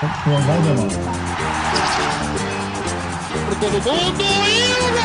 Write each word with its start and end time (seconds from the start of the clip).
Vai, 0.00 0.08
todo 0.08 0.80
mundo 0.80 0.94
e 3.76 5.00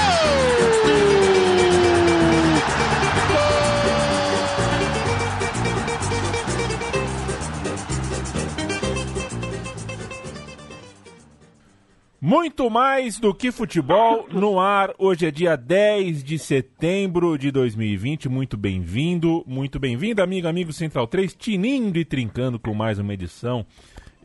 Muito 12.22 12.70
mais 12.70 13.20
do 13.20 13.34
que 13.34 13.52
futebol 13.52 14.26
no 14.32 14.60
ar. 14.62 14.94
Hoje 14.98 15.28
é 15.28 15.32
dia 15.32 15.58
10 15.58 16.24
de 16.24 16.40
setembro 16.40 17.38
de 17.38 17.52
2020. 17.52 18.30
Muito 18.30 18.56
bem-vindo, 18.56 19.44
muito 19.46 19.78
bem-vindo, 19.78 20.24
amigo, 20.24 20.48
amigo 20.48 20.72
Central 20.72 21.06
3, 21.06 21.36
tinindo 21.36 22.00
e 22.00 22.06
trincando 22.06 22.58
com 22.58 22.74
mais 22.74 22.98
uma 22.98 23.14
edição. 23.14 23.66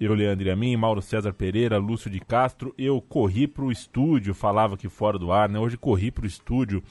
Eu, 0.00 0.14
Leandro 0.14 0.50
Amin, 0.50 0.74
Mauro 0.76 1.02
César 1.02 1.34
Pereira, 1.34 1.76
Lúcio 1.76 2.10
de 2.10 2.20
Castro. 2.20 2.74
Eu 2.78 3.02
corri 3.02 3.46
para 3.46 3.64
o 3.64 3.70
estúdio, 3.70 4.32
falava 4.32 4.74
aqui 4.74 4.88
fora 4.88 5.18
do 5.18 5.30
ar, 5.30 5.46
né? 5.46 5.58
Hoje 5.58 5.76
corri 5.76 6.10
para 6.10 6.24
o 6.24 6.26
estúdio 6.26 6.82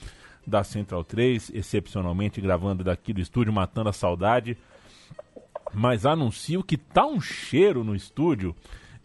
da 0.45 0.63
Central 0.63 1.03
3, 1.03 1.49
excepcionalmente 1.55 2.39
gravando 2.39 2.83
daqui 2.83 3.11
do 3.11 3.19
estúdio, 3.19 3.51
matando 3.51 3.89
a 3.89 3.93
saudade. 3.93 4.55
Mas 5.73 6.05
anuncio 6.05 6.63
que 6.63 6.77
tá 6.77 7.03
um 7.07 7.19
cheiro 7.19 7.83
no 7.83 7.95
estúdio 7.95 8.55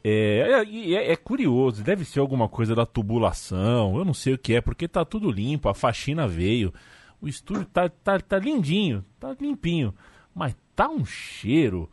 é, 0.05 0.64
é, 0.68 0.92
é, 0.92 1.12
é, 1.12 1.16
curioso, 1.16 1.82
deve 1.82 2.05
ser 2.05 2.20
alguma 2.20 2.46
coisa 2.46 2.74
da 2.74 2.84
tubulação, 2.84 3.96
eu 3.96 4.05
não 4.05 4.12
sei 4.12 4.34
o 4.34 4.38
que 4.38 4.52
é, 4.52 4.60
porque 4.60 4.86
tá 4.86 5.02
tudo 5.02 5.30
limpo, 5.30 5.66
a 5.66 5.74
faxina 5.74 6.28
veio, 6.28 6.74
o 7.22 7.27
estúdio 7.27 7.64
tá, 7.64 7.88
tá, 7.88 8.20
tá 8.20 8.38
lindinho, 8.38 9.02
tá 9.18 9.34
limpinho, 9.41 9.94
mas 10.34 10.55
tá 10.77 10.91
um 10.91 11.06
cheiro, 11.06 11.88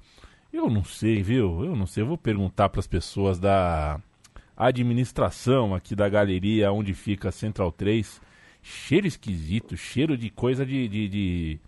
eu 0.53 0.69
não 0.69 0.83
sei, 0.83 1.21
viu? 1.23 1.63
Eu 1.63 1.75
não 1.75 1.85
sei, 1.85 2.03
eu 2.03 2.07
vou 2.07 2.17
perguntar 2.17 2.69
para 2.69 2.79
as 2.79 2.87
pessoas 2.87 3.39
da 3.39 3.99
administração 4.55 5.73
aqui 5.73 5.95
da 5.95 6.07
galeria 6.07 6.71
onde 6.71 6.93
fica 6.93 7.29
a 7.29 7.31
Central 7.31 7.71
3, 7.71 8.21
cheiro 8.61 9.07
esquisito, 9.07 9.75
cheiro 9.75 10.17
de 10.17 10.29
coisa 10.29 10.65
de, 10.65 10.87
de, 10.87 11.07
de, 11.07 11.59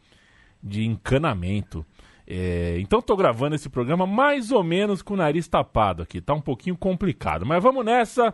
de 0.62 0.86
encanamento. 0.86 1.86
É, 2.26 2.78
então 2.80 3.00
estou 3.00 3.18
gravando 3.18 3.56
esse 3.56 3.70
programa 3.70 4.06
mais 4.06 4.52
ou 4.52 4.64
menos 4.64 5.02
com 5.02 5.14
o 5.14 5.18
nariz 5.18 5.48
tapado 5.48 6.04
aqui. 6.04 6.22
Tá 6.22 6.34
um 6.34 6.42
pouquinho 6.42 6.78
complicado, 6.78 7.46
mas 7.46 7.62
vamos 7.62 7.84
nessa. 7.84 8.34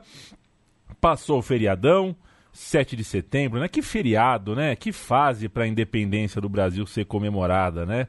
Passou 0.99 1.39
o 1.39 1.41
feriadão, 1.41 2.15
7 2.51 2.95
de 2.95 3.03
setembro, 3.03 3.59
né? 3.59 3.67
Que 3.67 3.81
feriado, 3.81 4.55
né? 4.55 4.75
Que 4.75 4.91
fase 4.91 5.47
para 5.47 5.63
a 5.63 5.67
independência 5.67 6.41
do 6.41 6.49
Brasil 6.49 6.85
ser 6.85 7.05
comemorada, 7.05 7.85
né? 7.85 8.07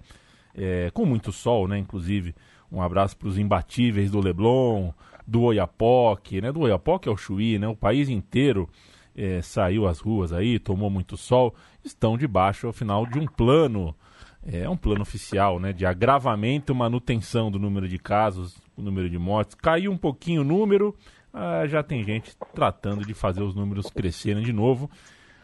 É, 0.55 0.91
com 0.93 1.05
muito 1.05 1.33
sol, 1.33 1.69
né? 1.69 1.79
Inclusive, 1.79 2.35
um 2.71 2.83
abraço 2.83 3.17
para 3.17 3.29
os 3.29 3.39
imbatíveis 3.39 4.11
do 4.11 4.21
Leblon, 4.21 4.93
do 5.27 5.43
Oiapoque, 5.43 6.41
né? 6.41 6.51
Do 6.53 6.61
Oiapoque 6.61 7.09
ao 7.09 7.17
Chuí, 7.17 7.59
né? 7.59 7.69
O 7.69 7.77
país 7.77 8.09
inteiro 8.09 8.69
é, 9.15 9.43
saiu 9.43 9.87
às 9.87 10.01
ruas 10.01 10.33
aí, 10.33 10.59
tomou 10.59 10.91
muito 10.91 11.17
sol, 11.17 11.55
estão 11.85 12.17
debaixo, 12.17 12.69
afinal, 12.69 13.07
de 13.07 13.19
um 13.19 13.27
plano 13.27 13.95
é 14.43 14.69
um 14.69 14.77
plano 14.77 15.03
oficial, 15.03 15.61
né, 15.61 15.73
de 15.73 15.85
agravamento, 15.85 16.75
manutenção 16.75 17.51
do 17.51 17.59
número 17.59 17.87
de 17.87 17.99
casos, 17.99 18.57
o 18.75 18.81
número 18.81 19.11
de 19.11 19.19
mortes. 19.19 19.55
Caiu 19.55 19.93
um 19.93 19.99
pouquinho 19.99 20.41
o 20.41 20.45
número, 20.45 20.97
ah, 21.33 21.67
já 21.67 21.83
tem 21.83 22.03
gente 22.03 22.35
tratando 22.55 23.05
de 23.05 23.15
fazer 23.15 23.43
os 23.43 23.55
números 23.55 23.91
crescerem 23.91 24.43
de 24.43 24.53
novo. 24.53 24.91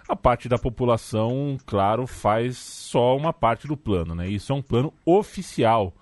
A 0.08 0.14
parte 0.14 0.48
da 0.48 0.58
população, 0.58 1.58
claro, 1.66 2.06
faz 2.06 2.56
só 2.56 3.16
uma 3.16 3.32
parte 3.32 3.66
do 3.66 3.76
plano, 3.76 4.14
né? 4.14 4.28
Isso 4.28 4.52
é 4.52 4.54
um 4.54 4.62
plano 4.62 4.92
oficial, 5.04 5.92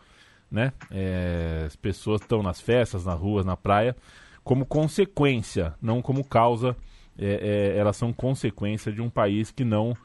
né? 0.51 0.73
É, 0.91 1.65
as 1.67 1.75
pessoas 1.75 2.21
estão 2.21 2.43
nas 2.43 2.61
festas, 2.61 3.07
nas 3.07 3.19
ruas, 3.19 3.47
na 3.47 3.57
praia, 3.57 3.97
como 4.43 4.67
consequência, 4.67 5.75
não 5.81 6.03
como 6.03 6.23
causa. 6.23 6.77
É, 7.17 7.73
é, 7.75 7.79
elas 7.79 7.97
são 7.97 8.13
consequência 8.13 8.93
de 8.93 9.01
um 9.01 9.09
país 9.09 9.51
que 9.51 9.65
não 9.65 9.97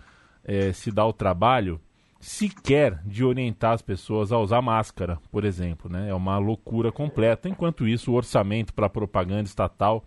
é, 0.45 0.71
se 0.71 0.91
dá 0.91 1.05
o 1.05 1.11
trabalho 1.11 1.81
sequer 2.19 3.01
de 3.05 3.23
orientar 3.23 3.73
as 3.73 3.81
pessoas 3.81 4.31
a 4.31 4.37
usar 4.37 4.61
máscara, 4.61 5.17
por 5.31 5.43
exemplo. 5.43 5.91
Né? 5.91 6.09
É 6.09 6.13
uma 6.13 6.37
loucura 6.37 6.91
completa. 6.91 7.49
Enquanto 7.49 7.87
isso, 7.87 8.11
o 8.11 8.15
orçamento 8.15 8.73
para 8.73 8.89
propaganda 8.89 9.43
estatal 9.43 10.03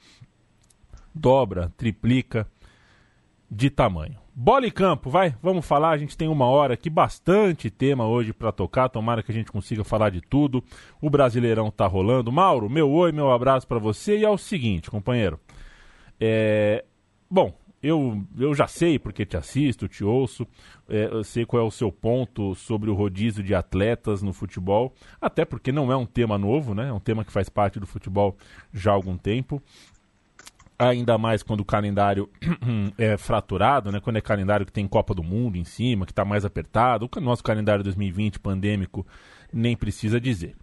dobra, 1.14 1.70
triplica 1.76 2.46
de 3.52 3.68
tamanho. 3.68 4.16
Bola 4.34 4.66
e 4.66 4.70
campo, 4.70 5.10
vai, 5.10 5.36
vamos 5.42 5.66
falar. 5.66 5.90
A 5.90 5.98
gente 5.98 6.16
tem 6.16 6.26
uma 6.26 6.46
hora 6.46 6.72
aqui, 6.72 6.88
bastante 6.88 7.68
tema 7.68 8.06
hoje 8.06 8.32
para 8.32 8.50
tocar. 8.50 8.88
Tomara 8.88 9.22
que 9.22 9.30
a 9.30 9.34
gente 9.34 9.52
consiga 9.52 9.84
falar 9.84 10.08
de 10.08 10.22
tudo. 10.22 10.64
O 11.02 11.10
Brasileirão 11.10 11.70
tá 11.70 11.86
rolando. 11.86 12.32
Mauro, 12.32 12.70
meu 12.70 12.90
oi, 12.90 13.12
meu 13.12 13.30
abraço 13.30 13.68
para 13.68 13.78
você. 13.78 14.18
E 14.18 14.24
é 14.24 14.30
o 14.30 14.38
seguinte, 14.38 14.90
companheiro. 14.90 15.38
É... 16.18 16.82
Bom, 17.30 17.54
eu, 17.82 18.24
eu 18.38 18.54
já 18.54 18.66
sei 18.66 18.98
porque 18.98 19.26
te 19.26 19.36
assisto, 19.36 19.88
te 19.88 20.04
ouço, 20.04 20.46
é, 20.88 21.08
eu 21.10 21.24
sei 21.24 21.44
qual 21.44 21.62
é 21.62 21.66
o 21.66 21.70
seu 21.70 21.90
ponto 21.90 22.54
sobre 22.54 22.88
o 22.88 22.94
rodízio 22.94 23.42
de 23.42 23.54
atletas 23.54 24.22
no 24.22 24.32
futebol, 24.32 24.94
até 25.20 25.44
porque 25.44 25.72
não 25.72 25.90
é 25.90 25.96
um 25.96 26.06
tema 26.06 26.38
novo, 26.38 26.74
né? 26.74 26.88
É 26.88 26.92
um 26.92 27.00
tema 27.00 27.24
que 27.24 27.32
faz 27.32 27.48
parte 27.48 27.80
do 27.80 27.86
futebol 27.86 28.36
já 28.72 28.92
há 28.92 28.94
algum 28.94 29.18
tempo. 29.18 29.60
Ainda 30.82 31.16
mais 31.16 31.42
quando 31.42 31.60
o 31.60 31.64
calendário 31.64 32.28
é 32.98 33.16
fraturado, 33.16 33.92
né? 33.92 34.00
Quando 34.00 34.16
é 34.16 34.20
calendário 34.20 34.66
que 34.66 34.72
tem 34.72 34.88
Copa 34.88 35.14
do 35.14 35.22
Mundo 35.22 35.56
em 35.56 35.64
cima, 35.64 36.04
que 36.04 36.12
está 36.12 36.24
mais 36.24 36.44
apertado. 36.44 37.08
O 37.16 37.20
nosso 37.20 37.44
calendário 37.44 37.84
2020 37.84 38.40
pandêmico 38.40 39.06
nem 39.52 39.76
precisa 39.76 40.20
dizer. 40.20 40.56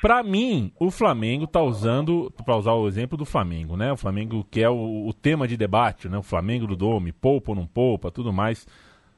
Para 0.00 0.22
mim, 0.22 0.72
o 0.80 0.90
Flamengo 0.90 1.44
está 1.44 1.60
usando, 1.60 2.32
para 2.46 2.56
usar 2.56 2.72
o 2.72 2.88
exemplo 2.88 3.18
do 3.18 3.26
Flamengo, 3.26 3.76
né? 3.76 3.92
O 3.92 3.96
Flamengo 3.96 4.46
que 4.50 4.62
é 4.62 4.70
o, 4.70 5.06
o, 5.06 5.12
tema 5.12 5.46
de 5.46 5.58
debate, 5.58 6.08
né? 6.08 6.16
O 6.16 6.22
Flamengo 6.22 6.66
do 6.66 6.74
Dome, 6.74 7.12
poupa 7.12 7.50
ou 7.50 7.56
não 7.56 7.66
poupa, 7.66 8.10
tudo 8.10 8.32
mais. 8.32 8.66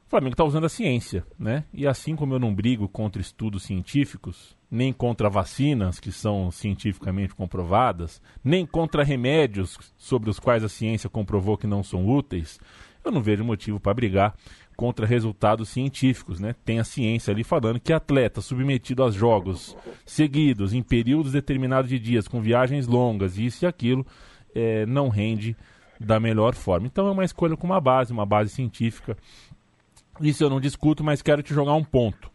O 0.05 0.09
Flamengo 0.09 0.33
está 0.33 0.43
usando 0.43 0.65
a 0.65 0.69
ciência, 0.69 1.25
né? 1.39 1.63
E 1.73 1.87
assim 1.87 2.17
como 2.17 2.33
eu 2.33 2.39
não 2.39 2.53
brigo 2.53 2.89
contra 2.89 3.21
estudos 3.21 3.63
científicos, 3.63 4.57
nem 4.73 4.91
contra 4.91 5.29
vacinas 5.29 5.99
que 5.99 6.11
são 6.11 6.49
cientificamente 6.49 7.35
comprovadas, 7.35 8.19
nem 8.43 8.65
contra 8.65 9.03
remédios 9.03 9.77
sobre 9.95 10.31
os 10.31 10.39
quais 10.39 10.63
a 10.63 10.69
ciência 10.69 11.07
comprovou 11.07 11.55
que 11.55 11.67
não 11.67 11.83
são 11.83 12.09
úteis, 12.09 12.59
eu 13.05 13.11
não 13.11 13.21
vejo 13.21 13.43
motivo 13.43 13.79
para 13.79 13.93
brigar 13.93 14.33
contra 14.75 15.05
resultados 15.05 15.69
científicos, 15.69 16.39
né? 16.39 16.55
Tem 16.65 16.79
a 16.79 16.83
ciência 16.83 17.31
ali 17.31 17.43
falando 17.43 17.79
que 17.79 17.93
atleta 17.93 18.41
submetido 18.41 19.03
a 19.03 19.11
jogos 19.11 19.77
seguidos 20.07 20.73
em 20.73 20.81
períodos 20.81 21.33
determinados 21.33 21.87
de 21.87 21.99
dias, 21.99 22.27
com 22.27 22.41
viagens 22.41 22.87
longas, 22.87 23.37
isso 23.37 23.65
e 23.65 23.67
aquilo, 23.67 24.03
é, 24.55 24.87
não 24.87 25.07
rende 25.07 25.55
da 25.99 26.19
melhor 26.19 26.55
forma. 26.55 26.87
Então 26.87 27.07
é 27.07 27.11
uma 27.11 27.23
escolha 27.23 27.55
com 27.55 27.67
uma 27.67 27.79
base, 27.79 28.11
uma 28.11 28.25
base 28.25 28.49
científica. 28.49 29.15
Isso 30.19 30.43
eu 30.43 30.49
não 30.49 30.59
discuto, 30.59 31.03
mas 31.03 31.21
quero 31.21 31.43
te 31.43 31.53
jogar 31.53 31.75
um 31.75 31.83
ponto. 31.83 32.32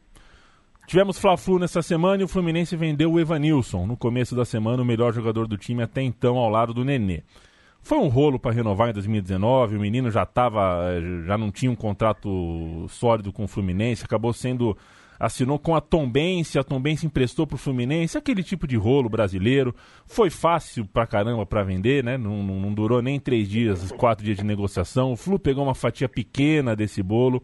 Tivemos 0.89 1.19
Fla-Flu 1.19 1.59
nessa 1.59 1.83
semana 1.83 2.23
e 2.23 2.25
o 2.25 2.29
Fluminense 2.29 2.75
vendeu 2.75 3.13
o 3.13 3.21
Evanilson, 3.21 3.87
no 3.87 3.95
começo 3.95 4.35
da 4.35 4.47
semana, 4.47 4.83
o 4.83 4.87
melhor 4.87 5.13
jogador 5.13 5.47
do 5.47 5.59
time 5.59 5.83
até 5.83 6.01
então 6.01 6.39
ao 6.39 6.49
lado 6.49 6.73
do 6.73 6.83
Nenê. 6.83 7.23
Foi 7.83 7.99
um 7.99 8.09
rolo 8.09 8.39
para 8.39 8.53
renovar 8.53 8.89
em 8.89 8.95
2019, 8.95 9.77
o 9.77 9.81
menino 9.81 10.11
já 10.11 10.25
tava, 10.25 10.81
eh, 10.91 11.27
já 11.27 11.37
não 11.37 11.51
tinha 11.51 11.71
um 11.71 11.77
contrato 11.77 12.87
sólido 12.89 13.35
com 13.35 13.45
o 13.45 13.47
Fluminense, 13.47 14.03
acabou 14.03 14.33
sendo 14.33 14.75
assinou 15.21 15.59
com 15.59 15.75
a 15.75 15.81
Tombense, 15.81 16.59
a 16.59 16.65
Tombense 16.65 17.05
emprestou 17.05 17.47
para 17.47 17.57
o 17.57 17.59
Fluminense, 17.59 18.17
aquele 18.17 18.43
tipo 18.43 18.67
de 18.67 18.77
rolo 18.77 19.09
brasileiro. 19.09 19.75
Foi 20.07 20.31
fácil 20.31 20.87
pra 20.87 21.07
caramba 21.07 21.45
para 21.45 21.65
vender, 21.65 22.05
né? 22.05 22.17
Não, 22.17 22.43
não, 22.43 22.61
não, 22.61 22.73
durou 22.73 23.03
nem 23.03 23.19
três 23.19 23.49
dias, 23.49 23.91
quatro 23.93 24.25
dias 24.25 24.39
de 24.39 24.45
negociação. 24.45 25.13
O 25.13 25.17
Flu 25.17 25.39
pegou 25.39 25.65
uma 25.65 25.75
fatia 25.75 26.09
pequena 26.09 26.77
desse 26.77 27.03
bolo. 27.03 27.43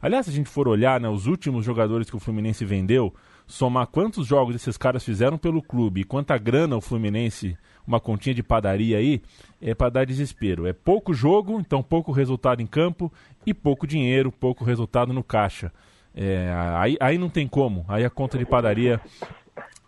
Aliás, 0.00 0.26
se 0.26 0.32
a 0.32 0.34
gente 0.34 0.48
for 0.48 0.68
olhar, 0.68 1.00
né, 1.00 1.08
os 1.08 1.26
últimos 1.26 1.64
jogadores 1.64 2.08
que 2.08 2.16
o 2.16 2.20
Fluminense 2.20 2.64
vendeu, 2.64 3.14
somar 3.46 3.86
quantos 3.86 4.26
jogos 4.26 4.54
esses 4.54 4.76
caras 4.76 5.04
fizeram 5.04 5.38
pelo 5.38 5.62
clube 5.62 6.00
e 6.00 6.04
quanta 6.04 6.36
grana 6.36 6.76
o 6.76 6.80
Fluminense 6.80 7.56
uma 7.86 8.00
continha 8.00 8.34
de 8.34 8.42
padaria 8.42 8.98
aí, 8.98 9.22
é 9.60 9.74
para 9.74 9.90
dar 9.90 10.06
desespero. 10.06 10.66
É 10.66 10.72
pouco 10.72 11.14
jogo, 11.14 11.60
então 11.60 11.82
pouco 11.82 12.10
resultado 12.10 12.60
em 12.60 12.66
campo 12.66 13.12
e 13.46 13.54
pouco 13.54 13.86
dinheiro, 13.86 14.32
pouco 14.32 14.64
resultado 14.64 15.12
no 15.12 15.22
caixa. 15.22 15.72
É, 16.14 16.50
aí, 16.76 16.96
aí 16.98 17.18
não 17.18 17.28
tem 17.28 17.46
como, 17.46 17.84
aí 17.88 18.04
a 18.04 18.10
conta 18.10 18.36
de 18.36 18.44
padaria 18.44 19.00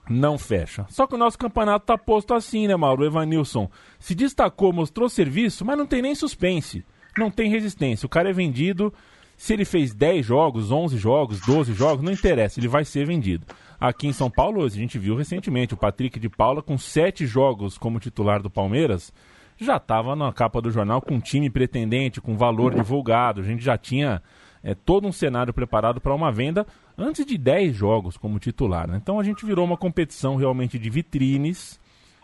não 0.08 0.38
fecha. 0.38 0.86
Só 0.88 1.06
que 1.06 1.14
o 1.14 1.18
nosso 1.18 1.38
campeonato 1.38 1.86
tá 1.86 1.98
posto 1.98 2.34
assim, 2.34 2.66
né, 2.66 2.76
Mauro? 2.76 3.02
O 3.02 3.06
Evanilson 3.06 3.68
se 3.98 4.14
destacou, 4.14 4.72
mostrou 4.72 5.08
serviço, 5.08 5.64
mas 5.64 5.76
não 5.76 5.86
tem 5.86 6.00
nem 6.00 6.14
suspense, 6.14 6.84
não 7.16 7.30
tem 7.30 7.50
resistência. 7.50 8.06
O 8.06 8.10
cara 8.10 8.30
é 8.30 8.32
vendido, 8.32 8.92
se 9.38 9.54
ele 9.54 9.64
fez 9.64 9.94
10 9.94 10.26
jogos, 10.26 10.70
11 10.70 10.98
jogos, 10.98 11.40
12 11.40 11.72
jogos, 11.72 12.04
não 12.04 12.12
interessa, 12.12 12.60
ele 12.60 12.68
vai 12.68 12.84
ser 12.84 13.06
vendido 13.06 13.46
aqui 13.80 14.08
em 14.08 14.12
São 14.12 14.30
Paulo. 14.30 14.64
A 14.64 14.68
gente 14.68 14.98
viu 14.98 15.14
recentemente 15.14 15.74
o 15.74 15.76
Patrick 15.76 16.18
de 16.18 16.28
Paula 16.28 16.62
com 16.62 16.76
sete 16.76 17.26
jogos 17.26 17.78
como 17.78 18.00
titular 18.00 18.42
do 18.42 18.50
Palmeiras. 18.50 19.12
Já 19.56 19.76
estava 19.76 20.14
na 20.14 20.32
capa 20.32 20.60
do 20.60 20.70
jornal 20.70 21.00
com 21.00 21.20
time 21.20 21.48
pretendente, 21.48 22.20
com 22.20 22.36
valor 22.36 22.74
divulgado. 22.74 23.40
A 23.40 23.44
gente 23.44 23.62
já 23.62 23.78
tinha 23.78 24.22
é, 24.62 24.74
todo 24.74 25.06
um 25.06 25.12
cenário 25.12 25.54
preparado 25.54 26.00
para 26.00 26.14
uma 26.14 26.30
venda 26.30 26.66
antes 26.96 27.24
de 27.24 27.38
10 27.38 27.74
jogos 27.74 28.16
como 28.16 28.38
titular. 28.38 28.88
Né? 28.88 28.98
Então 29.00 29.18
a 29.18 29.24
gente 29.24 29.46
virou 29.46 29.64
uma 29.64 29.76
competição 29.76 30.36
realmente 30.36 30.78
de 30.78 30.90
vitrines 30.90 31.80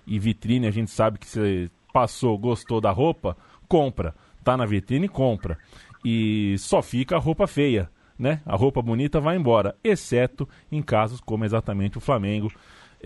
e 0.07 0.19
vitrine, 0.19 0.67
a 0.67 0.71
gente 0.71 0.91
sabe 0.91 1.19
que 1.19 1.27
você 1.27 1.71
passou, 1.93 2.37
gostou 2.37 2.81
da 2.81 2.91
roupa, 2.91 3.37
compra. 3.69 4.15
Tá 4.43 4.57
na 4.59 4.67
vitrine, 4.67 5.09
compra. 5.09 5.57
E 6.05 6.57
só 6.59 6.83
fica 6.83 7.17
a 7.17 7.19
roupa 7.19 7.47
feia, 7.47 7.89
né? 8.19 8.41
A 8.45 8.57
roupa 8.57 8.83
bonita 8.83 9.21
vai 9.21 9.37
embora, 9.37 9.75
exceto 9.83 10.49
em 10.71 10.83
casos 10.83 11.21
como 11.21 11.45
exatamente 11.45 11.99
o 11.99 12.01
Flamengo. 12.01 12.53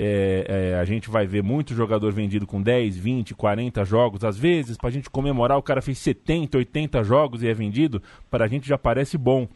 É, 0.00 0.72
é, 0.72 0.78
a 0.78 0.84
gente 0.84 1.10
vai 1.10 1.26
ver 1.26 1.42
muito 1.42 1.74
jogador 1.74 2.12
vendido 2.12 2.46
com 2.46 2.62
10, 2.62 2.96
20, 2.96 3.34
40 3.34 3.84
jogos. 3.84 4.24
Às 4.24 4.38
vezes, 4.38 4.76
para 4.76 4.88
a 4.88 4.92
gente 4.92 5.10
comemorar, 5.10 5.58
o 5.58 5.62
cara 5.62 5.82
fez 5.82 5.98
70, 5.98 6.58
80 6.58 7.02
jogos 7.02 7.42
e 7.42 7.48
é 7.48 7.54
vendido, 7.54 8.00
para 8.30 8.44
a 8.44 8.48
gente 8.48 8.68
já 8.68 8.78
parece 8.78 9.18
bom. 9.18 9.48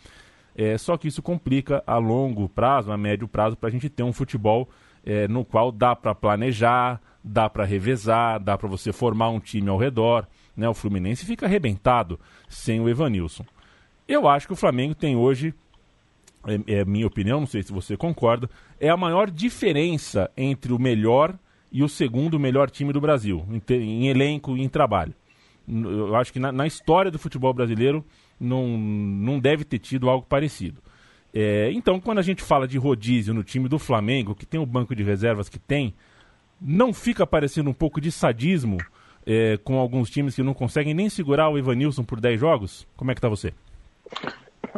É, 0.54 0.76
só 0.76 0.96
que 0.96 1.08
isso 1.08 1.22
complica 1.22 1.82
a 1.86 1.96
longo 1.96 2.48
prazo, 2.48 2.92
a 2.92 2.96
médio 2.96 3.28
prazo, 3.28 3.56
para 3.56 3.68
a 3.68 3.72
gente 3.72 3.88
ter 3.88 4.02
um 4.02 4.12
futebol 4.12 4.68
é, 5.04 5.26
no 5.28 5.44
qual 5.44 5.72
dá 5.72 5.94
para 5.94 6.14
planejar, 6.14 7.00
dá 7.22 7.48
para 7.48 7.64
revezar, 7.64 8.40
dá 8.40 8.58
para 8.58 8.68
você 8.68 8.92
formar 8.92 9.30
um 9.30 9.40
time 9.40 9.68
ao 9.68 9.78
redor. 9.78 10.26
Né? 10.56 10.68
O 10.68 10.74
Fluminense 10.74 11.24
fica 11.24 11.46
arrebentado 11.46 12.18
sem 12.48 12.80
o 12.80 12.88
Evanilson. 12.88 13.44
Eu 14.06 14.28
acho 14.28 14.46
que 14.46 14.52
o 14.52 14.56
Flamengo 14.56 14.94
tem 14.94 15.16
hoje 15.16 15.54
é, 16.46 16.80
é 16.80 16.84
minha 16.84 17.06
opinião, 17.06 17.40
não 17.40 17.46
sei 17.46 17.62
se 17.62 17.72
você 17.72 17.96
concorda, 17.96 18.50
é 18.80 18.88
a 18.88 18.96
maior 18.96 19.30
diferença 19.30 20.30
entre 20.36 20.72
o 20.72 20.78
melhor 20.78 21.38
e 21.70 21.82
o 21.82 21.88
segundo 21.88 22.38
melhor 22.38 22.70
time 22.70 22.92
do 22.92 23.00
Brasil, 23.00 23.46
em, 23.50 23.74
em 23.74 24.08
elenco 24.08 24.56
e 24.56 24.62
em 24.62 24.68
trabalho. 24.68 25.14
Eu 25.66 26.16
acho 26.16 26.32
que 26.32 26.40
na, 26.40 26.50
na, 26.50 26.66
história 26.66 27.10
do 27.10 27.18
futebol 27.18 27.54
brasileiro 27.54 28.04
não, 28.38 28.76
não 28.76 29.38
deve 29.38 29.64
ter 29.64 29.78
tido 29.78 30.10
algo 30.10 30.26
parecido. 30.26 30.82
É, 31.32 31.70
então, 31.72 32.00
quando 32.00 32.18
a 32.18 32.22
gente 32.22 32.42
fala 32.42 32.66
de 32.66 32.76
rodízio 32.76 33.32
no 33.32 33.44
time 33.44 33.68
do 33.68 33.78
Flamengo, 33.78 34.34
que 34.34 34.44
tem 34.44 34.60
o 34.60 34.66
banco 34.66 34.94
de 34.94 35.02
reservas 35.02 35.48
que 35.48 35.58
tem, 35.58 35.94
não 36.60 36.92
fica 36.92 37.26
parecendo 37.26 37.70
um 37.70 37.74
pouco 37.74 38.00
de 38.00 38.12
sadismo 38.12 38.78
é, 39.26 39.58
com 39.58 39.78
alguns 39.78 40.10
times 40.10 40.34
que 40.34 40.42
não 40.42 40.54
conseguem 40.54 40.94
nem 40.94 41.08
segurar 41.08 41.48
o 41.48 41.58
Evanilson 41.58 42.04
por 42.04 42.20
10 42.20 42.38
jogos? 42.38 42.86
Como 42.96 43.10
é 43.10 43.14
que 43.14 43.20
tá 43.20 43.28
você? 43.28 43.52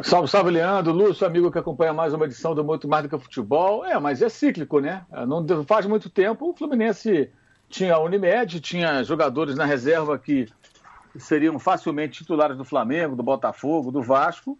Salve, 0.03 0.27
salve, 0.27 0.51
Leandro, 0.51 0.91
Lúcio, 0.91 1.25
amigo 1.25 1.51
que 1.51 1.57
acompanha 1.57 1.93
mais 1.93 2.13
uma 2.13 2.25
edição 2.25 2.53
do 2.53 2.63
Muito 2.63 2.87
Mais 2.87 3.03
do 3.03 3.09
que 3.09 3.23
Futebol. 3.23 3.85
É, 3.85 3.97
mas 3.99 4.21
é 4.21 4.29
cíclico, 4.29 4.79
né? 4.79 5.05
Não 5.27 5.63
faz 5.63 5.85
muito 5.85 6.09
tempo 6.09 6.49
o 6.49 6.53
Fluminense 6.53 7.29
tinha 7.69 7.95
a 7.95 7.99
Unimed, 7.99 8.59
tinha 8.59 9.03
jogadores 9.03 9.55
na 9.55 9.65
reserva 9.65 10.17
que 10.19 10.47
seriam 11.17 11.57
facilmente 11.57 12.19
titulares 12.19 12.57
do 12.57 12.65
Flamengo, 12.65 13.15
do 13.15 13.23
Botafogo, 13.23 13.91
do 13.91 14.01
Vasco, 14.01 14.57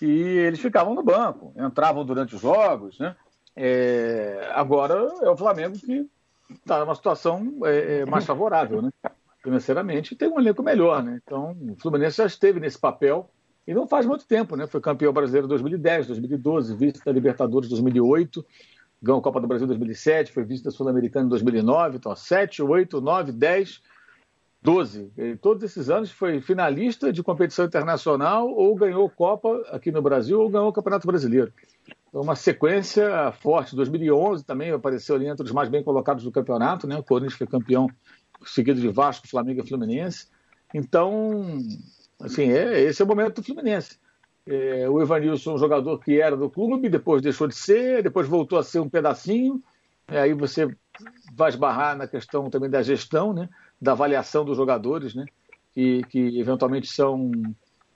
e 0.00 0.10
eles 0.10 0.60
ficavam 0.60 0.94
no 0.94 1.02
banco, 1.02 1.52
entravam 1.56 2.04
durante 2.04 2.34
os 2.34 2.40
jogos, 2.40 2.98
né? 2.98 3.14
É, 3.54 4.50
agora 4.54 4.94
é 5.22 5.28
o 5.28 5.36
Flamengo 5.36 5.78
que 5.78 6.08
está 6.54 6.80
numa 6.80 6.94
situação 6.94 7.60
é, 7.64 8.00
é, 8.00 8.04
mais 8.06 8.24
favorável, 8.24 8.82
né? 8.82 8.90
Financeiramente, 9.42 10.14
tem 10.14 10.28
um 10.28 10.38
elenco 10.38 10.62
melhor, 10.62 11.02
né? 11.02 11.20
Então, 11.22 11.56
o 11.60 11.76
Fluminense 11.80 12.18
já 12.18 12.26
esteve 12.26 12.60
nesse 12.60 12.78
papel 12.78 13.28
e 13.66 13.74
não 13.74 13.86
faz 13.86 14.06
muito 14.06 14.26
tempo, 14.26 14.56
né? 14.56 14.66
Foi 14.66 14.80
campeão 14.80 15.12
brasileiro 15.12 15.46
em 15.46 15.48
2010, 15.48 16.06
2012, 16.08 16.76
vice 16.76 17.04
da 17.04 17.12
Libertadores 17.12 17.66
em 17.68 17.70
2008, 17.70 18.44
ganhou 19.02 19.18
a 19.18 19.22
Copa 19.22 19.40
do 19.40 19.48
Brasil 19.48 19.64
em 19.64 19.68
2007, 19.68 20.32
foi 20.32 20.44
vice 20.44 20.62
da 20.62 20.70
Sul-Americana 20.70 21.26
em 21.26 21.28
2009, 21.28 21.96
então 21.96 22.14
7, 22.14 22.62
8, 22.62 23.00
9, 23.00 23.32
10, 23.32 23.82
12. 24.62 25.12
E 25.18 25.36
todos 25.36 25.64
esses 25.64 25.90
anos 25.90 26.12
foi 26.12 26.40
finalista 26.40 27.12
de 27.12 27.22
competição 27.22 27.64
internacional 27.64 28.48
ou 28.48 28.74
ganhou 28.76 29.10
Copa 29.10 29.60
aqui 29.70 29.90
no 29.90 30.00
Brasil 30.00 30.40
ou 30.40 30.48
ganhou 30.48 30.68
o 30.68 30.72
Campeonato 30.72 31.06
Brasileiro. 31.06 31.52
Uma 32.12 32.36
sequência 32.36 33.32
forte. 33.40 33.74
2011 33.74 34.44
também 34.44 34.70
apareceu 34.70 35.16
ali 35.16 35.26
entre 35.26 35.46
os 35.46 35.52
mais 35.52 35.68
bem 35.68 35.82
colocados 35.82 36.24
do 36.24 36.30
campeonato, 36.30 36.86
né? 36.86 36.98
O 36.98 37.02
Corinthians 37.02 37.38
foi 37.38 37.46
campeão 37.46 37.88
seguido 38.44 38.80
de 38.80 38.88
Vasco, 38.88 39.28
Flamengo 39.28 39.62
e 39.62 39.66
Fluminense. 39.66 40.26
Então, 40.74 41.58
Assim, 42.22 42.52
é, 42.52 42.80
esse 42.80 43.02
é 43.02 43.04
o 43.04 43.08
momento 43.08 43.36
do 43.36 43.42
Fluminense. 43.42 43.98
É, 44.46 44.88
o 44.88 45.02
Evanilson, 45.02 45.54
um 45.54 45.58
jogador 45.58 45.98
que 45.98 46.20
era 46.20 46.36
do 46.36 46.48
clube, 46.48 46.88
depois 46.88 47.20
deixou 47.20 47.48
de 47.48 47.54
ser, 47.54 48.02
depois 48.02 48.28
voltou 48.28 48.58
a 48.58 48.62
ser 48.62 48.78
um 48.78 48.88
pedacinho. 48.88 49.62
É, 50.06 50.20
aí 50.20 50.32
você 50.32 50.68
vai 51.34 51.50
esbarrar 51.50 51.96
na 51.96 52.06
questão 52.06 52.48
também 52.48 52.70
da 52.70 52.82
gestão, 52.82 53.32
né? 53.32 53.48
da 53.80 53.92
avaliação 53.92 54.44
dos 54.44 54.56
jogadores, 54.56 55.14
né? 55.14 55.26
que, 55.72 56.02
que 56.04 56.38
eventualmente 56.38 56.86
são, 56.86 57.32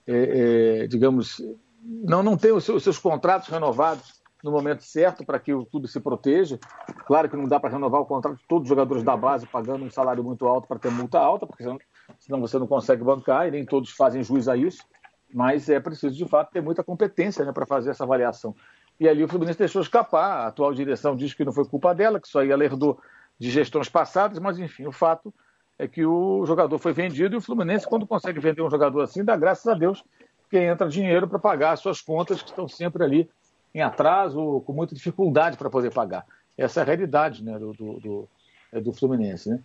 é, 0.06 0.82
é 0.82 0.86
digamos, 0.88 1.40
não, 1.86 2.22
não 2.22 2.36
têm 2.36 2.52
os 2.52 2.64
seus, 2.64 2.78
os 2.78 2.82
seus 2.82 2.98
contratos 2.98 3.48
renovados 3.48 4.20
no 4.42 4.50
momento 4.50 4.82
certo 4.82 5.24
para 5.24 5.38
que 5.38 5.52
o 5.52 5.64
clube 5.66 5.88
se 5.88 5.98
proteja. 6.00 6.58
Claro 7.06 7.28
que 7.28 7.36
não 7.36 7.48
dá 7.48 7.58
para 7.58 7.70
renovar 7.70 8.00
o 8.00 8.06
contrato 8.06 8.36
de 8.36 8.44
todos 8.46 8.64
os 8.64 8.68
jogadores 8.68 9.02
da 9.02 9.16
base 9.16 9.46
pagando 9.46 9.84
um 9.84 9.90
salário 9.90 10.22
muito 10.22 10.46
alto 10.46 10.68
para 10.68 10.78
ter 10.78 10.90
multa 10.90 11.18
alta, 11.18 11.46
porque 11.46 11.62
senão 11.62 11.78
senão 12.18 12.40
você 12.40 12.58
não 12.58 12.66
consegue 12.66 13.02
bancar, 13.02 13.48
e 13.48 13.50
nem 13.50 13.64
todos 13.64 13.90
fazem 13.90 14.22
juiz 14.22 14.48
a 14.48 14.56
isso, 14.56 14.84
mas 15.32 15.68
é 15.68 15.80
preciso, 15.80 16.14
de 16.14 16.24
fato, 16.26 16.52
ter 16.52 16.62
muita 16.62 16.84
competência 16.84 17.44
né, 17.44 17.52
para 17.52 17.66
fazer 17.66 17.90
essa 17.90 18.04
avaliação. 18.04 18.54
E 18.98 19.08
ali 19.08 19.22
o 19.22 19.28
Fluminense 19.28 19.58
deixou 19.58 19.82
escapar, 19.82 20.44
a 20.44 20.46
atual 20.46 20.72
direção 20.72 21.16
diz 21.16 21.34
que 21.34 21.44
não 21.44 21.52
foi 21.52 21.64
culpa 21.66 21.94
dela, 21.94 22.20
que 22.20 22.28
só 22.28 22.40
aí 22.40 22.50
ela 22.50 22.64
herdou 22.64 22.98
de 23.38 23.50
gestões 23.50 23.88
passadas, 23.88 24.38
mas 24.38 24.58
enfim, 24.58 24.86
o 24.86 24.92
fato 24.92 25.34
é 25.78 25.86
que 25.86 26.06
o 26.06 26.46
jogador 26.46 26.78
foi 26.78 26.92
vendido 26.92 27.34
e 27.34 27.38
o 27.38 27.40
Fluminense, 27.40 27.86
quando 27.86 28.06
consegue 28.06 28.40
vender 28.40 28.62
um 28.62 28.70
jogador 28.70 29.02
assim, 29.02 29.22
dá 29.22 29.36
graças 29.36 29.66
a 29.66 29.74
Deus 29.74 30.02
que 30.48 30.58
entra 30.58 30.88
dinheiro 30.88 31.28
para 31.28 31.38
pagar 31.38 31.72
as 31.72 31.80
suas 31.80 32.00
contas 32.00 32.42
que 32.42 32.50
estão 32.50 32.68
sempre 32.68 33.04
ali 33.04 33.30
em 33.74 33.80
atraso, 33.80 34.62
com 34.64 34.72
muita 34.72 34.94
dificuldade 34.94 35.56
para 35.56 35.68
poder 35.68 35.92
pagar. 35.92 36.24
Essa 36.56 36.80
é 36.80 36.82
a 36.82 36.86
realidade 36.86 37.44
né, 37.44 37.58
do, 37.58 37.72
do, 37.72 38.28
é 38.72 38.80
do 38.80 38.92
Fluminense. 38.92 39.50
Né? 39.50 39.60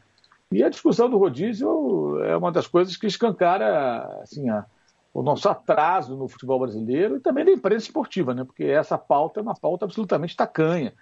E 0.51 0.63
a 0.63 0.69
discussão 0.69 1.09
do 1.09 1.17
rodízio 1.17 2.21
é 2.23 2.35
uma 2.35 2.51
das 2.51 2.67
coisas 2.67 2.97
que 2.97 3.07
escancara 3.07 4.21
assim, 4.21 4.49
a, 4.49 4.65
o 5.13 5.21
nosso 5.21 5.47
atraso 5.47 6.17
no 6.17 6.27
futebol 6.27 6.59
brasileiro 6.59 7.15
e 7.15 7.19
também 7.21 7.45
da 7.45 7.51
imprensa 7.51 7.85
esportiva, 7.85 8.33
né? 8.33 8.43
porque 8.43 8.65
essa 8.65 8.97
pauta 8.97 9.39
é 9.39 9.43
uma 9.43 9.55
pauta 9.55 9.85
absolutamente 9.85 10.35
tacanha. 10.35 10.93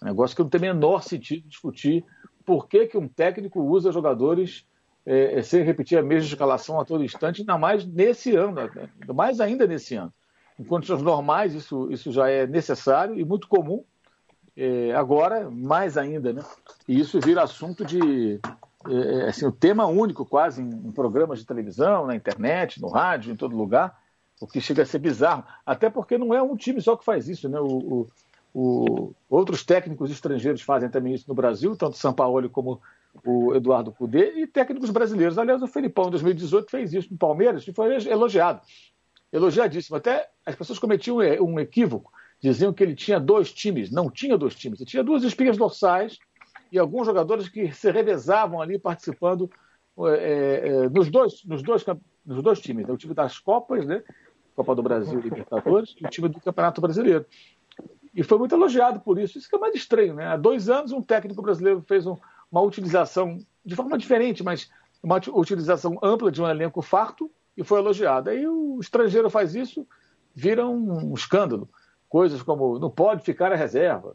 Um 0.00 0.06
negócio 0.06 0.36
que 0.36 0.42
não 0.42 0.48
tem 0.48 0.60
menor 0.60 1.02
sentido 1.02 1.48
discutir 1.48 2.04
por 2.44 2.68
que, 2.68 2.86
que 2.86 2.98
um 2.98 3.08
técnico 3.08 3.60
usa 3.60 3.92
jogadores 3.92 4.64
é, 5.04 5.38
é 5.38 5.42
sem 5.42 5.62
repetir 5.62 5.98
a 5.98 6.02
mesma 6.02 6.28
escalação 6.28 6.80
a 6.80 6.84
todo 6.84 7.04
instante, 7.04 7.40
ainda 7.40 7.58
mais 7.58 7.84
nesse 7.84 8.34
ano, 8.36 8.52
né? 8.52 8.70
mais 9.14 9.40
ainda 9.40 9.66
nesse 9.66 9.94
ano. 9.94 10.12
Em 10.58 10.64
condições 10.64 11.02
normais, 11.02 11.54
isso, 11.54 11.90
isso 11.90 12.12
já 12.12 12.28
é 12.28 12.46
necessário 12.46 13.18
e 13.18 13.24
muito 13.24 13.48
comum. 13.48 13.84
É, 14.56 14.94
agora, 14.94 15.50
mais 15.50 15.96
ainda, 15.96 16.32
né? 16.32 16.42
E 16.86 17.00
isso 17.00 17.18
vira 17.18 17.42
assunto 17.42 17.84
de, 17.84 18.38
é, 18.88 18.94
é, 18.94 19.28
assim, 19.28 19.46
o 19.46 19.52
tema 19.52 19.86
único 19.86 20.26
quase 20.26 20.60
em, 20.60 20.68
em, 20.68 20.92
programas 20.92 21.38
de 21.38 21.46
televisão, 21.46 22.06
na 22.06 22.16
internet, 22.16 22.80
no 22.80 22.88
rádio, 22.88 23.32
em 23.32 23.36
todo 23.36 23.56
lugar, 23.56 23.96
o 24.40 24.46
que 24.46 24.60
chega 24.60 24.82
a 24.82 24.86
ser 24.86 24.98
bizarro. 24.98 25.44
Até 25.64 25.88
porque 25.88 26.18
não 26.18 26.34
é 26.34 26.42
um 26.42 26.56
time 26.56 26.80
só 26.80 26.96
que 26.96 27.04
faz 27.04 27.28
isso, 27.28 27.48
né? 27.48 27.60
O, 27.60 27.66
o, 27.66 28.06
o, 28.54 29.14
outros 29.30 29.64
técnicos 29.64 30.10
estrangeiros 30.10 30.62
fazem 30.62 30.90
também 30.90 31.14
isso 31.14 31.24
no 31.28 31.34
Brasil, 31.34 31.76
tanto 31.76 31.96
São 31.96 32.12
Paulo 32.12 32.48
como 32.50 32.80
o 33.24 33.54
Eduardo 33.54 33.92
Cudê, 33.92 34.32
e 34.40 34.46
técnicos 34.46 34.90
brasileiros. 34.90 35.38
Aliás, 35.38 35.62
o 35.62 35.66
Felipão, 35.66 36.08
em 36.08 36.10
2018, 36.10 36.70
fez 36.70 36.92
isso 36.92 37.12
no 37.12 37.18
Palmeiras 37.18 37.66
e 37.66 37.72
foi 37.72 37.94
elogiado. 38.08 38.60
Elogiadíssimo. 39.32 39.96
Até 39.96 40.28
as 40.44 40.54
pessoas 40.54 40.78
cometiam 40.78 41.18
um 41.40 41.58
equívoco, 41.60 42.12
diziam 42.40 42.72
que 42.72 42.82
ele 42.82 42.94
tinha 42.94 43.20
dois 43.20 43.52
times. 43.52 43.90
Não 43.90 44.10
tinha 44.10 44.36
dois 44.36 44.54
times, 44.54 44.80
ele 44.80 44.88
tinha 44.88 45.04
duas 45.04 45.22
espinhas 45.22 45.56
dorsais 45.56 46.18
e 46.70 46.78
alguns 46.78 47.06
jogadores 47.06 47.48
que 47.48 47.70
se 47.72 47.90
revezavam 47.90 48.60
ali 48.60 48.78
participando 48.78 49.50
é, 49.98 50.62
é, 50.64 50.88
nos, 50.88 51.10
dois, 51.10 51.44
nos, 51.44 51.62
dois, 51.62 51.84
nos 52.24 52.42
dois 52.42 52.60
times, 52.60 52.86
né? 52.86 52.92
o 52.92 52.96
time 52.96 53.12
das 53.12 53.38
Copas, 53.38 53.86
né? 53.86 54.02
Copa 54.56 54.74
do 54.74 54.82
Brasil 54.82 55.18
e 55.18 55.22
Libertadores, 55.22 55.94
e 56.00 56.06
o 56.06 56.10
time 56.10 56.28
do 56.28 56.40
Campeonato 56.40 56.80
Brasileiro. 56.80 57.24
E 58.14 58.22
foi 58.22 58.38
muito 58.38 58.54
elogiado 58.54 59.00
por 59.00 59.18
isso. 59.18 59.38
Isso 59.38 59.48
que 59.48 59.56
é 59.56 59.58
mais 59.58 59.74
estranho, 59.74 60.14
né? 60.14 60.26
Há 60.26 60.36
dois 60.36 60.68
anos, 60.68 60.92
um 60.92 61.02
técnico 61.02 61.40
brasileiro 61.40 61.82
fez 61.82 62.06
um, 62.06 62.16
uma 62.52 62.60
utilização, 62.60 63.38
de 63.64 63.74
forma 63.74 63.96
diferente, 63.96 64.44
mas 64.44 64.70
uma 65.02 65.16
utilização 65.34 65.98
ampla 66.02 66.30
de 66.30 66.42
um 66.42 66.46
elenco 66.46 66.82
farto 66.82 67.30
e 67.56 67.64
foi 67.64 67.80
elogiado. 67.80 68.28
Aí 68.28 68.46
o 68.46 68.78
estrangeiro 68.78 69.30
faz 69.30 69.54
isso, 69.54 69.86
vira 70.34 70.68
um 70.68 71.14
escândalo. 71.14 71.68
Coisas 72.08 72.42
como 72.42 72.78
não 72.78 72.90
pode 72.90 73.24
ficar 73.24 73.50
a 73.50 73.56
reserva, 73.56 74.14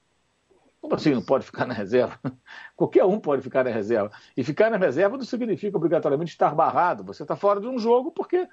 como 0.79 0.93
assim 0.93 1.13
não 1.13 1.21
pode 1.21 1.45
ficar 1.45 1.65
na 1.65 1.73
reserva? 1.73 2.19
Qualquer 2.77 3.03
um 3.03 3.19
pode 3.19 3.41
ficar 3.41 3.63
na 3.63 3.71
reserva. 3.71 4.11
E 4.35 4.43
ficar 4.43 4.69
na 4.69 4.77
reserva 4.77 5.17
não 5.17 5.25
significa 5.25 5.75
obrigatoriamente 5.75 6.31
estar 6.31 6.53
barrado. 6.53 7.03
Você 7.03 7.23
está 7.23 7.35
fora 7.35 7.59
de 7.59 7.67
um 7.67 7.79
jogo 7.79 8.11
porque 8.11 8.47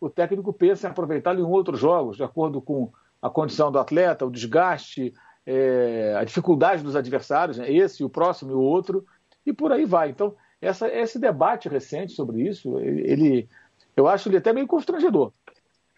o 0.00 0.08
técnico 0.08 0.52
pensa 0.52 0.86
em 0.86 0.90
aproveitá-lo 0.90 1.40
em 1.40 1.44
outros 1.44 1.80
jogos, 1.80 2.16
de 2.16 2.22
acordo 2.22 2.62
com 2.62 2.92
a 3.20 3.28
condição 3.28 3.72
do 3.72 3.78
atleta, 3.78 4.24
o 4.24 4.30
desgaste, 4.30 5.12
é, 5.46 6.14
a 6.18 6.24
dificuldade 6.24 6.82
dos 6.82 6.96
adversários, 6.96 7.58
né? 7.58 7.70
esse, 7.70 8.04
o 8.04 8.08
próximo 8.08 8.52
e 8.52 8.54
o 8.54 8.60
outro, 8.60 9.04
e 9.44 9.52
por 9.52 9.72
aí 9.72 9.84
vai. 9.84 10.10
Então, 10.10 10.34
essa, 10.60 10.88
esse 10.88 11.18
debate 11.18 11.68
recente 11.68 12.12
sobre 12.12 12.42
isso, 12.42 12.78
ele, 12.78 13.48
eu 13.96 14.08
acho 14.08 14.28
ele 14.28 14.38
até 14.38 14.52
meio 14.52 14.66
constrangedor, 14.66 15.32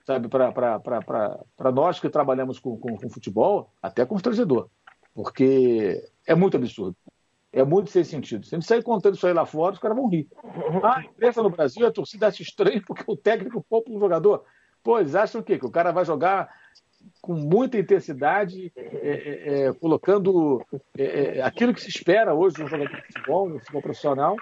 sabe, 0.05 0.29
para 0.29 1.73
nós 1.73 2.01
que 2.01 2.09
trabalhamos 2.09 2.59
com, 2.59 2.77
com, 2.77 2.97
com 2.97 3.09
futebol, 3.09 3.71
até 3.83 4.05
constrangedor 4.05 4.69
porque 5.17 6.07
é 6.27 6.35
muito 6.35 6.59
absurdo. 6.59 6.95
É 7.51 7.65
muito 7.65 7.91
sem 7.91 8.05
sentido. 8.05 8.45
Se 8.45 8.55
a 8.55 8.59
gente 8.59 8.69
sair 8.69 8.83
contando 8.83 9.15
isso 9.15 9.27
aí 9.27 9.33
lá 9.33 9.47
fora, 9.47 9.73
os 9.73 9.79
caras 9.79 9.97
vão 9.97 10.09
rir. 10.09 10.29
Ah, 10.83 10.99
a 10.99 11.05
imprensa 11.05 11.43
no 11.43 11.49
Brasil, 11.49 11.87
a 11.87 11.91
torcida 11.91 12.27
acha 12.27 12.43
estranho 12.43 12.83
porque 12.87 13.03
o 13.07 13.17
técnico 13.17 13.65
poupa 13.67 13.91
um 13.91 13.99
jogador. 13.99 14.45
Pô, 14.83 15.01
eles 15.01 15.15
acham 15.15 15.41
o 15.41 15.45
quê? 15.45 15.59
Que 15.59 15.65
o 15.65 15.71
cara 15.71 15.91
vai 15.91 16.05
jogar 16.05 16.55
com 17.27 17.35
muita 17.35 17.77
intensidade, 17.77 18.73
é, 18.77 18.85
é, 18.85 19.63
é 19.65 19.73
colocando 19.73 20.65
é, 20.97 21.39
é, 21.39 21.43
aquilo 21.43 21.75
que 21.75 21.81
se 21.81 21.89
espera 21.89 22.33
hoje 22.33 22.55
de 22.55 22.63
um 22.63 22.69
jogador 22.69 22.95
de 22.95 23.03
futebol, 23.03 23.49
no 23.49 23.59
futebol 23.59 23.83
profissional, 23.83 24.37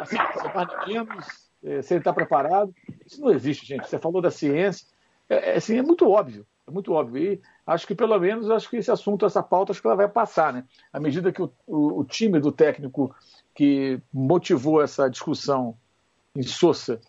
assim, 0.00 0.16
sem 0.16 0.94
menos, 0.94 1.26
é, 1.64 1.82
sem 1.82 1.98
estar 1.98 2.12
preparado. 2.12 2.72
Isso 3.04 3.20
não 3.20 3.32
existe, 3.32 3.66
gente. 3.66 3.88
Você 3.88 3.98
falou 3.98 4.22
da 4.22 4.30
ciência. 4.30 4.86
É, 5.28 5.56
assim, 5.56 5.76
é 5.76 5.82
muito 5.82 6.08
óbvio. 6.08 6.46
É 6.68 6.70
muito 6.70 6.92
óbvio. 6.92 7.20
E 7.20 7.40
acho 7.66 7.84
que, 7.84 7.96
pelo 7.96 8.16
menos, 8.16 8.48
acho 8.48 8.70
que 8.70 8.76
esse 8.76 8.92
assunto, 8.92 9.26
essa 9.26 9.42
pauta, 9.42 9.72
acho 9.72 9.80
que 9.80 9.86
ela 9.88 9.96
vai 9.96 10.08
passar, 10.08 10.52
né? 10.52 10.64
À 10.92 11.00
medida 11.00 11.32
que 11.32 11.42
o, 11.42 11.50
o, 11.66 11.98
o 11.98 12.04
time 12.04 12.38
do 12.38 12.52
técnico 12.52 13.12
que 13.52 14.00
motivou 14.12 14.80
essa 14.80 15.10
discussão 15.10 15.76
em 16.36 16.44
Sousa 16.44 17.00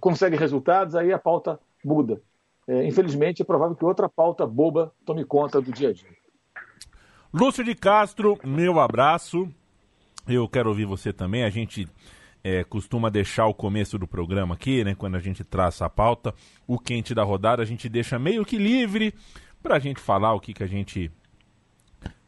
consegue 0.00 0.36
resultados, 0.36 0.94
aí 0.94 1.12
a 1.12 1.18
pauta 1.18 1.58
muda. 1.84 2.22
É, 2.68 2.86
infelizmente, 2.86 3.40
é 3.40 3.44
provável 3.46 3.74
que 3.74 3.84
outra 3.84 4.10
pauta 4.10 4.46
boba 4.46 4.92
tome 5.06 5.24
conta 5.24 5.58
do 5.58 5.72
dia 5.72 5.88
a 5.88 5.92
dia. 5.94 6.10
Lúcio 7.32 7.64
de 7.64 7.74
Castro, 7.74 8.38
meu 8.44 8.78
abraço. 8.78 9.48
Eu 10.26 10.46
quero 10.46 10.68
ouvir 10.68 10.84
você 10.84 11.10
também. 11.10 11.44
A 11.44 11.50
gente 11.50 11.88
é, 12.44 12.62
costuma 12.64 13.08
deixar 13.08 13.46
o 13.46 13.54
começo 13.54 13.98
do 13.98 14.06
programa 14.06 14.54
aqui, 14.54 14.84
né? 14.84 14.94
Quando 14.94 15.14
a 15.14 15.18
gente 15.18 15.42
traça 15.42 15.86
a 15.86 15.88
pauta, 15.88 16.34
o 16.66 16.78
quente 16.78 17.14
da 17.14 17.24
rodada, 17.24 17.62
a 17.62 17.64
gente 17.64 17.88
deixa 17.88 18.18
meio 18.18 18.44
que 18.44 18.58
livre 18.58 19.14
para 19.62 19.76
a 19.76 19.78
gente 19.78 19.98
falar 19.98 20.34
o 20.34 20.40
que, 20.40 20.52
que 20.52 20.62
a 20.62 20.66
gente. 20.66 21.10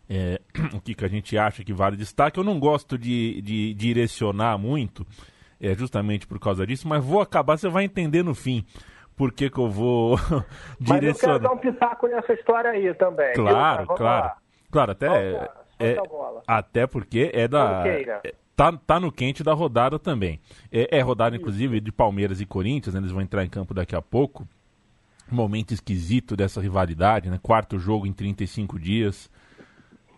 É, 0.09 0.41
o 0.73 0.81
que, 0.81 0.95
que 0.95 1.05
a 1.05 1.09
gente 1.09 1.37
acha 1.37 1.63
que 1.63 1.75
vale 1.75 1.99
destaque. 1.99 2.41
Eu 2.41 2.45
não 2.45 2.59
gosto 2.59 2.97
de, 2.97 3.43
de, 3.43 3.75
direcionar 3.75 4.57
muito, 4.57 5.07
é, 5.61 5.75
justamente 5.75 6.27
por 6.27 6.41
causa 6.41 6.67
disso, 6.67 6.89
mas 6.89 7.05
vou 7.05 7.21
acabar, 7.21 7.59
você 7.59 7.69
vai 7.69 7.85
entender 7.85 8.23
no 8.23 8.35
fim 8.35 8.65
por 9.21 9.33
que, 9.33 9.51
que 9.51 9.59
eu 9.59 9.69
vou 9.69 10.17
direcionar. 10.81 10.81
Mas 10.81 11.05
eu 11.05 11.15
quero 11.15 11.39
dar 11.41 11.53
um 11.53 11.59
pitaco 11.59 12.07
nessa 12.07 12.33
história 12.33 12.71
aí 12.71 12.95
também. 12.95 13.35
Claro, 13.35 13.87
claro. 13.89 14.27
Lá. 14.29 14.37
Claro, 14.71 14.93
até, 14.93 15.33
é, 15.79 15.97
até 16.47 16.87
porque 16.87 17.31
é 17.35 17.47
da. 17.47 17.87
É, 17.87 18.33
tá, 18.57 18.73
tá 18.73 18.99
no 18.99 19.13
quente 19.13 19.45
da 19.45 19.53
rodada 19.53 19.99
também. 19.99 20.41
É, 20.73 20.97
é 20.97 21.03
rodada, 21.03 21.37
inclusive, 21.37 21.83
de 21.83 21.93
Palmeiras 21.93 22.41
e 22.41 22.47
Corinthians, 22.47 22.95
né? 22.95 23.01
eles 23.01 23.13
vão 23.13 23.21
entrar 23.21 23.45
em 23.45 23.49
campo 23.51 23.75
daqui 23.75 23.95
a 23.95 24.01
pouco. 24.01 24.49
Momento 25.31 25.75
esquisito 25.75 26.35
dessa 26.35 26.59
rivalidade, 26.59 27.29
né? 27.29 27.39
Quarto 27.43 27.79
jogo 27.79 28.07
em 28.07 28.15
35 28.15 28.79
dias. 28.79 29.31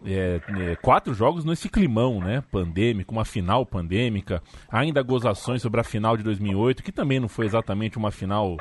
É, 0.05 0.41
é, 0.61 0.77
quatro 0.77 1.13
jogos 1.13 1.45
nesse 1.45 1.69
climão, 1.69 2.21
né? 2.21 2.41
Pandêmico, 2.53 3.13
uma 3.13 3.25
final 3.25 3.67
pandêmica. 3.67 4.41
Ainda 4.71 5.03
gozações 5.03 5.61
sobre 5.61 5.81
a 5.81 5.85
final 5.85 6.17
de 6.17 6.23
2008, 6.23 6.85
que 6.85 6.93
também 6.93 7.19
não 7.19 7.29
foi 7.29 7.47
exatamente 7.47 7.99
uma 7.99 8.13
final 8.13 8.57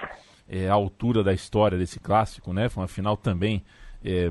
é, 0.51 0.67
à 0.67 0.73
altura 0.73 1.23
da 1.23 1.33
história 1.33 1.77
desse 1.77 1.97
clássico, 1.97 2.51
né? 2.51 2.67
Foi 2.67 2.81
uma 2.81 2.87
final 2.87 3.15
também 3.15 3.63
é, 4.03 4.29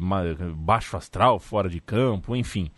baixo 0.54 0.94
astral, 0.94 1.38
fora 1.38 1.68
de 1.68 1.80
campo, 1.80 2.36
enfim. 2.36 2.70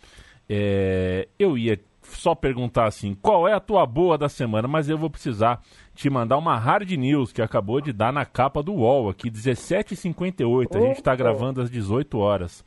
É, 0.47 1.27
eu 1.37 1.57
ia 1.57 1.77
só 2.03 2.33
perguntar 2.33 2.85
assim, 2.85 3.13
qual 3.21 3.47
é 3.47 3.53
a 3.53 3.59
tua 3.59 3.85
boa 3.85 4.17
da 4.17 4.29
semana, 4.29 4.67
mas 4.67 4.87
eu 4.87 4.97
vou 4.97 5.09
precisar 5.09 5.61
te 5.93 6.09
mandar 6.09 6.37
uma 6.37 6.57
hard 6.57 6.89
news 6.91 7.33
que 7.33 7.41
acabou 7.41 7.81
de 7.81 7.91
dar 7.91 8.13
na 8.13 8.25
capa 8.25 8.63
do 8.63 8.73
UOL 8.73 9.09
aqui, 9.09 9.29
17h58, 9.29 10.75
a 10.75 10.79
gente 10.79 10.97
está 10.97 11.15
gravando 11.15 11.61
às 11.61 11.69
18 11.69 12.17
horas. 12.17 12.63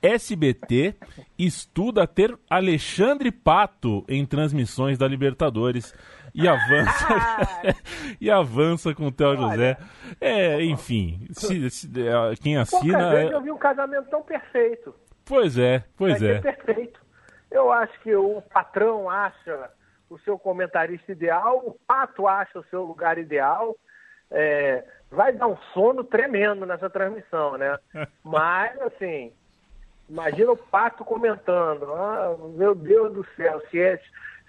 SBT 0.00 0.94
estuda 1.38 2.06
ter 2.06 2.36
Alexandre 2.48 3.32
Pato 3.32 4.04
em 4.08 4.24
transmissões 4.24 4.96
da 4.96 5.08
Libertadores 5.08 5.94
e 6.34 6.46
avança 6.46 7.06
e 8.20 8.30
avança 8.30 8.94
com 8.94 9.08
o 9.08 9.12
Theo 9.12 9.36
José. 9.36 9.76
É, 10.20 10.62
enfim, 10.62 11.26
se, 11.32 11.68
se, 11.70 11.88
é, 12.00 12.36
quem 12.36 12.56
assina. 12.56 12.98
Pouca 12.98 13.10
vez 13.10 13.30
é 13.30 13.34
eu 13.34 13.42
vi 13.42 13.50
um 13.50 13.58
casamento 13.58 14.08
tão 14.08 14.22
perfeito. 14.22 14.94
Pois 15.24 15.58
é, 15.58 15.84
pois 15.96 16.22
é. 16.22 16.40
Perfeito. 16.40 17.00
Eu 17.50 17.72
acho 17.72 17.98
que 18.00 18.14
o 18.14 18.40
patrão 18.42 19.10
acha 19.10 19.70
o 20.08 20.18
seu 20.20 20.38
comentarista 20.38 21.12
ideal, 21.12 21.62
o 21.66 21.72
pato 21.86 22.26
acha 22.26 22.58
o 22.58 22.64
seu 22.64 22.84
lugar 22.84 23.18
ideal. 23.18 23.76
É, 24.30 24.84
vai 25.10 25.32
dar 25.32 25.46
um 25.46 25.56
sono 25.72 26.04
tremendo 26.04 26.66
nessa 26.66 26.88
transmissão, 26.88 27.56
né? 27.56 27.78
Mas, 28.22 28.80
assim, 28.82 29.32
imagina 30.08 30.52
o 30.52 30.56
pato 30.56 31.04
comentando. 31.04 31.92
Ah, 31.92 32.36
meu 32.54 32.74
Deus 32.74 33.12
do 33.12 33.26
céu, 33.36 33.60
se 33.70 33.80
é. 33.80 34.00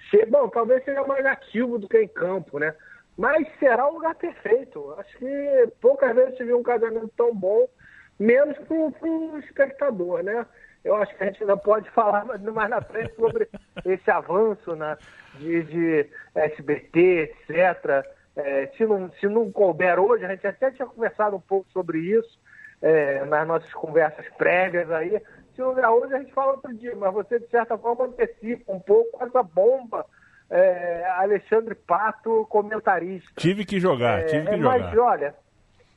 Se, 0.10 0.26
bom, 0.26 0.48
talvez 0.50 0.84
seja 0.84 1.06
mais 1.06 1.26
ativo 1.26 1.78
do 1.78 1.88
que 1.88 2.02
em 2.02 2.08
campo, 2.08 2.58
né? 2.58 2.74
Mas 3.18 3.48
será 3.60 3.88
o 3.88 3.96
lugar 3.96 4.16
perfeito. 4.16 4.96
Acho 4.98 5.18
que 5.18 5.70
poucas 5.82 6.16
vezes 6.16 6.38
se 6.38 6.44
viu 6.44 6.58
um 6.58 6.64
casamento 6.64 7.12
tão 7.18 7.36
bom, 7.36 7.68
menos 8.18 8.58
para 8.60 8.78
o 8.78 9.40
espectador, 9.40 10.24
né? 10.24 10.46
eu 10.84 10.96
acho 10.96 11.16
que 11.16 11.24
a 11.24 11.28
gente 11.28 11.42
ainda 11.42 11.58
pode 11.58 11.90
falar 11.92 12.26
mais 12.26 12.70
na 12.70 12.82
frente 12.82 13.14
sobre 13.16 13.48
esse 13.86 14.10
avanço 14.10 14.76
né, 14.76 14.98
de, 15.36 15.64
de 15.64 16.10
SBT, 16.36 17.36
etc. 17.50 18.06
É, 18.36 18.68
se, 18.78 18.86
não, 18.86 19.12
se 19.20 19.28
não 19.28 19.52
couber 19.52 20.00
hoje, 20.00 20.26
a 20.26 20.30
gente 20.30 20.46
até 20.48 20.72
tinha 20.72 20.88
conversado 20.88 21.36
um 21.36 21.42
pouco 21.42 21.70
sobre 21.72 22.00
isso 22.00 22.40
é, 22.82 23.26
nas 23.26 23.48
nossas 23.48 23.74
conversas 23.74 24.26
prévias 24.38 24.90
aí. 24.92 25.22
Se 25.60 25.62
não 25.62 25.94
hoje, 25.94 26.14
a 26.14 26.20
gente 26.20 26.32
fala 26.32 26.54
outro 26.54 26.74
dia, 26.74 26.96
mas 26.96 27.14
você, 27.14 27.38
de 27.38 27.48
certa 27.50 27.78
forma, 27.78 28.06
antecipa 28.06 28.72
um 28.72 28.80
pouco 28.80 29.22
essa 29.22 29.44
bomba. 29.44 30.06
É, 30.50 31.06
Alexandre 31.18 31.76
Pato, 31.76 32.48
comentarista. 32.50 33.30
Tive 33.36 33.66
que 33.66 33.78
jogar, 33.78 34.22
é, 34.22 34.24
tive 34.24 34.48
que 34.48 34.58
jogar. 34.58 34.80
Mas 34.80 34.98
olha, 34.98 35.36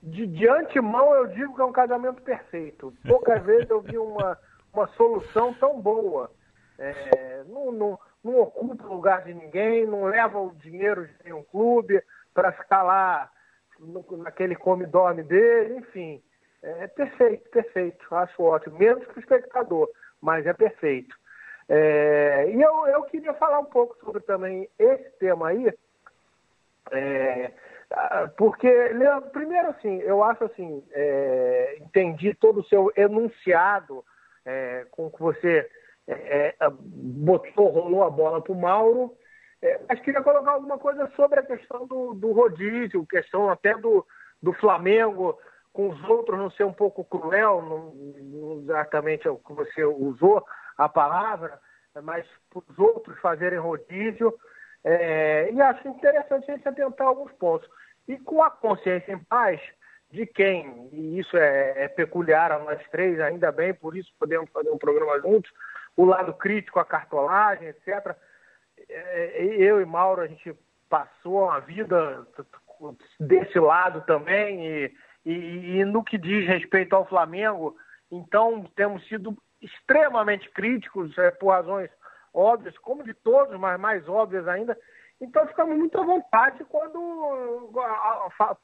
de, 0.02 0.26
de 0.26 0.48
antemão 0.48 1.14
eu 1.14 1.28
digo 1.28 1.54
que 1.54 1.60
é 1.62 1.64
um 1.64 1.72
casamento 1.72 2.20
perfeito. 2.22 2.92
Poucas 3.06 3.40
vezes 3.46 3.70
eu 3.70 3.80
vi 3.80 3.96
uma 3.96 4.36
uma 4.72 4.88
solução 4.88 5.54
tão 5.54 5.80
boa. 5.80 6.30
É, 6.78 7.44
não, 7.46 7.70
não, 7.70 7.98
não, 8.24 8.40
ocupa 8.40 8.84
o 8.84 8.94
lugar 8.94 9.22
de 9.22 9.34
ninguém, 9.34 9.86
não 9.86 10.04
leva 10.04 10.40
o 10.40 10.54
dinheiro 10.56 11.06
de 11.06 11.14
nenhum 11.24 11.42
clube 11.44 12.02
para 12.34 12.50
ficar 12.52 12.82
lá 12.82 13.30
no, 13.78 14.04
naquele 14.16 14.56
come-dorme 14.56 15.22
dele, 15.22 15.76
enfim. 15.76 16.22
É 16.62 16.86
perfeito, 16.86 17.50
perfeito, 17.50 18.14
acho 18.14 18.42
ótimo, 18.42 18.78
menos 18.78 19.04
para 19.04 19.16
o 19.16 19.20
espectador, 19.20 19.90
mas 20.20 20.46
é 20.46 20.52
perfeito. 20.52 21.14
É, 21.68 22.50
e 22.50 22.60
eu, 22.60 22.86
eu 22.86 23.02
queria 23.04 23.34
falar 23.34 23.58
um 23.58 23.64
pouco 23.64 23.96
sobre 23.98 24.20
também 24.20 24.68
esse 24.78 25.10
tema 25.18 25.48
aí, 25.48 25.72
é, 26.92 27.50
porque, 28.36 28.68
primeiro 29.32 29.68
assim, 29.70 29.98
eu 30.00 30.22
acho 30.22 30.44
assim, 30.44 30.84
é, 30.92 31.78
entendi 31.80 32.34
todo 32.34 32.60
o 32.60 32.64
seu 32.64 32.92
enunciado 32.96 34.04
é, 34.44 34.86
com 34.90 35.10
que 35.10 35.20
você 35.20 35.68
é, 36.06 36.54
é 36.58 36.70
botou, 36.70 37.68
rolou 37.68 38.04
a 38.04 38.10
bola 38.10 38.40
para 38.42 38.52
o 38.52 38.60
Mauro. 38.60 39.16
É, 39.60 39.80
mas 39.88 40.00
queria 40.00 40.22
colocar 40.22 40.52
alguma 40.52 40.78
coisa 40.78 41.08
sobre 41.14 41.38
a 41.38 41.44
questão 41.44 41.86
do, 41.86 42.14
do 42.14 42.32
rodízio, 42.32 43.06
questão 43.06 43.48
até 43.48 43.74
do, 43.76 44.04
do 44.42 44.52
Flamengo 44.54 45.38
com 45.72 45.88
os 45.88 46.04
outros 46.08 46.38
não 46.38 46.50
ser 46.50 46.64
um 46.64 46.72
pouco 46.72 47.04
cruel, 47.04 47.62
não, 47.62 48.60
exatamente 48.62 49.28
o 49.28 49.36
que 49.36 49.52
você 49.52 49.84
usou 49.84 50.44
a 50.76 50.88
palavra, 50.88 51.58
mas 52.02 52.26
os 52.54 52.78
outros 52.78 53.18
fazerem 53.20 53.58
rodízio. 53.58 54.34
É, 54.84 55.50
e 55.52 55.60
acho 55.60 55.88
interessante 55.88 56.50
a 56.50 56.54
gente 56.54 56.68
atentar 56.68 57.06
alguns 57.06 57.32
pontos. 57.32 57.68
E 58.08 58.18
com 58.18 58.42
a 58.42 58.50
consciência 58.50 59.12
em 59.12 59.18
paz, 59.18 59.60
de 60.10 60.26
quem, 60.26 60.88
e 60.92 61.18
isso 61.18 61.36
é, 61.36 61.84
é, 61.84 61.88
peculiar 61.88 62.52
a 62.52 62.58
nós 62.58 62.78
três, 62.90 63.18
ainda 63.18 63.50
bem, 63.50 63.72
por 63.72 63.96
isso 63.96 64.12
podemos 64.18 64.50
fazer 64.50 64.70
um 64.70 64.78
programa 64.78 65.18
juntos, 65.20 65.50
o 65.96 66.04
lado 66.04 66.34
crítico, 66.34 66.78
a 66.78 66.84
cartolagem, 66.84 67.68
etc. 67.68 68.14
É, 68.88 69.42
eu 69.42 69.80
e 69.80 69.86
Mauro, 69.86 70.20
a 70.20 70.26
gente 70.26 70.54
passou 70.88 71.48
a 71.48 71.60
vida 71.60 72.26
desse 73.18 73.58
lado 73.58 74.02
também, 74.02 74.66
e, 74.66 74.94
e, 75.24 75.78
e 75.78 75.84
no 75.84 76.02
que 76.02 76.18
diz 76.18 76.46
respeito 76.46 76.94
ao 76.94 77.06
Flamengo, 77.06 77.76
então 78.10 78.64
temos 78.76 79.06
sido 79.08 79.36
extremamente 79.60 80.50
críticos, 80.50 81.16
é, 81.18 81.30
por 81.30 81.50
razões 81.50 81.90
óbvias, 82.34 82.76
como 82.78 83.04
de 83.04 83.14
todos, 83.14 83.58
mas 83.58 83.78
mais 83.78 84.08
óbvias 84.08 84.48
ainda. 84.48 84.76
Então 85.20 85.46
ficamos 85.46 85.78
muito 85.78 85.98
à 86.00 86.04
vontade 86.04 86.64
quando 86.64 87.72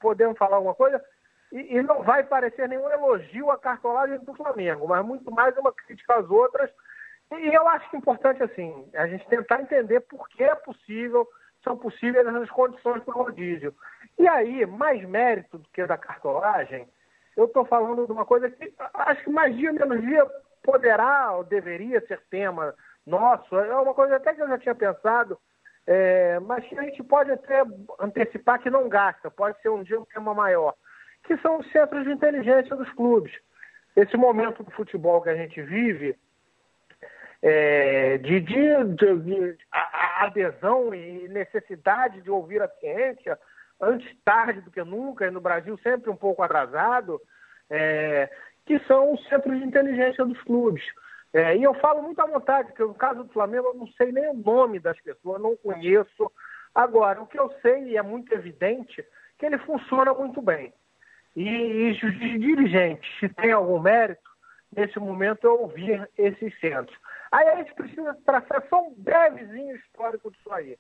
podemos 0.01 0.37
falar 0.37 0.57
alguma 0.57 0.75
coisa 0.75 1.03
e, 1.53 1.77
e, 1.77 1.83
não 1.83 2.03
vai 2.03 2.25
parecer 2.25 2.69
nenhum 2.69 2.91
elogio 2.91 3.51
à 3.51 3.57
cartolagem 3.57 4.19
do 4.19 4.35
Flamengo, 4.35 4.87
mas 4.87 5.05
muito 5.05 5.31
mais 5.31 5.57
uma 5.57 5.73
crítica 5.73 6.17
às 6.17 6.29
outras. 6.29 6.71
E 7.31 7.55
eu 7.55 7.67
acho 7.69 7.89
que 7.89 7.97
é 7.97 7.99
importante, 7.99 8.43
assim, 8.43 8.91
a 8.95 9.07
gente 9.07 9.27
tentar 9.29 9.61
entender 9.61 10.01
por 10.01 10.29
que 10.29 10.43
é 10.43 10.55
possível, 10.55 11.27
são 11.69 11.77
possíveis 11.77 12.27
essas 12.27 12.51
condições 12.51 13.03
para 13.05 13.15
o 13.15 13.23
rodízio. 13.25 13.75
E 14.19 14.27
aí, 14.27 14.65
mais 14.65 15.05
mérito 15.05 15.59
do 15.59 15.69
que 15.69 15.85
da 15.87 15.99
cartolagem, 15.99 16.89
eu 17.37 17.45
estou 17.45 17.65
falando 17.67 18.07
de 18.07 18.13
uma 18.13 18.25
coisa 18.25 18.51
que 18.51 18.73
acho 18.95 19.25
que 19.25 19.31
mais 19.31 19.55
dia 19.55 19.73
menos 19.73 20.01
dia 20.01 20.27
poderá 20.63 21.33
ou 21.33 21.45
deveria 21.45 22.01
ser 22.07 22.21
tema 22.31 22.75
nosso, 23.07 23.57
é 23.57 23.75
uma 23.77 23.95
coisa 23.95 24.17
até 24.17 24.35
que 24.35 24.43
eu 24.43 24.49
já 24.49 24.59
tinha 24.59 24.75
pensado, 24.75 25.39
é, 25.87 26.39
mas 26.41 26.65
que 26.67 26.79
a 26.79 26.83
gente 26.83 27.03
pode 27.03 27.31
até 27.31 27.63
antecipar 28.01 28.61
que 28.61 28.71
não 28.71 28.89
gasta, 28.89 29.31
pode 29.31 29.61
ser 29.61 29.69
um 29.69 29.83
dia 29.83 30.01
um 30.01 30.05
tema 30.05 30.35
maior, 30.35 30.75
que 31.25 31.37
são 31.39 31.59
os 31.59 31.71
centros 31.71 32.05
de 32.05 32.13
inteligência 32.13 32.75
dos 32.77 32.91
clubes. 32.93 33.33
Esse 33.95 34.17
momento 34.17 34.63
do 34.63 34.71
futebol 34.71 35.23
que 35.23 35.31
a 35.31 35.37
gente 35.37 35.61
vive, 35.63 36.17
é, 37.43 38.19
de, 38.19 38.41
de, 38.41 38.85
de, 38.95 39.19
de 39.21 39.59
a, 39.71 40.25
adesão 40.25 40.93
e 40.95 41.29
necessidade 41.29 42.21
de 42.21 42.31
ouvir 42.31 42.61
a 42.61 42.69
ciência, 42.69 43.39
antes 43.81 44.09
tarde 44.25 44.61
do 44.61 44.71
que 44.71 44.83
nunca, 44.83 45.27
e 45.27 45.31
no 45.31 45.41
Brasil 45.41 45.79
sempre 45.79 46.11
um 46.11 46.17
pouco 46.17 46.43
atrasado, 46.43 47.21
é, 47.71 48.29
que 48.67 48.79
são 48.81 49.13
os 49.13 49.29
centros 49.29 49.59
de 49.59 49.65
inteligência 49.65 50.25
dos 50.25 50.41
clubes. 50.43 50.85
É, 51.33 51.57
e 51.57 51.63
eu 51.63 51.75
falo 51.75 52.03
muito 52.03 52.21
à 52.21 52.27
vontade, 52.27 52.69
porque 52.69 52.83
no 52.83 52.95
caso 52.95 53.23
do 53.23 53.33
Flamengo 53.33 53.69
eu 53.69 53.75
não 53.75 53.87
sei 53.93 54.11
nem 54.11 54.31
o 54.31 54.35
nome 54.35 54.81
das 54.81 54.99
pessoas, 55.01 55.41
não 55.41 55.57
conheço. 55.57 56.31
Agora, 56.75 57.21
o 57.21 57.27
que 57.27 57.39
eu 57.39 57.53
sei, 57.61 57.91
e 57.91 57.97
é 57.97 58.03
muito 58.03 58.33
evidente, 58.33 59.05
que 59.39 59.47
ele 59.47 59.59
funciona 59.59 60.13
muito 60.15 60.41
bem. 60.41 60.73
E, 61.37 61.45
e 61.45 61.91
os 61.93 62.19
dirigentes, 62.19 63.09
se 63.21 63.29
tem 63.29 63.53
algum 63.53 63.79
mérito, 63.79 64.29
nesse 64.75 64.99
momento 64.99 65.45
eu 65.45 65.61
ouvir 65.61 66.09
esses 66.17 66.59
centros. 66.59 66.99
Aí 67.31 67.49
a 67.49 67.57
gente 67.57 67.75
precisa 67.75 68.17
traçar 68.25 68.65
só 68.69 68.83
um 68.83 68.95
brevezinho 68.97 69.77
histórico 69.77 70.31
disso 70.31 70.53
aí. 70.53 70.79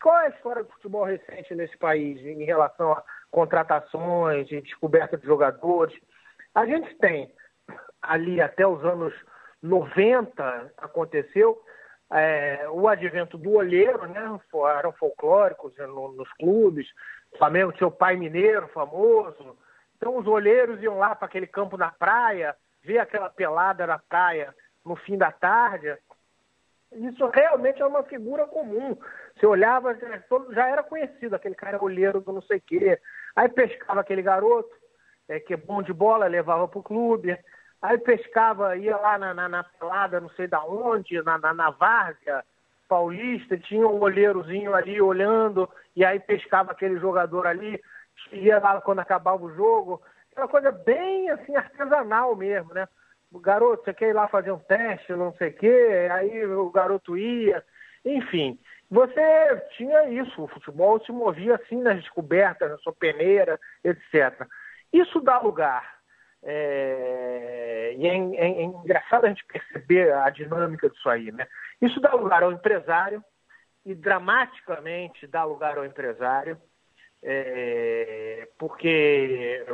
Qual 0.00 0.18
é 0.18 0.26
a 0.26 0.30
história 0.30 0.62
do 0.62 0.72
futebol 0.72 1.04
recente 1.04 1.54
nesse 1.54 1.76
país 1.78 2.20
em 2.20 2.44
relação 2.44 2.92
a 2.92 3.02
contratações 3.30 4.50
e 4.50 4.60
descoberta 4.60 5.16
de 5.16 5.26
jogadores? 5.26 5.98
A 6.54 6.66
gente 6.66 6.94
tem 6.98 7.32
ali 8.02 8.40
até 8.40 8.66
os 8.66 8.84
anos 8.84 9.14
90 9.62 10.72
aconteceu 10.76 11.60
é, 12.12 12.68
o 12.70 12.86
advento 12.86 13.36
do 13.36 13.52
olheiro, 13.52 14.06
né? 14.06 14.20
Eram 14.78 14.92
folclóricos 14.92 15.76
né, 15.76 15.86
nos 15.86 16.32
clubes. 16.34 16.86
O 17.32 17.38
Flamengo 17.38 17.72
tinha 17.72 17.88
o 17.88 17.92
pai 17.92 18.16
mineiro 18.16 18.68
famoso. 18.68 19.58
Então 19.96 20.16
os 20.16 20.26
olheiros 20.26 20.80
iam 20.82 20.98
lá 20.98 21.14
para 21.14 21.26
aquele 21.26 21.46
campo 21.46 21.76
na 21.76 21.90
praia, 21.90 22.54
ver 22.82 22.98
aquela 22.98 23.28
pelada 23.30 23.86
na 23.86 23.98
praia 23.98 24.54
no 24.86 24.96
fim 24.96 25.18
da 25.18 25.30
tarde. 25.30 25.96
Isso 26.92 27.26
realmente 27.26 27.82
é 27.82 27.86
uma 27.86 28.04
figura 28.04 28.46
comum. 28.46 28.96
Você 29.34 29.46
olhava, 29.46 29.96
já 30.50 30.68
era 30.68 30.82
conhecido, 30.82 31.34
aquele 31.34 31.54
cara 31.54 31.82
olheiro 31.82 32.20
do 32.20 32.32
não 32.32 32.42
sei 32.42 32.58
o 32.58 32.62
quê. 32.62 32.98
Aí 33.34 33.48
pescava 33.48 34.00
aquele 34.00 34.22
garoto, 34.22 34.70
é, 35.28 35.40
que 35.40 35.52
é 35.52 35.56
bom 35.56 35.82
de 35.82 35.92
bola, 35.92 36.26
levava 36.26 36.66
para 36.68 36.78
o 36.78 36.82
clube. 36.82 37.36
Aí 37.82 37.98
pescava, 37.98 38.76
ia 38.76 38.96
lá 38.96 39.18
na, 39.18 39.34
na, 39.34 39.48
na 39.48 39.64
pelada, 39.64 40.20
não 40.20 40.30
sei 40.30 40.46
da 40.46 40.64
onde, 40.64 41.20
na, 41.22 41.36
na, 41.38 41.52
na 41.52 41.70
Várzea 41.70 42.42
Paulista, 42.88 43.58
tinha 43.58 43.86
um 43.86 44.00
olheirozinho 44.00 44.74
ali 44.74 45.00
olhando, 45.00 45.68
e 45.94 46.04
aí 46.04 46.20
pescava 46.20 46.70
aquele 46.70 46.98
jogador 46.98 47.46
ali, 47.46 47.82
ia 48.32 48.58
lá 48.58 48.80
quando 48.80 49.00
acabava 49.00 49.44
o 49.44 49.54
jogo. 49.54 50.00
Aquela 50.30 50.48
coisa 50.48 50.70
bem 50.70 51.28
assim, 51.30 51.56
artesanal 51.56 52.36
mesmo, 52.36 52.72
né? 52.72 52.88
Garoto, 53.34 53.84
você 53.84 53.92
quer 53.92 54.08
ir 54.10 54.12
lá 54.12 54.28
fazer 54.28 54.52
um 54.52 54.58
teste, 54.58 55.12
não 55.12 55.32
sei 55.34 55.50
o 55.50 55.54
quê, 55.54 56.08
aí 56.10 56.46
o 56.46 56.70
garoto 56.70 57.16
ia, 57.16 57.64
enfim. 58.04 58.58
Você 58.90 59.20
tinha 59.76 60.08
isso, 60.08 60.42
o 60.42 60.48
futebol 60.48 61.04
se 61.04 61.10
movia 61.12 61.56
assim 61.56 61.82
nas 61.82 61.96
descobertas, 61.96 62.70
na 62.70 62.78
sua 62.78 62.92
peneira, 62.92 63.58
etc. 63.84 64.46
Isso 64.92 65.20
dá 65.20 65.38
lugar 65.40 65.96
é, 66.48 67.94
e 67.98 68.06
é, 68.06 68.14
é, 68.14 68.60
é, 68.60 68.62
engraçado 68.62 69.24
a 69.24 69.28
gente 69.28 69.44
perceber 69.46 70.12
a 70.12 70.30
dinâmica 70.30 70.88
disso 70.88 71.08
aí, 71.08 71.32
né? 71.32 71.46
Isso 71.82 72.00
dá 72.00 72.12
lugar 72.14 72.44
ao 72.44 72.52
empresário 72.52 73.22
e 73.84 73.94
dramaticamente 73.94 75.26
dá 75.26 75.42
lugar 75.44 75.76
ao 75.76 75.84
empresário, 75.84 76.56
é, 77.22 78.48
porque 78.58 79.64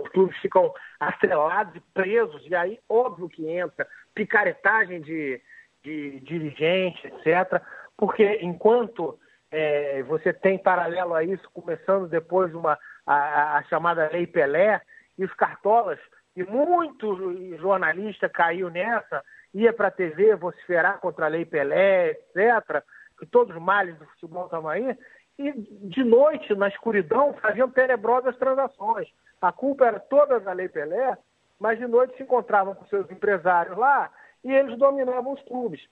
os 0.00 0.08
clubes 0.10 0.36
ficam 0.38 0.72
atrelados 1.00 1.74
e 1.76 1.80
presos, 1.92 2.42
e 2.46 2.54
aí 2.54 2.78
óbvio 2.88 3.28
que 3.28 3.48
entra 3.48 3.86
picaretagem 4.14 5.00
de, 5.00 5.40
de 5.82 6.20
dirigente, 6.20 7.06
etc. 7.06 7.60
Porque 7.96 8.38
enquanto 8.42 9.18
é, 9.50 10.02
você 10.04 10.32
tem 10.32 10.58
paralelo 10.58 11.14
a 11.14 11.22
isso, 11.22 11.48
começando 11.52 12.08
depois 12.08 12.54
uma, 12.54 12.78
a, 13.06 13.58
a 13.58 13.62
chamada 13.64 14.10
Lei 14.10 14.26
Pelé, 14.26 14.80
e 15.16 15.24
os 15.24 15.32
cartolas, 15.34 15.98
e 16.36 16.42
muitos 16.42 17.58
jornalistas 17.60 18.30
caiu 18.32 18.68
nessa, 18.68 19.22
ia 19.52 19.72
para 19.72 19.88
a 19.88 19.92
TV 19.92 20.34
vociferar 20.34 20.98
contra 20.98 21.26
a 21.26 21.28
Lei 21.28 21.44
Pelé, 21.44 22.10
etc., 22.10 22.82
que 23.16 23.26
todos 23.26 23.54
os 23.54 23.62
males 23.62 23.96
do 23.96 24.06
futebol 24.06 24.46
estavam 24.46 24.68
aí, 24.68 24.98
e 25.38 25.52
de 25.52 26.04
noite, 26.04 26.54
na 26.54 26.68
escuridão, 26.68 27.34
faziam 27.34 27.68
tenebrosas 27.70 28.36
transações. 28.36 29.08
A 29.40 29.52
culpa 29.52 29.86
era 29.86 30.00
toda 30.00 30.40
da 30.40 30.52
Lei 30.52 30.68
Pelé, 30.68 31.16
mas 31.58 31.78
de 31.78 31.86
noite 31.86 32.16
se 32.16 32.22
encontravam 32.22 32.74
com 32.74 32.84
seus 32.86 33.10
empresários 33.10 33.76
lá 33.76 34.10
e 34.44 34.52
eles 34.52 34.78
dominavam 34.78 35.32
os 35.32 35.42
clubes. 35.42 35.82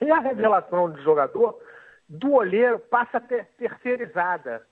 E 0.00 0.10
a 0.10 0.18
revelação 0.18 0.90
de 0.90 1.02
jogador 1.02 1.58
do 2.08 2.32
olheiro 2.32 2.78
passa 2.78 3.18
a 3.18 3.20
ter 3.20 3.46
terceirizada. 3.58 4.66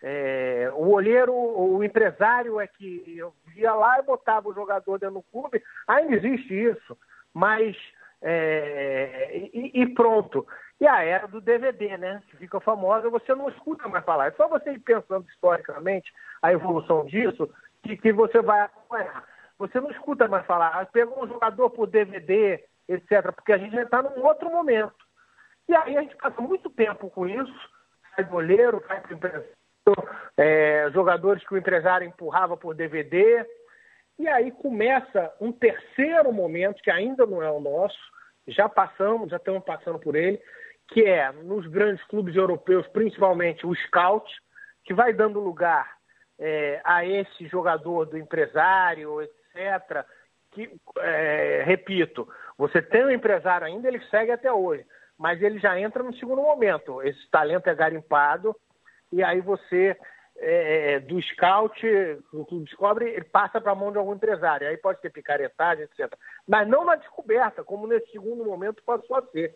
É, 0.00 0.70
o 0.74 0.90
olheiro, 0.90 1.34
o 1.34 1.82
empresário 1.82 2.60
é 2.60 2.66
que 2.66 3.20
ia 3.56 3.74
lá 3.74 3.98
e 3.98 4.02
botava 4.02 4.48
o 4.48 4.54
jogador 4.54 4.98
dentro 4.98 5.16
do 5.16 5.22
clube. 5.22 5.62
Ainda 5.86 6.14
existe 6.14 6.54
isso, 6.54 6.96
mas 7.34 7.76
é, 8.22 9.48
e, 9.52 9.82
e, 9.82 9.94
pronto. 9.94 10.46
E 10.80 10.86
a 10.86 11.02
era 11.02 11.26
do 11.26 11.40
DVD, 11.40 11.96
né? 11.96 12.22
Que 12.28 12.36
fica 12.36 12.60
famosa, 12.60 13.10
você 13.10 13.34
não 13.34 13.48
escuta 13.48 13.88
mais 13.88 14.04
falar. 14.04 14.28
É 14.28 14.30
só 14.32 14.48
você 14.48 14.72
ir 14.72 14.78
pensando 14.80 15.26
historicamente 15.28 16.12
a 16.42 16.52
evolução 16.52 17.04
disso 17.06 17.48
que, 17.82 17.96
que 17.96 18.12
você 18.12 18.40
vai 18.40 18.60
acompanhar. 18.60 19.24
Você 19.58 19.80
não 19.80 19.90
escuta 19.90 20.28
mais 20.28 20.46
falar, 20.46 20.68
ah, 20.68 20.86
pegou 20.86 21.24
um 21.24 21.28
jogador 21.28 21.70
por 21.70 21.86
DVD, 21.86 22.64
etc., 22.88 23.32
porque 23.34 23.52
a 23.52 23.58
gente 23.58 23.74
já 23.74 23.82
está 23.82 24.02
num 24.02 24.24
outro 24.24 24.50
momento. 24.50 24.94
E 25.68 25.74
aí 25.74 25.96
a 25.96 26.02
gente 26.02 26.16
passa 26.16 26.40
muito 26.40 26.70
tempo 26.70 27.10
com 27.10 27.26
isso, 27.26 27.52
sai 28.14 28.24
do 28.24 28.36
olheiro, 28.36 28.80
cai 28.80 29.00
para 29.00 29.14
empresário 29.14 29.58
é, 30.36 30.90
jogadores 30.92 31.46
que 31.46 31.54
o 31.54 31.56
empresário 31.56 32.06
empurrava 32.06 32.56
por 32.56 32.74
DVD. 32.74 33.44
E 34.18 34.26
aí 34.26 34.50
começa 34.50 35.32
um 35.40 35.52
terceiro 35.52 36.32
momento, 36.32 36.82
que 36.82 36.90
ainda 36.90 37.24
não 37.24 37.42
é 37.42 37.50
o 37.50 37.60
nosso, 37.60 37.98
já 38.48 38.68
passamos, 38.68 39.30
já 39.30 39.36
estamos 39.36 39.62
passando 39.64 39.98
por 39.98 40.16
ele, 40.16 40.40
que 40.88 41.04
é 41.04 41.30
nos 41.30 41.66
grandes 41.66 42.02
clubes 42.06 42.34
europeus, 42.34 42.86
principalmente 42.88 43.66
o 43.66 43.74
scout, 43.74 44.28
que 44.84 44.94
vai 44.94 45.12
dando 45.12 45.38
lugar 45.38 45.98
é, 46.38 46.80
a 46.84 47.04
esse 47.04 47.46
jogador 47.46 48.06
do 48.06 48.16
empresário, 48.16 49.20
etc. 49.20 50.04
Que, 50.50 50.70
é, 50.98 51.62
repito, 51.66 52.26
você 52.56 52.80
tem 52.80 53.04
um 53.04 53.10
empresário 53.10 53.66
ainda, 53.66 53.86
ele 53.86 54.00
segue 54.06 54.32
até 54.32 54.50
hoje, 54.50 54.84
mas 55.18 55.42
ele 55.42 55.58
já 55.58 55.78
entra 55.78 56.02
no 56.02 56.14
segundo 56.16 56.40
momento. 56.40 57.02
Esse 57.02 57.28
talento 57.30 57.68
é 57.68 57.74
garimpado, 57.74 58.56
e 59.12 59.22
aí 59.22 59.40
você, 59.40 59.96
é, 60.40 60.92
é, 60.92 61.00
do 61.00 61.20
scout, 61.20 61.84
o 62.32 62.44
clube 62.44 62.64
descobre, 62.64 63.10
ele 63.10 63.24
passa 63.24 63.60
para 63.60 63.72
a 63.72 63.74
mão 63.74 63.90
de 63.90 63.98
algum 63.98 64.14
empresário. 64.14 64.68
Aí 64.68 64.76
pode 64.76 65.00
ter 65.00 65.10
picaretagem, 65.10 65.84
etc. 65.84 66.12
Mas 66.46 66.68
não 66.68 66.84
na 66.84 66.96
descoberta, 66.96 67.64
como 67.64 67.86
nesse 67.86 68.10
segundo 68.12 68.44
momento 68.44 68.82
passou 68.84 69.16
a 69.16 69.22
ser. 69.26 69.54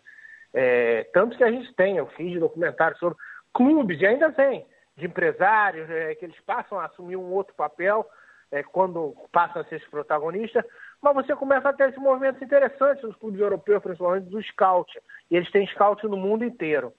É, 0.53 1.05
tanto 1.13 1.37
que 1.37 1.43
a 1.43 1.51
gente 1.51 1.73
tem, 1.75 1.97
eu 1.97 2.07
fiz 2.07 2.39
documentário 2.39 2.97
sobre 2.97 3.17
clubes, 3.53 3.99
e 4.01 4.05
ainda 4.05 4.31
tem, 4.31 4.67
de 4.95 5.05
empresários, 5.05 5.89
é, 5.89 6.15
que 6.15 6.25
eles 6.25 6.39
passam 6.41 6.79
a 6.79 6.85
assumir 6.85 7.15
um 7.15 7.31
outro 7.31 7.55
papel 7.55 8.05
é, 8.51 8.61
quando 8.61 9.15
passam 9.31 9.61
a 9.61 9.65
ser 9.65 9.77
esse 9.77 9.89
protagonista, 9.89 10.63
mas 11.01 11.15
você 11.15 11.35
começa 11.35 11.69
a 11.69 11.73
ter 11.73 11.89
esses 11.89 12.01
movimentos 12.01 12.41
interessantes 12.41 13.03
nos 13.03 13.15
clubes 13.15 13.39
europeus, 13.39 13.81
principalmente 13.81 14.29
do 14.29 14.41
scout. 14.43 14.91
E 15.31 15.35
eles 15.35 15.49
têm 15.51 15.65
scout 15.67 16.05
no 16.07 16.17
mundo 16.17 16.45
inteiro. 16.45 16.93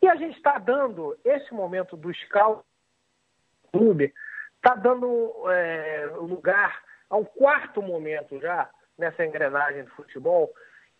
E 0.00 0.08
a 0.08 0.14
gente 0.14 0.36
está 0.36 0.58
dando, 0.58 1.16
esse 1.24 1.52
momento 1.52 1.96
do 1.96 2.12
scout 2.14 2.64
clube, 3.74 4.14
está 4.56 4.74
dando 4.76 5.32
é, 5.50 6.08
lugar 6.16 6.80
ao 7.10 7.24
quarto 7.24 7.82
momento 7.82 8.40
já 8.40 8.70
nessa 8.96 9.24
engrenagem 9.24 9.84
do 9.84 9.90
futebol, 9.90 10.50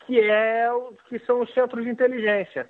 que, 0.01 0.21
é, 0.21 0.69
que 1.09 1.19
são 1.21 1.41
os 1.41 1.53
centros 1.55 1.85
de 1.85 1.91
inteligência, 1.91 2.69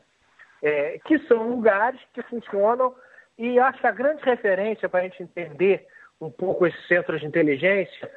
é, 0.63 0.99
que 1.05 1.19
são 1.27 1.49
lugares 1.49 2.01
que 2.13 2.23
funcionam 2.23 2.95
e 3.39 3.59
acho 3.59 3.81
que 3.81 3.87
a 3.87 3.93
grande 3.93 4.23
referência 4.23 4.89
para 4.89 5.01
a 5.01 5.03
gente 5.05 5.23
entender 5.23 5.87
um 6.21 6.31
pouco 6.31 6.67
esses 6.67 6.87
centros 6.87 7.21
de 7.21 7.27
inteligência, 7.27 8.11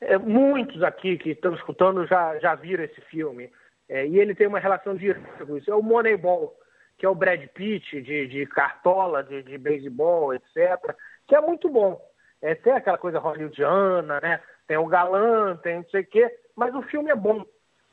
é, 0.00 0.16
muitos 0.16 0.82
aqui 0.82 1.18
que 1.18 1.30
estão 1.30 1.54
escutando 1.54 2.06
já, 2.06 2.38
já 2.38 2.54
viram 2.54 2.84
esse 2.84 3.00
filme, 3.02 3.50
é, 3.88 4.06
e 4.06 4.18
ele 4.18 4.34
tem 4.34 4.46
uma 4.46 4.58
relação 4.58 4.94
direta 4.94 5.44
com 5.44 5.56
isso, 5.56 5.70
é 5.70 5.74
o 5.74 5.82
Moneyball, 5.82 6.56
que 6.98 7.04
é 7.04 7.08
o 7.08 7.14
Brad 7.14 7.44
Pitt 7.48 8.00
de, 8.00 8.26
de 8.26 8.46
cartola, 8.46 9.22
de, 9.22 9.42
de 9.42 9.58
beisebol, 9.58 10.32
etc., 10.34 10.94
que 11.26 11.34
é 11.34 11.40
muito 11.40 11.68
bom. 11.68 12.00
É, 12.40 12.54
tem 12.54 12.72
aquela 12.72 12.98
coisa 12.98 13.18
hollywoodiana, 13.18 14.20
né? 14.20 14.40
Tem 14.66 14.76
o 14.76 14.86
galã, 14.86 15.56
tem 15.56 15.76
não 15.76 15.88
sei 15.90 16.02
o 16.02 16.06
quê, 16.06 16.38
mas 16.54 16.74
o 16.74 16.82
filme 16.82 17.10
é 17.10 17.16
bom. 17.16 17.44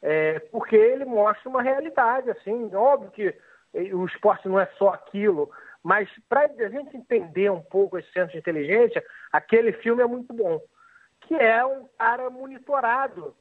é, 0.03 0.39
porque 0.51 0.75
ele 0.75 1.05
mostra 1.05 1.49
uma 1.49 1.61
realidade, 1.61 2.29
assim, 2.29 2.69
óbvio 2.75 3.09
que 3.11 3.33
o 3.93 4.05
esporte 4.05 4.47
não 4.49 4.59
é 4.59 4.65
só 4.77 4.89
aquilo, 4.89 5.49
mas 5.81 6.09
para 6.27 6.41
a 6.41 6.69
gente 6.69 6.95
entender 6.95 7.49
um 7.49 7.61
pouco 7.61 7.97
esse 7.97 8.11
centro 8.11 8.33
de 8.33 8.37
inteligência, 8.37 9.03
aquele 9.31 9.71
filme 9.71 10.03
é 10.03 10.05
muito 10.05 10.33
bom, 10.33 10.61
que 11.21 11.33
é 11.35 11.65
um 11.65 11.87
cara 11.97 12.29
monitorado 12.29 13.33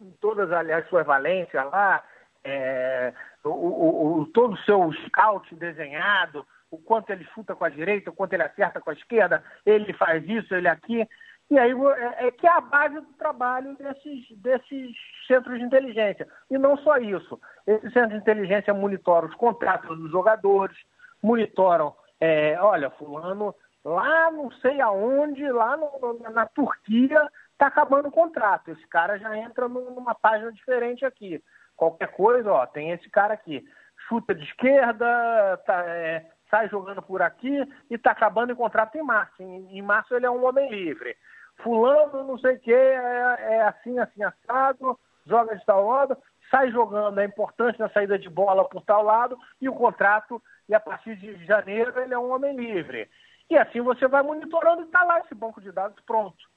em 0.00 0.12
todas 0.20 0.50
as 0.52 0.88
suas 0.88 1.04
valências 1.04 1.64
lá, 1.66 2.02
é, 2.44 3.12
o, 3.44 3.48
o, 3.50 4.20
o, 4.20 4.26
todo 4.26 4.54
o 4.54 4.58
seu 4.58 4.92
scout 5.06 5.54
desenhado, 5.56 6.46
o 6.70 6.78
quanto 6.78 7.10
ele 7.10 7.24
chuta 7.34 7.54
com 7.54 7.64
a 7.64 7.68
direita, 7.68 8.10
o 8.10 8.12
quanto 8.12 8.32
ele 8.32 8.42
acerta 8.42 8.80
com 8.80 8.90
a 8.90 8.94
esquerda, 8.94 9.42
ele 9.66 9.92
faz 9.94 10.26
isso, 10.28 10.54
ele 10.54 10.68
aqui. 10.68 11.06
E 11.50 11.58
aí 11.58 11.72
é, 11.72 12.28
é 12.28 12.30
que 12.30 12.46
é 12.46 12.50
a 12.50 12.60
base 12.60 12.94
do 12.94 13.12
trabalho 13.14 13.76
desses, 13.76 14.30
desses 14.38 14.96
centros 15.26 15.58
de 15.58 15.64
inteligência. 15.64 16.28
E 16.48 16.56
não 16.56 16.76
só 16.78 16.96
isso. 16.98 17.40
Esses 17.66 17.92
centros 17.92 18.12
de 18.12 18.18
inteligência 18.18 18.72
monitoram 18.72 19.28
os 19.28 19.34
contratos 19.34 19.98
dos 19.98 20.10
jogadores, 20.12 20.76
monitoram, 21.20 21.94
é, 22.20 22.56
olha, 22.60 22.88
fulano, 22.90 23.54
lá 23.84 24.30
não 24.30 24.50
sei 24.52 24.80
aonde, 24.80 25.50
lá 25.50 25.76
no, 25.76 26.20
na 26.30 26.46
Turquia, 26.46 27.20
está 27.52 27.66
acabando 27.66 28.08
o 28.08 28.12
contrato. 28.12 28.70
Esse 28.70 28.86
cara 28.86 29.18
já 29.18 29.36
entra 29.36 29.68
numa 29.68 30.14
página 30.14 30.52
diferente 30.52 31.04
aqui. 31.04 31.42
Qualquer 31.76 32.12
coisa, 32.12 32.52
ó, 32.52 32.64
tem 32.66 32.92
esse 32.92 33.10
cara 33.10 33.34
aqui. 33.34 33.64
Chuta 34.08 34.34
de 34.34 34.44
esquerda, 34.44 35.56
tá, 35.66 35.82
é, 35.86 36.26
sai 36.50 36.68
jogando 36.68 37.00
por 37.00 37.22
aqui 37.22 37.62
e 37.88 37.94
está 37.94 38.10
acabando 38.10 38.52
o 38.52 38.56
contrato 38.56 38.96
em 38.96 39.02
março. 39.02 39.42
Em, 39.42 39.78
em, 39.78 39.82
março 39.82 40.14
ele 40.14 40.26
é 40.26 40.30
um 40.30 40.44
homem 40.44 40.68
livre. 40.70 41.16
Fulano, 41.62 42.24
não 42.24 42.38
sei 42.38 42.56
o 42.56 42.60
que, 42.60 42.72
é, 42.72 43.36
é, 43.38 43.62
assim, 43.62 43.98
assim, 43.98 44.22
assado, 44.22 44.98
joga 45.26 45.56
de 45.56 45.64
tal 45.64 45.84
modo, 45.84 46.16
sai 46.50 46.70
jogando, 46.70 47.20
é 47.20 47.24
importante 47.24 47.78
na 47.78 47.88
saída 47.90 48.18
de 48.18 48.28
bola 48.28 48.68
por 48.68 48.82
tal 48.82 49.02
lado, 49.02 49.38
e 49.60 49.68
o 49.68 49.74
contrato, 49.74 50.42
e 50.68 50.74
a 50.74 50.80
partir 50.80 51.16
de 51.16 51.44
janeiro 51.44 51.98
ele 52.00 52.14
é 52.14 52.18
um 52.18 52.32
homem 52.32 52.56
livre. 52.56 53.08
E 53.48 53.56
assim 53.56 53.80
você 53.80 54.06
vai 54.08 54.22
monitorando 54.22 54.82
e 54.82 54.84
está 54.84 55.02
lá 55.04 55.20
esse 55.20 55.34
banco 55.34 55.60
de 55.60 55.70
dados 55.70 56.00
pronto. 56.06 56.48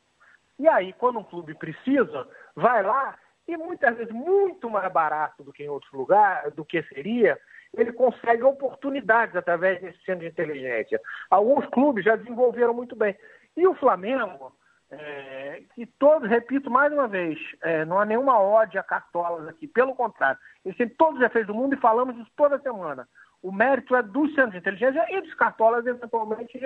E 0.59 0.67
aí, 0.67 0.93
quando 0.93 1.19
um 1.19 1.23
clube 1.23 1.55
precisa, 1.55 2.27
vai 2.55 2.83
lá 2.83 3.17
e 3.47 3.57
muitas 3.57 3.97
vezes 3.97 4.13
muito 4.13 4.69
mais 4.69 4.91
barato 4.91 5.43
do 5.43 5.51
que 5.51 5.63
em 5.63 5.69
outros 5.69 5.91
lugares, 5.91 6.53
do 6.53 6.63
que 6.63 6.81
seria, 6.83 7.37
ele 7.75 7.91
consegue 7.91 8.43
oportunidades 8.43 9.35
através 9.35 9.81
desse 9.81 9.97
centro 10.03 10.21
de 10.21 10.27
inteligência. 10.27 10.99
Alguns 11.29 11.65
clubes 11.67 12.05
já 12.05 12.15
desenvolveram 12.15 12.73
muito 12.73 12.95
bem. 12.95 13.15
E 13.57 13.67
o 13.67 13.73
Flamengo, 13.75 14.55
é, 14.91 15.63
que 15.73 15.85
todos, 15.85 16.29
repito 16.29 16.69
mais 16.69 16.93
uma 16.93 17.07
vez, 17.07 17.39
é, 17.61 17.83
não 17.85 17.99
há 17.99 18.05
nenhuma 18.05 18.39
ódio 18.39 18.79
a 18.79 18.83
cartolas 18.83 19.47
aqui, 19.47 19.67
pelo 19.67 19.95
contrário, 19.95 20.39
eles 20.63 20.77
têm 20.77 20.87
todos 20.87 21.19
os 21.19 21.25
efeitos 21.25 21.47
do 21.47 21.59
mundo 21.59 21.73
e 21.73 21.79
falamos 21.79 22.15
isso 22.17 22.31
toda 22.35 22.59
semana. 22.59 23.07
O 23.41 23.51
mérito 23.51 23.95
é 23.95 24.01
do 24.01 24.27
centro 24.29 24.51
de 24.51 24.57
inteligência 24.57 25.05
e 25.09 25.21
dos 25.21 25.33
cartolas, 25.33 25.85
eventualmente, 25.85 26.57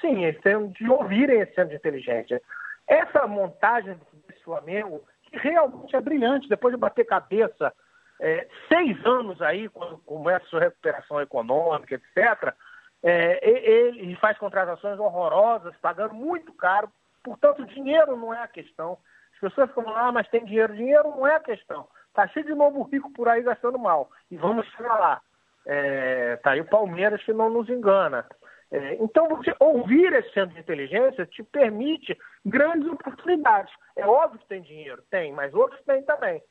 sim, 0.00 0.24
eles 0.24 0.40
têm 0.40 0.68
de 0.70 0.90
ouvirem 0.90 1.40
esse 1.40 1.54
centro 1.54 1.70
de 1.70 1.76
inteligência. 1.76 2.42
Essa 2.88 3.26
montagem 3.26 3.98
desse 4.26 4.42
Flamengo, 4.42 5.02
que 5.22 5.38
realmente 5.38 5.94
é 5.94 6.00
brilhante, 6.00 6.48
depois 6.48 6.74
de 6.74 6.80
bater 6.80 7.04
cabeça 7.04 7.72
é, 8.20 8.46
seis 8.68 9.04
anos 9.04 9.40
aí, 9.42 9.68
quando 9.68 9.98
começa 9.98 10.44
a 10.44 10.48
sua 10.48 10.60
recuperação 10.60 11.20
econômica, 11.20 11.94
etc., 11.94 12.54
é, 13.02 13.46
ele 13.46 14.16
faz 14.16 14.38
contratações 14.38 14.98
horrorosas, 14.98 15.76
pagando 15.76 16.14
muito 16.14 16.52
caro. 16.54 16.90
Portanto, 17.22 17.66
dinheiro 17.66 18.16
não 18.16 18.32
é 18.32 18.42
a 18.42 18.48
questão. 18.48 18.96
As 19.34 19.40
pessoas 19.40 19.68
ficam 19.68 19.84
lá, 19.84 20.08
ah, 20.08 20.12
mas 20.12 20.28
tem 20.28 20.42
dinheiro. 20.44 20.74
Dinheiro 20.74 21.10
não 21.10 21.26
é 21.26 21.34
a 21.34 21.40
questão. 21.40 21.86
Está 22.08 22.26
cheio 22.28 22.46
de 22.46 22.54
novo 22.54 22.82
rico 22.84 23.12
por 23.12 23.28
aí 23.28 23.42
gastando 23.42 23.78
mal. 23.78 24.08
E 24.30 24.36
vamos 24.38 24.66
chegar 24.68 24.98
lá. 24.98 25.20
É, 25.66 26.36
tá 26.36 26.52
aí 26.52 26.60
o 26.60 26.68
Palmeiras 26.68 27.22
que 27.22 27.32
não 27.32 27.50
nos 27.50 27.68
engana. 27.68 28.26
É, 28.70 28.94
então, 28.94 29.28
você 29.28 29.54
ouvir 29.60 30.12
esse 30.14 30.32
centro 30.32 30.54
de 30.54 30.60
inteligência 30.60 31.26
te 31.26 31.42
permite 31.42 32.16
grandes 32.44 32.88
oportunidades. 32.90 33.72
É 33.96 34.06
óbvio 34.06 34.38
que 34.40 34.48
tem 34.48 34.62
dinheiro, 34.62 35.02
tem, 35.10 35.32
mas 35.32 35.52
outros 35.52 35.82
têm 35.84 36.02
também. 36.02 36.42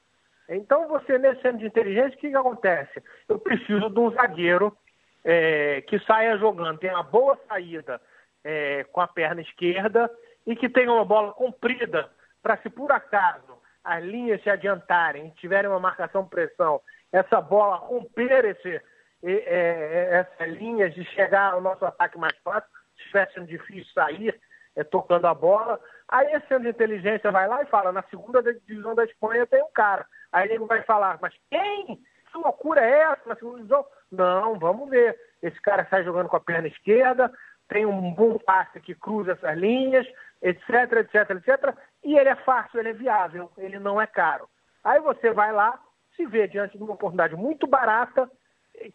Então, 0.50 0.88
você, 0.88 1.18
nesse 1.18 1.42
centro 1.42 1.60
de 1.60 1.68
inteligência, 1.68 2.18
o 2.18 2.20
que, 2.20 2.30
que 2.30 2.36
acontece? 2.36 3.04
Eu 3.30 3.40
preciso 3.40 3.90
de 3.90 4.00
um 4.00 4.12
zagueiro 4.12 4.76
é, 5.24 5.82
que 5.82 6.00
saia 6.00 6.38
jogando, 6.38 6.80
tenha 6.80 6.94
uma 6.94 7.04
boa 7.04 7.40
saída 7.48 8.02
é, 8.44 8.84
com 8.92 9.00
a 9.00 9.08
perna 9.08 9.42
esquerda 9.42 10.12
e 10.46 10.56
que 10.56 10.68
tenha 10.68 10.92
uma 10.92 11.06
bola 11.06 11.32
comprida 11.34 12.10
para, 12.42 12.58
se 12.58 12.70
por 12.70 12.92
acaso 12.92 13.62
as 13.84 14.04
linhas 14.04 14.42
se 14.44 14.50
adiantarem, 14.50 15.30
tiverem 15.38 15.70
uma 15.70 15.80
marcação-pressão, 15.80 16.82
essa 17.12 17.40
bola 17.40 17.76
romper 17.76 18.46
esse, 18.46 18.82
é, 19.24 20.26
linhas 20.48 20.94
de 20.94 21.04
chegar 21.06 21.54
ao 21.54 21.62
nosso 21.62 21.86
ataque 21.86 22.18
mais 22.18 22.36
fácil, 22.44 22.70
se 22.96 23.02
estiver 23.02 23.32
sendo 23.34 23.48
difícil 23.48 23.92
sair, 23.94 24.40
é, 24.76 24.84
tocando 24.84 25.26
a 25.26 25.34
bola. 25.34 25.80
Aí 26.08 26.28
esse 26.34 26.48
centro 26.48 26.64
de 26.64 26.70
inteligência 26.70 27.32
vai 27.32 27.48
lá 27.48 27.62
e 27.62 27.68
fala, 27.68 27.92
na 27.92 28.04
segunda 28.04 28.42
divisão 28.42 28.96
da 28.96 29.06
Espanha 29.06 29.46
tem 29.48 29.62
um 29.64 29.72
cara. 29.74 30.06
Aí 30.34 30.50
ele 30.50 30.66
vai 30.66 30.82
falar, 30.82 31.20
mas 31.22 31.34
quem? 31.50 31.96
Que 32.32 32.38
loucura 32.38 32.82
é 32.82 33.02
essa 33.02 33.36
segunda 33.36 33.58
divisão? 33.58 33.86
Não, 34.12 34.58
vamos 34.58 34.90
ver. 34.90 35.16
Esse 35.44 35.62
cara 35.62 35.86
sai 35.90 36.04
jogando 36.04 36.28
com 36.28 36.36
a 36.36 36.42
perna 36.42 36.68
esquerda, 36.68 37.32
tem 37.68 37.86
um 37.86 38.12
bom 38.12 38.40
passe 38.40 38.80
que 38.80 38.96
cruza 38.96 39.34
essas 39.34 39.56
linhas, 39.56 40.08
etc, 40.42 40.94
etc, 40.94 41.30
etc. 41.30 41.78
E 42.04 42.18
ele 42.18 42.30
é 42.30 42.36
fácil, 42.38 42.80
ele 42.80 42.90
é 42.90 42.94
viável, 42.94 43.52
ele 43.58 43.78
não 43.78 44.02
é 44.02 44.08
caro. 44.08 44.50
Aí 44.84 45.00
você 45.00 45.32
vai 45.32 45.52
lá, 45.52 45.80
se 46.16 46.26
vê 46.26 46.48
diante 46.48 46.78
de 46.78 46.84
uma 46.84 46.96
oportunidade 46.96 47.36
muito 47.36 47.68
barata, 47.68 48.30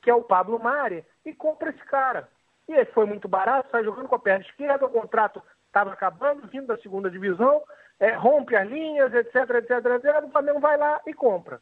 que 0.02 0.10
é 0.10 0.14
o 0.14 0.24
Pablo 0.24 0.58
Mari, 0.58 1.04
e 1.24 1.32
compra 1.32 1.70
esse 1.70 1.84
cara. 1.84 2.28
E 2.68 2.72
ele 2.72 2.86
foi 2.86 3.06
muito 3.06 3.28
barato, 3.28 3.70
sai 3.70 3.84
jogando 3.84 4.08
com 4.08 4.16
a 4.16 4.20
perna 4.20 4.44
esquerda, 4.44 4.86
o 4.86 4.90
contrato 4.90 5.40
estava 5.66 5.92
acabando, 5.92 6.48
vindo 6.48 6.66
da 6.66 6.76
segunda 6.78 7.08
divisão, 7.08 7.62
é, 8.00 8.12
rompe 8.12 8.54
as 8.54 8.68
linhas, 8.68 9.12
etc, 9.12 9.34
etc, 9.34 9.70
etc. 9.70 10.24
O 10.24 10.30
Flamengo 10.30 10.60
vai 10.60 10.76
lá 10.76 11.00
e 11.06 11.12
compra. 11.12 11.60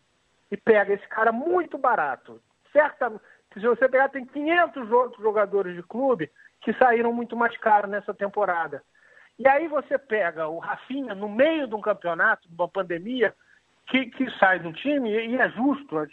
E 0.51 0.57
pega 0.57 0.92
esse 0.92 1.07
cara 1.09 1.33
muito 1.33 1.79
barato. 1.79 2.40
Certa, 2.72 3.11
se 3.53 3.61
você 3.61 3.88
pegar, 3.88 4.09
tem 4.09 4.25
500 4.25 4.92
outros 4.92 5.22
jogadores 5.22 5.75
de 5.75 5.83
clube 5.83 6.31
que 6.61 6.72
saíram 6.75 7.12
muito 7.12 7.37
mais 7.37 7.57
caro 7.57 7.88
nessa 7.88 8.12
temporada. 8.12 8.83
E 9.38 9.46
aí 9.46 9.68
você 9.68 9.99
pega 9.99 10.49
o 10.49 10.59
Rafinha 10.59 11.14
no 11.14 11.29
meio 11.29 11.66
de 11.66 11.75
um 11.75 11.81
campeonato, 11.81 12.49
de 12.49 12.55
uma 12.55 12.68
pandemia, 12.68 13.35
que, 13.88 14.07
que 14.07 14.31
sai 14.38 14.59
do 14.59 14.72
time, 14.72 15.11
e 15.11 15.37
é 15.37 15.49
justo, 15.51 16.07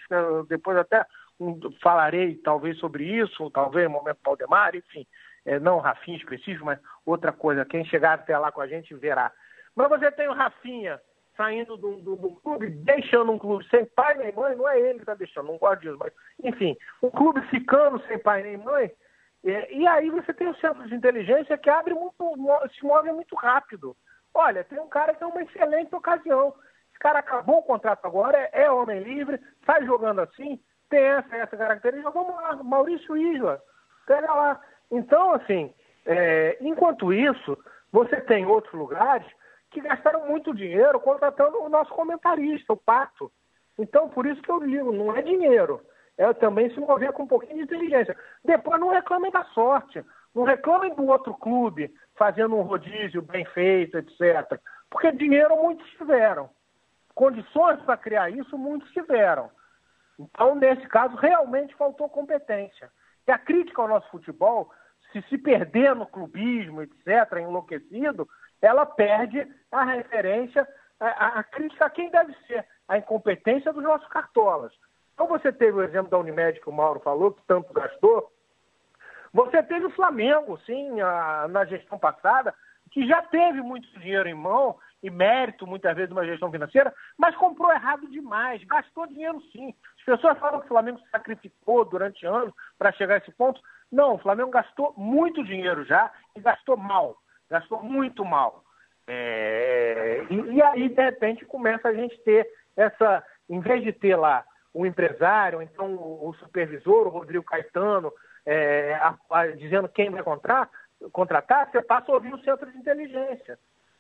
depois 0.48 0.78
até 0.78 1.06
um, 1.40 1.60
falarei 1.82 2.36
talvez 2.36 2.78
sobre 2.78 3.06
isso, 3.06 3.50
talvez 3.50 3.86
no 3.86 3.94
momento 3.94 4.20
Valdemar, 4.24 4.76
enfim, 4.76 5.08
é, 5.46 5.60
não 5.60 5.80
Rafinha 5.80 6.18
específico, 6.18 6.66
mas 6.66 6.80
outra 7.06 7.32
coisa, 7.32 7.66
quem 7.66 7.84
chegar 7.86 8.14
até 8.14 8.38
lá 8.38 8.52
com 8.52 8.62
a 8.62 8.68
gente 8.68 8.94
verá. 8.94 9.32
Mas 9.76 9.90
você 9.90 10.12
tem 10.12 10.28
o 10.28 10.34
Rafinha 10.34 11.00
saindo 11.36 11.76
do, 11.78 11.98
do, 11.98 12.16
do, 12.16 12.36
clube, 12.42 12.70
deixando 12.70 13.32
um 13.32 13.40
clube 13.40 13.68
sem 13.70 13.86
pai 13.86 14.16
nem 14.18 14.32
mãe, 14.34 14.56
não 14.56 14.70
é 14.70 14.80
ele 14.80 14.96
que 14.96 15.00
está 15.00 15.16
deixando, 15.16 15.48
não 15.48 15.58
gosto 15.58 15.82
disso, 15.82 15.98
mas 16.00 16.14
enfim, 16.44 16.78
o 17.02 17.10
clube 17.10 17.42
ficando 17.48 18.00
sem 18.06 18.20
pai 18.20 18.44
nem 18.44 18.58
mãe, 18.58 18.92
é, 19.44 19.74
e 19.74 19.86
aí 19.88 20.10
você 20.10 20.34
tem 20.34 20.48
o 20.48 20.56
centro 20.56 20.88
de 20.88 20.96
inteligência 20.96 21.58
que 21.58 21.70
abre 21.70 21.94
muito, 21.94 22.16
se 22.74 22.86
move 22.86 23.12
muito 23.12 23.36
rápido. 23.36 23.96
Olha, 24.34 24.64
tem 24.64 24.80
um 24.80 24.88
cara 24.88 25.14
que 25.14 25.24
é 25.24 25.28
uma 25.28 25.44
excelente 25.44 25.94
ocasião. 25.94 26.54
Esse 26.90 27.00
cara 27.00 27.20
acabou 27.20 27.60
o 27.60 27.64
contrato 27.64 28.06
agora, 28.06 28.38
é, 28.38 28.64
é 28.64 28.72
homem 28.72 29.00
livre, 29.00 29.40
sai 29.66 29.86
jogando 29.86 30.22
assim, 30.22 30.60
tem 30.90 31.02
essa, 31.02 31.36
essa 31.36 31.58
característica, 31.58 32.12
vamos 32.12 32.36
lá, 32.36 32.56
Maurício 32.64 33.18
Isla, 33.18 33.62
pega 34.08 34.34
lá. 34.34 34.62
Então, 34.90 35.34
assim, 35.34 35.74
é, 36.06 36.58
enquanto 36.62 37.12
isso, 37.12 37.58
você 37.92 38.22
tem 38.22 38.46
outros 38.46 38.74
lugares 38.74 39.28
que 39.74 39.82
gastaram 39.82 40.28
muito 40.28 40.54
dinheiro 40.54 41.00
contratando 41.00 41.62
o 41.62 41.70
nosso 41.70 41.92
comentarista, 41.92 42.74
o 42.74 42.78
Pato. 42.78 43.32
Então, 43.78 44.08
por 44.08 44.26
isso 44.26 44.42
que 44.42 44.52
eu 44.52 44.60
digo, 44.60 44.94
não 44.94 45.16
é 45.16 45.22
dinheiro. 45.22 45.82
É 46.18 46.32
também 46.34 46.70
se 46.70 46.80
mover 46.80 47.12
com 47.12 47.24
um 47.24 47.28
pouquinho 47.28 47.58
de 47.58 47.64
inteligência. 47.64 48.16
Depois 48.46 48.80
não 48.80 48.90
reclamem 48.90 49.32
da 49.32 49.44
sorte. 49.46 50.04
Não 50.34 50.44
reclamem 50.44 50.94
do 50.94 51.06
outro 51.08 51.34
clube 51.34 51.92
fazendo 52.16 52.56
um 52.56 52.62
rodízio 52.62 53.22
bem 53.22 53.46
feito, 53.46 53.98
etc. 53.98 54.60
Porque 54.90 55.12
dinheiro 55.12 55.56
muitos 55.58 55.90
tiveram. 55.92 56.50
Condições 57.16 57.82
para 57.82 57.98
criar 57.98 58.30
isso, 58.30 58.58
muitos 58.58 58.92
tiveram. 58.92 59.50
Então, 60.20 60.56
nesse 60.56 60.88
caso, 60.88 61.16
realmente 61.16 61.76
faltou 61.76 62.08
competência. 62.08 62.92
E 63.28 63.32
a 63.32 63.38
crítica 63.38 63.82
ao 63.82 63.88
nosso 63.88 64.10
futebol, 64.10 64.72
se 65.12 65.22
se 65.24 65.38
perder 65.38 65.96
no 65.96 66.06
clubismo, 66.06 66.82
etc., 66.84 67.40
enlouquecido, 67.40 68.28
ela 68.64 68.86
perde 68.86 69.46
a 69.72 69.84
referência, 69.84 70.68
a, 71.00 71.40
a 71.40 71.44
crítica 71.44 71.86
a 71.86 71.90
quem 71.90 72.10
deve 72.10 72.34
ser, 72.48 72.66
a 72.88 72.98
incompetência 72.98 73.74
dos 73.74 73.84
nossos 73.84 74.08
cartolas. 74.08 74.72
Então 75.14 75.28
você 75.28 75.52
teve 75.52 75.78
o 75.78 75.84
exemplo 75.84 76.10
da 76.10 76.18
Unimed 76.18 76.60
que 76.60 76.70
o 76.70 76.74
Mauro 76.74 77.02
falou, 77.02 77.34
que 77.34 77.42
tanto 77.46 77.74
gastou. 77.74 78.32
Você 79.34 79.62
teve 79.64 79.86
o 79.86 79.92
Flamengo, 79.92 80.58
sim, 80.66 81.02
a, 81.02 81.48
na 81.50 81.66
gestão 81.66 82.00
passada, 82.00 82.54
que 82.92 83.06
já 83.06 83.22
teve 83.24 83.62
muito 83.62 83.88
dinheiro 84.00 84.30
em 84.30 84.34
mão 84.34 84.78
e 85.02 85.10
mérito, 85.10 85.68
muitas 85.68 85.94
vezes, 85.96 86.10
de 86.10 86.16
uma 86.16 86.26
gestão 86.26 86.50
financeira, 86.50 86.94
mas 87.18 87.36
comprou 87.36 87.70
errado 87.72 88.08
demais, 88.08 88.64
gastou 88.64 89.06
dinheiro 89.08 89.42
sim. 89.52 89.76
As 89.98 90.06
pessoas 90.06 90.38
falam 90.40 90.60
que 90.60 90.68
o 90.68 90.70
Flamengo 90.70 91.02
sacrificou 91.12 91.84
durante 91.84 92.26
anos 92.26 92.54
para 92.78 92.94
chegar 92.94 93.16
a 93.16 93.18
esse 93.18 93.32
ponto. 93.32 93.60
Não, 93.92 94.14
o 94.14 94.20
Flamengo 94.20 94.52
gastou 94.52 94.94
muito 94.96 95.44
dinheiro 95.44 95.84
já 95.84 96.10
e 96.36 96.40
gastou 96.40 96.78
mal, 96.78 97.18
gastou 97.54 97.84
muito 97.84 98.26
mal. 98.26 98.64
É... 99.08 100.26
E, 100.30 100.56
e, 100.56 100.62
aí, 100.62 100.90
de 100.90 101.02
repente, 101.02 101.46
começa 101.46 101.88
a 101.88 101.94
gente 101.94 102.18
ter 102.24 102.48
essa, 102.76 103.24
em 103.48 103.60
vez 103.60 103.84
de 103.84 103.94
ter 103.94 104.16
lá 104.16 104.44
o 104.74 104.86
empresário, 104.88 105.62
então 105.62 105.94
o, 105.94 106.34
supervisor, 106.40 107.06
o 107.06 107.12
Rodrigo 107.12 107.44
Caetano, 107.44 108.12
é, 108.44 108.96
a, 108.96 109.16
a, 109.30 109.48
dizendo 109.48 109.88
quem 109.88 110.10
vai 110.10 110.24
contratar, 110.24 110.68
contratar, 111.12 111.70
você 111.70 111.80
passa 111.82 112.12
a 112.12 112.16
ouvir 112.16 112.34
o 112.34 112.44
centro 112.44 112.72
de 112.72 112.78
inteligência. 112.78 113.60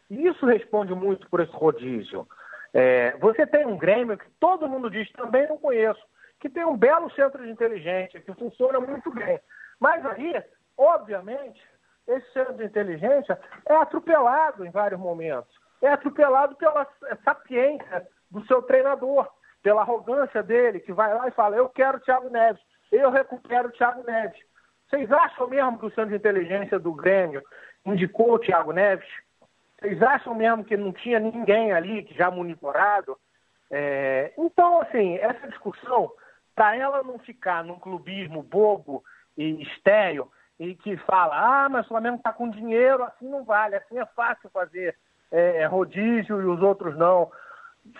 E 0.09 0.25
isso 0.27 0.45
responde 0.47 0.95
muito 0.95 1.29
por 1.29 1.41
esse 1.41 1.51
rodízio. 1.51 2.27
É, 2.73 3.15
você 3.17 3.45
tem 3.45 3.67
um 3.67 3.77
Grêmio 3.77 4.17
que 4.17 4.29
todo 4.39 4.67
mundo 4.67 4.89
diz, 4.89 5.11
também 5.11 5.47
não 5.47 5.59
conheço, 5.59 6.01
que 6.39 6.49
tem 6.49 6.65
um 6.65 6.75
belo 6.75 7.11
centro 7.11 7.43
de 7.43 7.51
inteligência, 7.51 8.19
que 8.19 8.33
funciona 8.33 8.79
muito 8.79 9.11
bem. 9.11 9.39
Mas 9.79 10.03
aí, 10.07 10.43
obviamente, 10.75 11.61
esse 12.07 12.31
centro 12.33 12.55
de 12.55 12.65
inteligência 12.65 13.39
é 13.67 13.75
atropelado 13.75 14.65
em 14.65 14.71
vários 14.71 14.99
momentos. 14.99 15.53
É 15.81 15.89
atropelado 15.89 16.55
pela 16.55 16.87
sapiência 17.23 18.07
do 18.29 18.45
seu 18.45 18.61
treinador, 18.61 19.27
pela 19.61 19.81
arrogância 19.81 20.41
dele, 20.41 20.79
que 20.79 20.91
vai 20.91 21.13
lá 21.13 21.27
e 21.27 21.31
fala: 21.31 21.55
Eu 21.55 21.69
quero 21.69 21.97
o 21.97 22.01
Thiago 22.01 22.29
Neves, 22.29 22.61
eu 22.91 23.09
recupero 23.09 23.69
o 23.69 23.71
Thiago 23.71 24.03
Neves. 24.03 24.39
Vocês 24.89 25.11
acham 25.11 25.47
mesmo 25.47 25.79
que 25.79 25.85
o 25.85 25.89
centro 25.89 26.09
de 26.09 26.15
inteligência 26.15 26.77
do 26.77 26.93
Grêmio 26.93 27.41
indicou 27.85 28.33
o 28.33 28.39
Thiago 28.39 28.71
Neves? 28.71 29.07
Vocês 29.79 30.01
acham 30.01 30.35
mesmo 30.35 30.63
que 30.63 30.77
não 30.77 30.93
tinha 30.93 31.19
ninguém 31.19 31.71
ali 31.71 32.03
que 32.03 32.13
já 32.13 32.29
monitorado? 32.29 33.17
É, 33.71 34.31
então, 34.37 34.81
assim, 34.81 35.17
essa 35.17 35.47
discussão, 35.47 36.11
para 36.53 36.75
ela 36.75 37.01
não 37.01 37.17
ficar 37.17 37.63
num 37.63 37.79
clubismo 37.79 38.43
bobo 38.43 39.03
e 39.35 39.63
estéreo, 39.63 40.31
e 40.59 40.75
que 40.75 40.95
fala, 40.97 41.65
ah, 41.65 41.69
mas 41.69 41.85
o 41.85 41.89
Flamengo 41.89 42.17
está 42.17 42.31
com 42.31 42.49
dinheiro, 42.49 43.03
assim 43.03 43.27
não 43.27 43.43
vale, 43.43 43.75
assim 43.75 43.97
é 43.97 44.05
fácil 44.07 44.49
fazer 44.49 44.95
é, 45.31 45.65
rodízio 45.65 46.41
e 46.41 46.45
os 46.45 46.61
outros 46.61 46.97
não. 46.97 47.31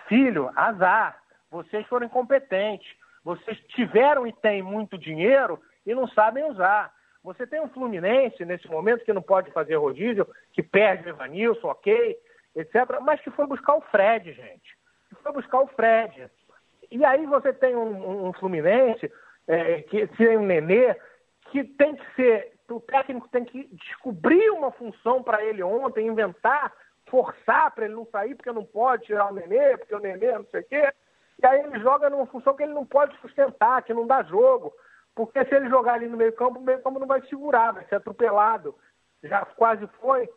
Filho, 0.07 0.51
azar, 0.55 1.19
vocês 1.49 1.85
foram 1.87 2.05
incompetentes, 2.05 2.87
vocês 3.23 3.57
tiveram 3.69 4.25
e 4.27 4.33
têm 4.33 4.61
muito 4.61 4.97
dinheiro 4.97 5.59
e 5.85 5.93
não 5.93 6.07
sabem 6.07 6.43
usar. 6.45 6.93
Você 7.23 7.47
tem 7.47 7.61
um 7.61 7.69
Fluminense, 7.69 8.43
nesse 8.43 8.67
momento, 8.67 9.05
que 9.05 9.13
não 9.13 9.21
pode 9.21 9.51
fazer 9.51 9.75
rodízio, 9.75 10.27
que 10.51 10.61
perde 10.61 11.05
o 11.05 11.09
Evanilson, 11.09 11.67
ok, 11.69 12.17
etc., 12.55 12.99
mas 13.01 13.21
que 13.21 13.31
foi 13.31 13.47
buscar 13.47 13.75
o 13.75 13.81
Fred, 13.81 14.33
gente. 14.33 14.77
Que 15.09 15.15
foi 15.15 15.31
buscar 15.31 15.61
o 15.61 15.67
Fred. 15.67 16.29
E 16.91 17.03
aí 17.05 17.25
você 17.25 17.53
tem 17.53 17.75
um, 17.75 18.27
um 18.27 18.33
Fluminense, 18.33 19.11
é, 19.47 19.81
que 19.83 20.05
tem 20.07 20.37
um 20.37 20.45
Nenê, 20.45 20.95
que 21.51 21.63
tem 21.63 21.95
que 21.95 22.15
ser, 22.15 22.53
o 22.69 22.79
técnico 22.79 23.27
tem 23.29 23.45
que 23.45 23.69
descobrir 23.73 24.49
uma 24.51 24.71
função 24.71 25.21
para 25.21 25.43
ele 25.43 25.61
ontem, 25.63 26.07
inventar, 26.07 26.73
forçar 27.07 27.71
para 27.71 27.85
ele 27.85 27.95
não 27.95 28.05
sair, 28.07 28.35
porque 28.35 28.51
não 28.51 28.65
pode 28.65 29.05
tirar 29.05 29.31
o 29.31 29.33
Nenê, 29.33 29.77
porque 29.77 29.95
o 29.95 29.99
Nenê 29.99 30.31
não 30.37 30.45
sei 30.45 30.61
o 30.61 30.63
quê. 30.63 30.93
E 31.41 31.45
aí 31.45 31.59
ele 31.59 31.79
joga 31.79 32.09
numa 32.09 32.25
função 32.27 32.55
que 32.55 32.63
ele 32.63 32.73
não 32.73 32.85
pode 32.85 33.15
sustentar, 33.19 33.83
que 33.83 33.93
não 33.93 34.07
dá 34.07 34.23
jogo. 34.23 34.73
Porque 35.15 35.43
se 35.45 35.53
ele 35.55 35.69
jogar 35.69 35.95
ali 35.95 36.07
no 36.07 36.17
meio 36.17 36.33
campo, 36.33 36.59
o 36.59 36.63
meio 36.63 36.81
campo 36.81 36.99
não 36.99 37.07
vai 37.07 37.21
segurar, 37.27 37.71
vai 37.71 37.85
ser 37.85 37.95
atropelado. 37.95 38.75
Já 39.23 39.45
quase 39.45 39.85
foi. 39.99 40.29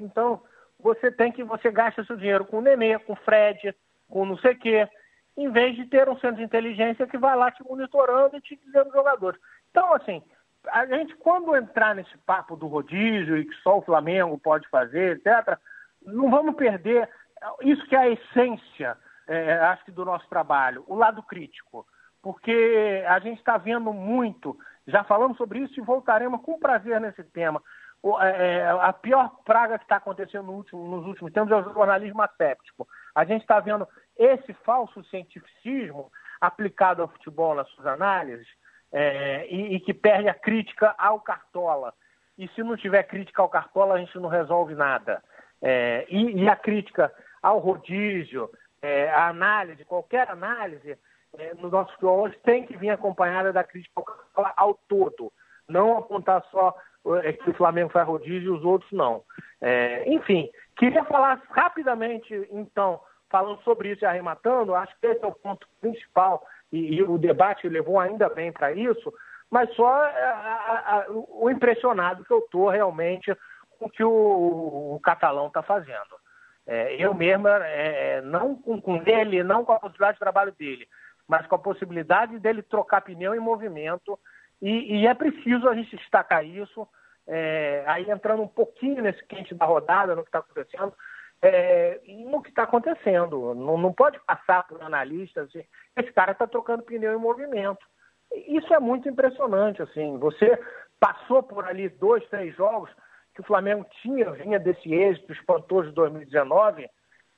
Então, 0.00 0.42
você 0.78 1.10
tem 1.10 1.32
que, 1.32 1.42
você 1.42 1.70
gasta 1.70 2.04
seu 2.04 2.16
dinheiro 2.16 2.44
com 2.44 2.58
o 2.58 2.62
Nenê, 2.62 2.98
com 2.98 3.14
o 3.14 3.16
Fred, 3.16 3.74
com 4.08 4.24
não 4.24 4.38
sei 4.38 4.52
o 4.52 4.58
quê, 4.58 4.88
em 5.36 5.50
vez 5.50 5.76
de 5.76 5.86
ter 5.86 6.08
um 6.08 6.18
centro 6.18 6.36
de 6.36 6.44
inteligência 6.44 7.06
que 7.06 7.18
vai 7.18 7.36
lá 7.36 7.50
te 7.50 7.62
monitorando 7.62 8.36
e 8.36 8.40
te 8.40 8.56
dizendo 8.56 8.92
jogadores. 8.92 9.40
Então, 9.76 9.92
assim, 9.92 10.22
a 10.68 10.86
gente, 10.86 11.14
quando 11.16 11.54
entrar 11.54 11.94
nesse 11.94 12.16
papo 12.24 12.56
do 12.56 12.66
rodízio 12.66 13.36
e 13.36 13.44
que 13.44 13.54
só 13.56 13.76
o 13.76 13.82
Flamengo 13.82 14.38
pode 14.38 14.66
fazer, 14.70 15.18
etc., 15.18 15.58
não 16.02 16.30
vamos 16.30 16.56
perder 16.56 17.06
isso 17.60 17.84
que 17.86 17.94
é 17.94 17.98
a 17.98 18.08
essência, 18.08 18.96
é, 19.28 19.52
acho 19.58 19.84
que, 19.84 19.90
do 19.90 20.02
nosso 20.02 20.26
trabalho, 20.30 20.82
o 20.86 20.94
lado 20.94 21.22
crítico 21.22 21.86
porque 22.22 23.04
a 23.06 23.20
gente 23.20 23.38
está 23.38 23.56
vendo 23.56 23.92
muito, 23.92 24.58
já 24.84 25.04
falamos 25.04 25.36
sobre 25.36 25.60
isso 25.60 25.78
e 25.78 25.84
voltaremos 25.84 26.42
com 26.42 26.58
prazer 26.58 27.00
nesse 27.00 27.22
tema. 27.22 27.62
O, 28.02 28.20
é, 28.20 28.62
é 28.62 28.68
a 28.68 28.92
pior 28.92 29.30
praga 29.44 29.78
que 29.78 29.84
está 29.84 29.96
acontecendo 29.96 30.46
no 30.46 30.54
último, 30.54 30.88
nos 30.88 31.06
últimos 31.06 31.32
tempos 31.32 31.52
é 31.52 31.56
o 31.56 31.72
jornalismo 31.72 32.20
asséptico. 32.22 32.88
A 33.14 33.24
gente 33.24 33.42
está 33.42 33.60
vendo 33.60 33.86
esse 34.16 34.52
falso 34.64 35.04
cientificismo 35.04 36.10
aplicado 36.40 37.02
ao 37.02 37.08
futebol 37.08 37.54
nas 37.54 37.68
suas 37.68 37.86
análises 37.86 38.48
é, 38.98 39.46
e, 39.50 39.74
e, 39.74 39.80
que 39.80 39.92
perde 39.92 40.26
a 40.26 40.32
crítica 40.32 40.94
ao 40.96 41.20
Cartola. 41.20 41.92
E 42.38 42.48
se 42.48 42.62
não 42.62 42.78
tiver 42.78 43.02
crítica 43.02 43.42
ao 43.42 43.48
Cartola, 43.48 43.94
a 43.94 43.98
gente 43.98 44.18
não 44.18 44.30
resolve 44.30 44.74
nada. 44.74 45.22
É, 45.60 46.06
e, 46.08 46.42
e, 46.42 46.48
a 46.48 46.56
crítica 46.56 47.12
ao 47.42 47.58
rodízio, 47.58 48.48
é, 48.80 49.10
a 49.10 49.28
análise, 49.28 49.84
qualquer 49.84 50.30
análise, 50.30 50.96
é, 51.36 51.52
no 51.56 51.68
nosso 51.68 51.92
futebol 51.92 52.30
tem 52.42 52.64
que 52.64 52.74
vir 52.78 52.88
acompanhada 52.88 53.52
da 53.52 53.62
crítica 53.62 54.02
ao, 54.34 54.72
todo. 54.88 55.30
Não 55.68 55.98
apontar 55.98 56.42
só 56.50 56.74
é, 57.22 57.34
que 57.34 57.50
o 57.50 57.54
Flamengo 57.54 57.90
faz 57.90 58.08
rodízio 58.08 58.54
e 58.54 58.56
os 58.56 58.64
outros 58.64 58.90
não. 58.92 59.22
É, 59.60 60.10
enfim, 60.10 60.48
queria 60.74 61.04
falar 61.04 61.42
rapidamente, 61.50 62.48
então, 62.50 62.98
falando 63.30 63.60
sobre 63.62 63.90
isso 63.90 64.04
e 64.04 64.06
arrematando, 64.06 64.74
acho 64.74 64.94
que 65.00 65.06
esse 65.06 65.24
é 65.24 65.26
o 65.26 65.32
ponto 65.32 65.66
principal 65.80 66.46
e, 66.72 66.96
e 66.96 67.02
o 67.02 67.18
debate 67.18 67.68
levou 67.68 67.98
ainda 67.98 68.28
bem 68.28 68.52
para 68.52 68.72
isso, 68.72 69.12
mas 69.50 69.72
só 69.74 69.86
a, 69.86 70.08
a, 70.08 70.96
a, 70.96 71.06
o 71.10 71.50
impressionado 71.50 72.24
que 72.24 72.32
eu 72.32 72.38
estou 72.38 72.68
realmente 72.68 73.36
com 73.78 73.86
o 73.86 73.90
que 73.90 74.02
o, 74.02 74.94
o 74.94 75.00
catalão 75.02 75.48
está 75.48 75.62
fazendo. 75.62 76.16
É, 76.66 76.96
eu 76.96 77.14
mesmo, 77.14 77.46
é, 77.46 78.20
não 78.22 78.56
com, 78.56 78.80
com 78.80 79.00
ele, 79.06 79.44
não 79.44 79.64
com 79.64 79.72
a 79.72 79.78
possibilidade 79.78 80.14
de 80.14 80.20
trabalho 80.20 80.52
dele, 80.52 80.88
mas 81.28 81.46
com 81.46 81.54
a 81.54 81.60
possibilidade 81.60 82.38
dele 82.40 82.62
trocar 82.62 83.02
pneu 83.02 83.34
em 83.34 83.40
movimento. 83.40 84.18
E, 84.60 85.00
e 85.00 85.06
é 85.06 85.14
preciso 85.14 85.68
a 85.68 85.74
gente 85.74 85.96
destacar 85.96 86.44
isso. 86.44 86.86
É, 87.28 87.84
aí 87.86 88.08
entrando 88.10 88.42
um 88.42 88.48
pouquinho 88.48 89.02
nesse 89.02 89.24
quente 89.26 89.54
da 89.54 89.64
rodada, 89.64 90.14
no 90.14 90.22
que 90.22 90.28
está 90.28 90.40
acontecendo, 90.40 90.92
é, 91.42 92.00
no 92.30 92.42
que 92.42 92.50
está 92.50 92.64
acontecendo. 92.64 93.54
Não, 93.54 93.76
não, 93.78 93.92
pode 93.92 94.18
passar 94.20 94.66
por 94.66 94.82
analistas. 94.82 95.48
Assim, 95.48 95.64
esse 95.96 96.12
cara 96.12 96.32
está 96.32 96.46
trocando 96.46 96.82
pneu 96.82 97.14
em 97.14 97.20
movimento. 97.20 97.84
Isso 98.48 98.72
é 98.72 98.80
muito 98.80 99.08
impressionante. 99.08 99.82
assim. 99.82 100.18
Você 100.18 100.58
passou 100.98 101.42
por 101.42 101.64
ali 101.64 101.88
dois, 101.88 102.26
três 102.28 102.54
jogos 102.56 102.90
que 103.34 103.42
o 103.42 103.44
Flamengo 103.44 103.86
tinha, 104.02 104.30
vinha 104.32 104.58
desse 104.58 104.92
êxito 104.92 105.30
espantoso 105.30 105.90
de 105.90 105.94
2019, 105.94 106.88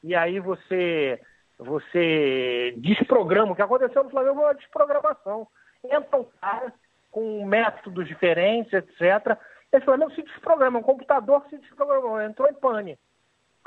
e 0.04 0.14
aí 0.14 0.38
você 0.38 1.20
você 1.58 2.72
desprograma. 2.76 3.50
O 3.50 3.56
que 3.56 3.62
aconteceu 3.62 4.04
no 4.04 4.10
Flamengo 4.10 4.36
foi 4.36 4.44
uma 4.44 4.54
desprogramação. 4.54 5.48
Entra 5.82 6.20
um 6.20 6.24
cara 6.40 6.72
com 7.10 7.44
métodos 7.44 8.06
diferentes, 8.06 8.72
etc. 8.72 9.36
Esse 9.72 9.84
Flamengo 9.84 10.12
se 10.12 10.22
desprograma, 10.22 10.78
um 10.78 10.82
computador 10.82 11.44
se 11.50 11.58
desprogramou, 11.58 12.20
entrou 12.20 12.48
em 12.48 12.54
pane. 12.54 12.96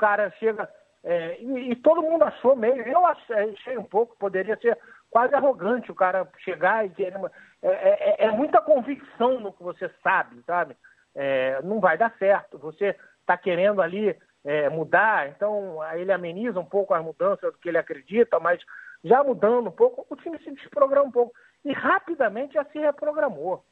Cara 0.02 0.32
chega. 0.40 0.68
É, 1.04 1.40
e, 1.40 1.70
e, 1.70 1.76
todo 1.76 2.02
mundo 2.02 2.24
achou 2.24 2.56
meio. 2.56 2.82
Eu 2.82 3.06
achei 3.06 3.78
um 3.78 3.84
pouco, 3.84 4.16
poderia 4.18 4.56
ser 4.56 4.76
quase 5.08 5.32
arrogante 5.32 5.92
o 5.92 5.94
cara 5.94 6.28
chegar 6.38 6.84
e 6.84 6.90
querer. 6.90 7.16
Uma, 7.16 7.30
é, 7.62 8.24
é, 8.24 8.26
é, 8.26 8.30
muita 8.32 8.60
convicção 8.60 9.38
no 9.38 9.52
que 9.52 9.62
você 9.62 9.88
sabe, 10.02 10.42
sabe? 10.44 10.76
É, 11.14 11.62
não 11.62 11.78
vai 11.78 11.96
dar 11.96 12.12
certo. 12.18 12.58
Você 12.58 12.96
está 13.20 13.36
querendo 13.36 13.80
ali 13.80 14.18
é, 14.44 14.68
mudar, 14.68 15.28
então 15.28 15.78
ele 15.94 16.10
ameniza 16.10 16.58
um 16.58 16.64
pouco 16.64 16.94
as 16.94 17.04
mudanças 17.04 17.52
do 17.52 17.58
que 17.60 17.68
ele 17.68 17.78
acredita, 17.78 18.40
mas 18.40 18.60
já 19.04 19.22
mudando 19.22 19.68
um 19.68 19.72
pouco, 19.72 20.04
o 20.10 20.16
time 20.16 20.36
se 20.40 20.50
desprograma 20.50 21.06
um 21.06 21.12
pouco. 21.12 21.32
E 21.64 21.72
rapidamente 21.72 22.54
já 22.54 22.64
se 22.64 22.78
reprogramou. 22.80 23.64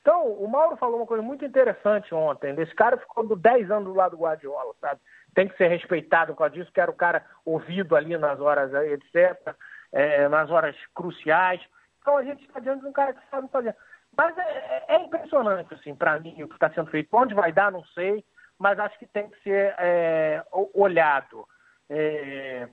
Então, 0.00 0.32
o 0.32 0.48
Mauro 0.48 0.78
falou 0.78 0.96
uma 0.96 1.06
coisa 1.06 1.22
muito 1.22 1.44
interessante 1.44 2.14
ontem. 2.14 2.54
Esse 2.58 2.74
cara 2.74 2.96
ficou 2.96 3.26
do 3.26 3.36
10 3.36 3.70
anos 3.70 3.84
do 3.84 3.94
lado 3.94 4.16
do 4.16 4.22
Guardiola, 4.22 4.74
sabe? 4.80 4.98
Tem 5.34 5.48
que 5.48 5.56
ser 5.56 5.68
respeitado 5.68 6.32
por 6.32 6.38
causa 6.38 6.54
disso, 6.54 6.72
que 6.72 6.80
era 6.80 6.90
o 6.90 6.96
cara 6.96 7.24
ouvido 7.44 7.96
ali 7.96 8.16
nas 8.16 8.40
horas, 8.40 8.72
etc., 8.72 9.54
é, 9.92 10.28
nas 10.28 10.50
horas 10.50 10.76
cruciais. 10.94 11.60
Então, 12.00 12.16
a 12.16 12.22
gente 12.22 12.44
está 12.44 12.60
diante 12.60 12.80
de 12.80 12.86
um 12.86 12.92
cara 12.92 13.14
que 13.14 13.20
sabe 13.30 13.48
fazer. 13.48 13.74
Mas 14.16 14.36
é, 14.38 14.84
é 14.88 14.96
impressionante, 15.00 15.74
assim, 15.74 15.94
para 15.94 16.18
mim, 16.20 16.42
o 16.42 16.48
que 16.48 16.54
está 16.54 16.70
sendo 16.70 16.90
feito. 16.90 17.08
Onde 17.12 17.34
vai 17.34 17.52
dar, 17.52 17.72
não 17.72 17.84
sei 17.86 18.24
mas 18.58 18.78
acho 18.78 18.98
que 18.98 19.06
tem 19.06 19.28
que 19.28 19.42
ser 19.42 19.74
é, 19.78 20.42
olhado. 20.72 21.46
É, 21.88 22.68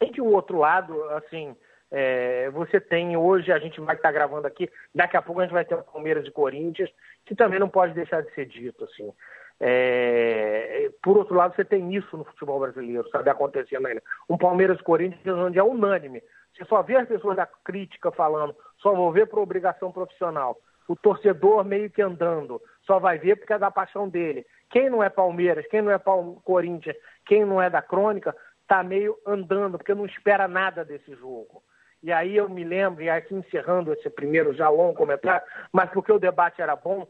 e 0.00 0.10
de 0.10 0.20
um 0.20 0.32
outro 0.32 0.58
lado, 0.58 1.02
assim, 1.10 1.56
é, 1.90 2.48
você 2.50 2.80
tem 2.80 3.16
hoje, 3.16 3.52
a 3.52 3.58
gente 3.58 3.80
vai 3.80 3.96
estar 3.96 4.12
gravando 4.12 4.46
aqui, 4.46 4.70
daqui 4.94 5.16
a 5.16 5.22
pouco 5.22 5.40
a 5.40 5.44
gente 5.44 5.52
vai 5.52 5.64
ter 5.64 5.74
o 5.74 5.82
Palmeiras 5.82 6.26
e 6.26 6.30
Corinthians, 6.30 6.90
que 7.24 7.34
também 7.34 7.58
não 7.58 7.68
pode 7.68 7.92
deixar 7.92 8.22
de 8.22 8.32
ser 8.34 8.46
dito, 8.46 8.84
assim. 8.84 9.12
É, 9.60 10.90
por 11.02 11.18
outro 11.18 11.34
lado, 11.34 11.54
você 11.54 11.64
tem 11.64 11.94
isso 11.94 12.16
no 12.16 12.24
futebol 12.24 12.58
brasileiro, 12.60 13.08
sabe, 13.10 13.28
acontecendo 13.28 13.86
ainda. 13.86 14.02
Um 14.28 14.38
Palmeiras 14.38 14.80
Corinthians 14.80 15.36
onde 15.36 15.58
é 15.58 15.62
unânime. 15.62 16.22
Você 16.54 16.64
só 16.64 16.82
vê 16.82 16.96
as 16.96 17.06
pessoas 17.06 17.36
da 17.36 17.46
crítica 17.46 18.10
falando, 18.10 18.56
só 18.78 18.94
vou 18.94 19.12
ver 19.12 19.26
por 19.26 19.38
obrigação 19.38 19.92
profissional. 19.92 20.56
O 20.88 20.96
torcedor 20.96 21.64
meio 21.64 21.90
que 21.90 22.02
andando, 22.02 22.60
só 22.82 22.98
vai 22.98 23.18
ver 23.18 23.36
porque 23.36 23.52
é 23.52 23.58
da 23.58 23.70
paixão 23.70 24.08
dele. 24.08 24.44
Quem 24.70 24.88
não 24.88 25.02
é 25.02 25.08
Palmeiras, 25.08 25.66
quem 25.68 25.82
não 25.82 25.92
é 25.92 25.98
Corinthians, 26.44 26.96
quem 27.26 27.44
não 27.44 27.60
é 27.60 27.68
da 27.68 27.82
crônica, 27.82 28.34
tá 28.66 28.82
meio 28.82 29.16
andando, 29.26 29.78
porque 29.78 29.94
não 29.94 30.06
espera 30.06 30.48
nada 30.48 30.84
desse 30.84 31.14
jogo. 31.14 31.62
E 32.02 32.10
aí 32.10 32.36
eu 32.36 32.48
me 32.48 32.64
lembro, 32.64 33.02
e 33.02 33.10
aqui 33.10 33.34
encerrando 33.34 33.92
esse 33.92 34.08
primeiro 34.08 34.54
já 34.54 34.68
longo 34.68 34.94
comentário, 34.94 35.46
mas 35.70 35.90
porque 35.90 36.10
o 36.10 36.18
debate 36.18 36.62
era 36.62 36.74
bom, 36.74 37.06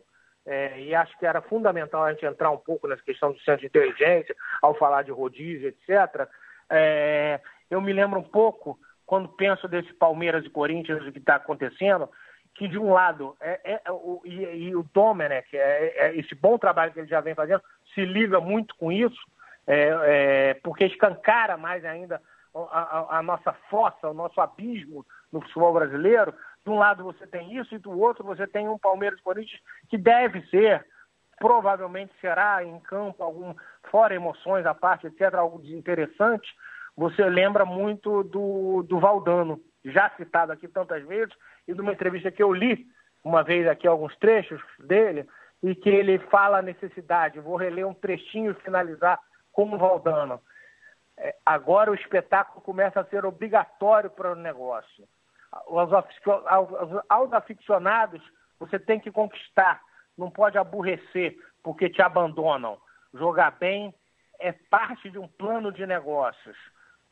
é, 0.47 0.81
e 0.81 0.95
acho 0.95 1.17
que 1.19 1.27
era 1.27 1.43
fundamental 1.43 2.05
a 2.05 2.13
gente 2.13 2.25
entrar 2.25 2.51
um 2.51 2.57
pouco 2.57 2.89
nessa 2.89 3.03
questão 3.03 3.33
do 3.33 3.41
centro 3.41 3.61
de 3.61 3.67
inteligência, 3.67 4.35
ao 4.63 4.75
falar 4.75 5.03
de 5.03 5.11
rodízio, 5.11 5.69
etc. 5.69 6.29
É, 6.69 7.41
eu 7.71 7.81
me 7.81 7.93
lembro 7.93 8.19
um 8.19 8.25
pouco, 8.25 8.79
quando 9.07 9.29
penso 9.29 9.69
desse 9.69 9.93
Palmeiras 9.95 10.45
e 10.45 10.51
Corinthians, 10.51 11.07
o 11.07 11.13
que 11.13 11.19
está 11.19 11.37
acontecendo, 11.37 12.09
que 12.55 12.67
de 12.69 12.79
um 12.79 12.93
lado, 12.93 13.37
é, 13.41 13.61
é, 13.65 13.81
é 13.85 13.93
o, 13.93 14.21
e, 14.25 14.69
e, 14.69 14.77
o 14.77 14.83
Domenech, 14.95 15.49
é, 15.57 16.09
é, 16.09 16.17
esse 16.17 16.35
bom 16.35 16.59
trabalho 16.59 16.93
que 16.93 17.01
ele 17.01 17.09
já 17.09 17.21
vem 17.21 17.35
fazendo, 17.35 17.63
se 17.95 18.05
liga 18.05 18.41
muito 18.41 18.75
com 18.77 18.91
isso, 18.91 19.21
porque 20.65 20.85
escancara 20.85 21.57
mais 21.57 21.85
ainda 21.85 22.21
a, 22.53 22.59
a, 22.59 23.19
a 23.19 23.23
nossa 23.23 23.53
fossa, 23.71 24.09
o 24.09 24.15
nosso 24.15 24.41
abismo 24.41 25.07
no 25.31 25.41
futebol 25.43 25.73
brasileiro, 25.73 26.35
de 26.65 26.71
um 26.71 26.79
lado 26.79 27.05
você 27.05 27.27
tem 27.27 27.57
isso 27.57 27.75
e 27.75 27.79
do 27.79 27.99
outro 27.99 28.25
você 28.25 28.47
tem 28.47 28.69
um 28.69 28.79
Palmeiras 28.79 29.21
Corinthians 29.21 29.61
que 29.89 29.97
deve 29.97 30.43
ser, 30.49 30.87
provavelmente 31.39 32.13
será 32.21 32.63
em 32.63 32.79
campo, 32.81 33.23
algum 33.23 33.55
fora 33.91 34.15
emoções 34.15 34.67
à 34.67 34.75
parte, 34.75 35.07
etc., 35.07 35.35
algo 35.35 35.61
de 35.63 35.75
interessante. 35.75 36.49
Você 36.97 37.25
lembra 37.25 37.65
muito 37.65 38.23
do, 38.25 38.83
do 38.83 38.99
Valdano, 38.99 39.61
já 39.85 40.11
citado 40.17 40.53
aqui 40.53 40.69
tantas 40.69 41.03
vezes, 41.07 41.35
e 41.67 41.73
de 41.73 41.81
uma 41.81 41.93
entrevista 41.93 42.31
que 42.31 42.43
eu 42.43 42.53
li 42.53 42.87
uma 43.25 43.43
vez 43.43 43.67
aqui, 43.67 43.87
alguns 43.87 44.15
trechos 44.17 44.61
dele, 44.79 45.27
e 45.63 45.75
que 45.75 45.89
ele 45.89 46.19
fala 46.19 46.59
a 46.59 46.63
necessidade. 46.63 47.41
Vou 47.41 47.57
reler 47.57 47.87
um 47.87 47.95
trechinho 47.95 48.53
e 48.53 48.63
finalizar 48.63 49.19
com 49.53 49.65
o 49.65 49.79
Valdano. 49.79 50.41
É, 51.17 51.35
agora 51.45 51.91
o 51.91 51.95
espetáculo 51.95 52.63
começa 52.63 53.01
a 53.01 53.05
ser 53.05 53.25
obrigatório 53.25 54.11
para 54.11 54.33
o 54.33 54.35
negócio 54.35 55.07
aos 57.09 57.33
aficionados 57.33 58.23
você 58.59 58.79
tem 58.79 59.01
que 59.01 59.11
conquistar, 59.11 59.81
não 60.17 60.31
pode 60.31 60.59
aborrecer 60.59 61.37
porque 61.63 61.89
te 61.89 62.03
abandonam. 62.03 62.79
Jogar 63.15 63.53
bem 63.53 63.95
é 64.39 64.53
parte 64.53 65.11
de 65.11 65.19
um 65.19 65.27
plano 65.27 65.73
de 65.73 65.87
negócios. 65.87 66.57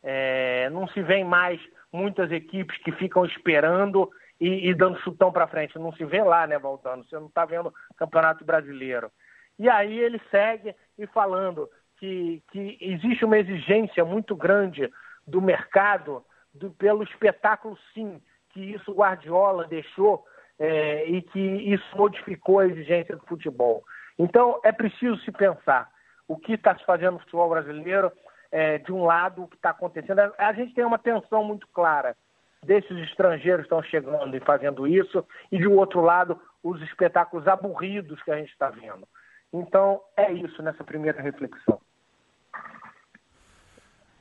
É, 0.03 0.69
não 0.71 0.87
se 0.89 1.03
vê 1.03 1.25
mais 1.25 1.61
muitas 1.93 2.31
equipes 2.31 2.77
que 2.83 2.93
ficam 2.93 3.25
esperando 3.25 4.11
e, 4.41 4.69
e 4.69 4.75
dando 4.75 5.01
chutão 5.01 5.33
para 5.33 5.49
frente. 5.49 5.79
Não 5.79 5.93
se 5.93 6.05
vê 6.05 6.23
lá, 6.23 6.47
né, 6.47 6.59
Voltando? 6.59 7.05
Você 7.09 7.17
não 7.17 7.27
está 7.27 7.45
vendo 7.45 7.73
Campeonato 7.97 8.45
Brasileiro. 8.45 9.11
E 9.59 9.69
aí 9.69 9.99
ele 9.99 10.21
segue 10.31 10.75
e 10.97 11.07
falando 11.09 11.69
que, 11.97 12.43
que 12.53 12.79
existe 12.81 13.25
uma 13.25 13.39
exigência 13.39 14.05
muito 14.05 14.37
grande 14.37 14.89
do 15.27 15.43
mercado 15.43 16.25
do, 16.55 16.71
pelo 16.71 17.03
espetáculo, 17.03 17.77
sim, 17.93 18.21
que 18.59 18.75
isso 18.75 18.93
Guardiola 18.93 19.69
deixou 19.69 20.25
é, 20.59 21.05
e 21.07 21.23
que 21.23 21.39
isso 21.39 21.97
modificou 21.97 22.59
a 22.59 22.67
exigência 22.67 23.15
do 23.15 23.25
futebol. 23.27 23.85
Então, 24.19 24.61
é 24.65 24.73
preciso 24.73 25.17
se 25.19 25.31
pensar 25.31 25.89
o 26.27 26.37
que 26.37 26.55
está 26.55 26.77
se 26.77 26.85
fazendo 26.85 27.13
no 27.13 27.19
futebol 27.21 27.49
brasileiro, 27.49 28.11
é, 28.51 28.79
de 28.79 28.93
um 28.93 29.05
lado, 29.05 29.45
o 29.45 29.49
que 29.49 29.55
está 29.55 29.71
acontecendo. 29.71 30.19
A 30.37 30.53
gente 30.53 30.75
tem 30.75 30.85
uma 30.85 30.99
tensão 30.99 31.45
muito 31.45 31.69
clara 31.69 32.17
desses 32.65 32.99
estrangeiros 33.09 33.63
estão 33.63 33.81
chegando 33.85 34.37
e 34.37 34.41
fazendo 34.41 34.85
isso, 34.85 35.25
e 35.53 35.59
de 35.59 35.69
outro 35.69 36.01
lado, 36.01 36.41
os 36.61 36.83
espetáculos 36.83 37.47
aburridos 37.47 38.21
que 38.25 38.33
a 38.33 38.37
gente 38.37 38.51
está 38.51 38.69
vendo. 38.69 39.07
Então, 39.53 40.01
é 40.17 40.33
isso 40.33 40.61
nessa 40.61 40.83
primeira 40.83 41.23
reflexão. 41.23 41.81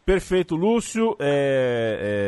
Perfeito, 0.07 0.55
Lúcio. 0.55 1.17
É, 1.19 1.25
é, 1.99 2.26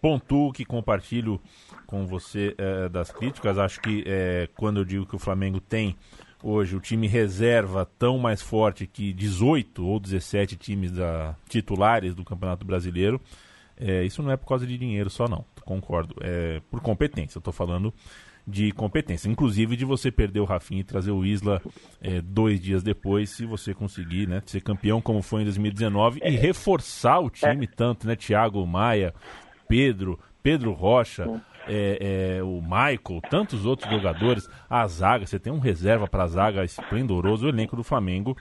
pontuo 0.00 0.52
que 0.52 0.64
compartilho 0.64 1.40
com 1.86 2.06
você 2.06 2.54
é, 2.58 2.88
das 2.88 3.10
críticas. 3.10 3.58
Acho 3.58 3.80
que 3.80 4.04
é, 4.06 4.48
quando 4.56 4.80
eu 4.80 4.84
digo 4.84 5.06
que 5.06 5.16
o 5.16 5.18
Flamengo 5.18 5.60
tem 5.60 5.96
hoje 6.42 6.74
o 6.74 6.80
time 6.80 7.06
reserva 7.06 7.88
tão 7.98 8.18
mais 8.18 8.40
forte 8.40 8.86
que 8.86 9.12
18 9.12 9.84
ou 9.84 10.00
17 10.00 10.56
times 10.56 10.92
da, 10.92 11.36
titulares 11.48 12.14
do 12.14 12.24
Campeonato 12.24 12.64
Brasileiro, 12.64 13.20
é, 13.76 14.04
isso 14.04 14.22
não 14.22 14.30
é 14.30 14.36
por 14.36 14.46
causa 14.46 14.66
de 14.66 14.76
dinheiro 14.76 15.10
só, 15.10 15.28
não. 15.28 15.44
Concordo. 15.64 16.14
É 16.20 16.60
por 16.70 16.80
competência. 16.80 17.38
Eu 17.38 17.40
estou 17.40 17.52
falando 17.52 17.92
de 18.46 18.72
competência. 18.72 19.28
Inclusive 19.28 19.76
de 19.76 19.84
você 19.84 20.10
perder 20.10 20.40
o 20.40 20.44
Rafinha 20.44 20.80
e 20.80 20.84
trazer 20.84 21.10
o 21.10 21.24
Isla 21.24 21.62
é, 22.00 22.20
dois 22.20 22.60
dias 22.60 22.82
depois, 22.82 23.30
se 23.30 23.46
você 23.46 23.72
conseguir 23.72 24.26
né, 24.26 24.42
ser 24.44 24.60
campeão 24.60 25.00
como 25.00 25.22
foi 25.22 25.42
em 25.42 25.44
2019 25.44 26.20
e 26.22 26.30
reforçar 26.30 27.20
o 27.20 27.30
time 27.30 27.66
tanto, 27.66 28.06
né? 28.06 28.16
Thiago 28.16 28.66
Maia, 28.66 29.14
Pedro, 29.70 30.18
Pedro 30.42 30.72
Rocha, 30.72 31.40
é, 31.68 32.38
é, 32.38 32.42
o 32.42 32.60
Michael, 32.60 33.20
tantos 33.30 33.64
outros 33.64 33.88
jogadores, 33.88 34.48
a 34.68 34.84
zaga, 34.88 35.24
você 35.24 35.38
tem 35.38 35.52
um 35.52 35.60
reserva 35.60 36.08
para 36.08 36.24
a 36.24 36.26
zaga 36.26 36.64
esplendoroso, 36.64 37.46
o 37.46 37.48
elenco 37.48 37.76
do 37.76 37.84
Flamengo 37.84 38.36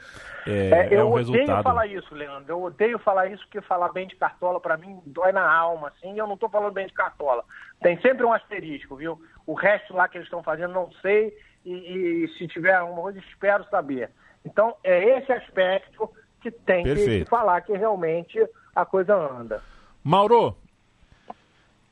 é, 0.47 0.87
é, 0.89 0.95
é 0.95 1.03
um 1.03 1.13
resultado. 1.13 1.47
Eu 1.47 1.51
odeio 1.51 1.63
falar 1.63 1.87
isso, 1.87 2.15
Leandro, 2.15 2.51
eu 2.51 2.63
odeio 2.63 2.99
falar 2.99 3.27
isso 3.27 3.43
porque 3.43 3.61
falar 3.61 3.89
bem 3.89 4.07
de 4.07 4.15
Cartola 4.15 4.59
para 4.59 4.75
mim 4.75 4.99
dói 5.05 5.31
na 5.31 5.47
alma, 5.47 5.89
assim, 5.89 6.15
e 6.15 6.17
eu 6.17 6.25
não 6.25 6.33
estou 6.33 6.49
falando 6.49 6.73
bem 6.73 6.87
de 6.87 6.93
Cartola. 6.93 7.43
Tem 7.79 8.01
sempre 8.01 8.25
um 8.25 8.33
asterisco, 8.33 8.95
viu? 8.95 9.21
O 9.45 9.53
resto 9.53 9.93
lá 9.93 10.07
que 10.07 10.17
eles 10.17 10.25
estão 10.25 10.41
fazendo 10.41 10.73
não 10.73 10.91
sei 11.01 11.31
e, 11.63 11.73
e, 11.73 12.27
se 12.39 12.47
tiver 12.47 12.73
alguma 12.73 13.03
coisa 13.03 13.19
espero 13.19 13.63
saber. 13.69 14.09
Então 14.43 14.75
é 14.83 15.19
esse 15.19 15.31
aspecto 15.31 16.09
que 16.41 16.49
tem 16.49 16.83
Perfeito. 16.83 17.25
que 17.25 17.29
falar 17.29 17.61
que 17.61 17.73
realmente 17.73 18.39
a 18.75 18.83
coisa 18.83 19.13
anda. 19.13 19.61
Mauro, 20.03 20.55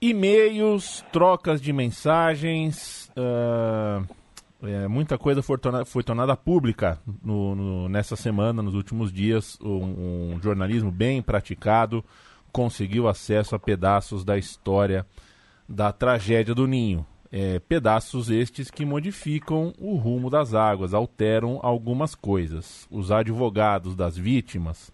e-mails, 0.02 1.04
trocas 1.12 1.62
de 1.62 1.74
mensagens, 1.74 3.10
uh, 3.18 4.06
é, 4.64 4.88
muita 4.88 5.18
coisa 5.18 5.44
foi, 5.44 5.58
torna, 5.58 5.86
foi 5.86 6.04
tornada 6.04 6.36
pública 6.36 7.00
no, 7.24 7.56
no, 7.56 7.90
nessa 7.90 8.16
semana, 8.16 8.62
nos 8.62 8.74
últimos 8.74 9.12
dias. 9.12 9.58
Um, 9.62 10.34
um, 10.36 10.40
jornalismo 10.42 10.92
bem 10.92 11.22
praticado 11.22 12.04
conseguiu 12.52 13.08
acesso 13.08 13.56
a 13.56 13.60
pedaços 13.60 14.24
da 14.26 14.38
história 14.38 15.06
da 15.70 15.92
tragédia 15.92 16.56
do 16.56 16.66
Ninho. 16.66 17.06
É, 17.30 17.60
pedaços 17.60 18.30
estes 18.30 18.72
que 18.72 18.86
modificam 18.86 19.74
o 19.78 19.96
rumo 19.96 20.30
das 20.30 20.54
águas, 20.54 20.94
alteram 20.94 21.60
algumas 21.62 22.16
coisas. 22.16 22.88
Os 22.90 23.12
advogados 23.12 23.96
das 23.96 24.18
vítimas 24.18 24.92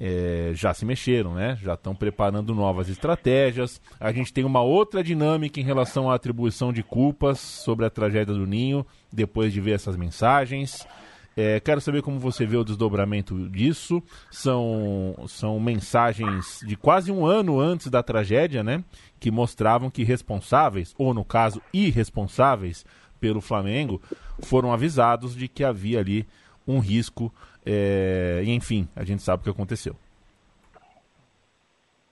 é, 0.00 0.52
já 0.54 0.72
se 0.72 0.84
mexeram, 0.84 1.34
né? 1.34 1.58
Já 1.60 1.74
estão 1.74 1.94
preparando 1.94 2.54
novas 2.54 2.88
estratégias. 2.88 3.80
A 3.98 4.12
gente 4.12 4.32
tem 4.32 4.44
uma 4.44 4.62
outra 4.62 5.02
dinâmica 5.02 5.60
em 5.60 5.64
relação 5.64 6.10
à 6.10 6.14
atribuição 6.14 6.72
de 6.72 6.82
culpas 6.82 7.38
sobre 7.40 7.84
a 7.84 7.90
tragédia 7.90 8.34
do 8.34 8.46
Ninho, 8.46 8.86
depois 9.12 9.52
de 9.52 9.60
ver 9.60 9.72
essas 9.72 9.96
mensagens. 9.96 10.86
É, 11.36 11.60
quero 11.60 11.80
saber 11.80 12.02
como 12.02 12.18
você 12.18 12.44
vê 12.44 12.56
o 12.56 12.64
desdobramento 12.64 13.48
disso. 13.48 14.02
São, 14.30 15.14
são 15.28 15.58
mensagens 15.58 16.60
de 16.64 16.76
quase 16.76 17.10
um 17.12 17.26
ano 17.26 17.60
antes 17.60 17.88
da 17.88 18.02
tragédia, 18.02 18.62
né? 18.62 18.82
Que 19.20 19.30
mostravam 19.30 19.90
que 19.90 20.04
responsáveis, 20.04 20.94
ou 20.98 21.12
no 21.12 21.24
caso, 21.24 21.60
irresponsáveis 21.72 22.84
pelo 23.20 23.40
Flamengo, 23.40 24.00
foram 24.42 24.72
avisados 24.72 25.34
de 25.34 25.48
que 25.48 25.64
havia 25.64 25.98
ali 25.98 26.26
um 26.66 26.78
risco 26.78 27.32
é, 27.70 28.40
e 28.42 28.50
enfim, 28.50 28.88
a 28.96 29.04
gente 29.04 29.22
sabe 29.22 29.42
o 29.42 29.44
que 29.44 29.50
aconteceu. 29.50 29.94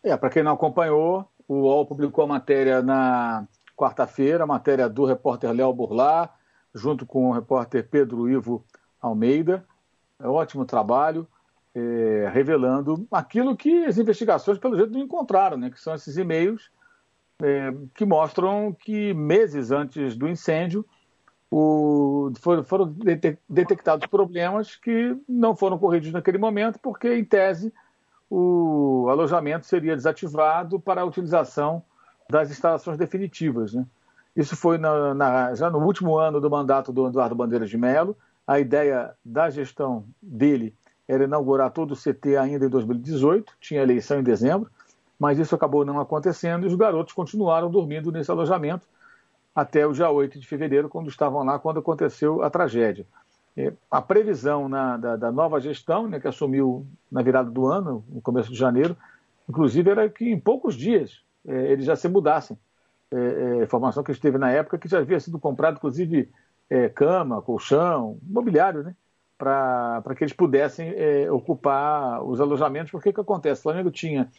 É, 0.02 0.14
para 0.16 0.28
quem 0.28 0.42
não 0.42 0.52
acompanhou, 0.52 1.26
o 1.48 1.62
UOL 1.62 1.86
publicou 1.86 2.24
a 2.24 2.26
matéria 2.26 2.82
na 2.82 3.48
quarta-feira, 3.74 4.44
a 4.44 4.46
matéria 4.46 4.88
do 4.88 5.06
repórter 5.06 5.50
Léo 5.52 5.72
Burlar, 5.72 6.34
junto 6.74 7.06
com 7.06 7.30
o 7.30 7.32
repórter 7.32 7.88
Pedro 7.88 8.28
Ivo 8.28 8.62
Almeida. 9.00 9.64
É 10.20 10.28
um 10.28 10.32
ótimo 10.32 10.66
trabalho, 10.66 11.26
é, 11.74 12.30
revelando 12.32 13.06
aquilo 13.10 13.56
que 13.56 13.86
as 13.86 13.96
investigações, 13.96 14.58
pelo 14.58 14.76
jeito, 14.76 14.92
não 14.92 15.00
encontraram, 15.00 15.56
né? 15.56 15.70
que 15.70 15.80
são 15.80 15.94
esses 15.94 16.18
e-mails 16.18 16.70
é, 17.42 17.72
que 17.94 18.04
mostram 18.04 18.76
que 18.78 19.14
meses 19.14 19.70
antes 19.70 20.16
do 20.16 20.28
incêndio, 20.28 20.86
o, 21.50 22.32
foram, 22.40 22.64
foram 22.64 22.96
detectados 23.48 24.06
problemas 24.06 24.76
que 24.76 25.16
não 25.28 25.54
foram 25.54 25.78
corrigidos 25.78 26.14
naquele 26.14 26.38
momento, 26.38 26.78
porque, 26.80 27.14
em 27.14 27.24
tese, 27.24 27.72
o 28.28 29.06
alojamento 29.08 29.66
seria 29.66 29.94
desativado 29.94 30.80
para 30.80 31.02
a 31.02 31.04
utilização 31.04 31.82
das 32.28 32.50
instalações 32.50 32.98
definitivas. 32.98 33.72
Né? 33.72 33.86
Isso 34.34 34.56
foi 34.56 34.78
na, 34.78 35.14
na, 35.14 35.54
já 35.54 35.70
no 35.70 35.78
último 35.78 36.18
ano 36.18 36.40
do 36.40 36.50
mandato 36.50 36.92
do 36.92 37.06
Eduardo 37.06 37.34
Bandeiras 37.34 37.70
de 37.70 37.78
Mello, 37.78 38.16
A 38.46 38.58
ideia 38.58 39.14
da 39.24 39.48
gestão 39.48 40.04
dele 40.20 40.74
era 41.08 41.24
inaugurar 41.24 41.70
todo 41.70 41.92
o 41.92 41.96
CT 41.96 42.36
ainda 42.36 42.66
em 42.66 42.68
2018, 42.68 43.52
tinha 43.60 43.82
eleição 43.82 44.18
em 44.18 44.24
dezembro, 44.24 44.68
mas 45.18 45.38
isso 45.38 45.54
acabou 45.54 45.84
não 45.84 46.00
acontecendo 46.00 46.64
e 46.64 46.66
os 46.66 46.74
garotos 46.74 47.14
continuaram 47.14 47.70
dormindo 47.70 48.10
nesse 48.10 48.30
alojamento 48.30 48.86
até 49.56 49.86
o 49.86 49.92
dia 49.92 50.10
8 50.10 50.38
de 50.38 50.46
fevereiro, 50.46 50.86
quando 50.86 51.08
estavam 51.08 51.42
lá, 51.42 51.58
quando 51.58 51.80
aconteceu 51.80 52.42
a 52.42 52.50
tragédia. 52.50 53.06
A 53.90 54.02
previsão 54.02 54.68
na, 54.68 54.98
da, 54.98 55.16
da, 55.16 55.32
nova 55.32 55.58
gestão, 55.58 56.06
né, 56.06 56.20
que 56.20 56.28
assumiu 56.28 56.86
na 57.10 57.22
virada 57.22 57.50
do 57.50 57.66
ano, 57.66 58.04
no 58.06 58.20
começo 58.20 58.52
de 58.52 58.58
janeiro, 58.58 58.94
inclusive 59.48 59.90
era 59.90 60.10
que 60.10 60.28
em 60.28 60.38
poucos 60.38 60.74
dias 60.74 61.22
é, 61.48 61.72
eles 61.72 61.86
já 61.86 61.96
se 61.96 62.06
mudassem. 62.06 62.58
É, 63.10 63.16
é, 63.16 63.62
informação 63.62 64.02
que 64.02 64.12
esteve 64.12 64.36
na 64.36 64.50
época 64.50 64.76
que 64.76 64.88
já 64.88 64.98
havia 64.98 65.18
sido 65.18 65.38
comprado, 65.38 65.76
inclusive, 65.76 66.28
é, 66.68 66.90
cama, 66.90 67.40
colchão, 67.40 68.18
mobiliário, 68.22 68.82
né? 68.82 68.94
Para 69.38 70.14
que 70.16 70.24
eles 70.24 70.34
pudessem 70.34 70.94
ocupar 71.30 72.22
os 72.24 72.40
alojamentos, 72.40 72.90
porque 72.90 73.10
o 73.10 73.12
que 73.12 73.20
acontece? 73.20 73.60
O 73.60 73.62
Flamengo 73.64 73.90
tinha 73.90 74.30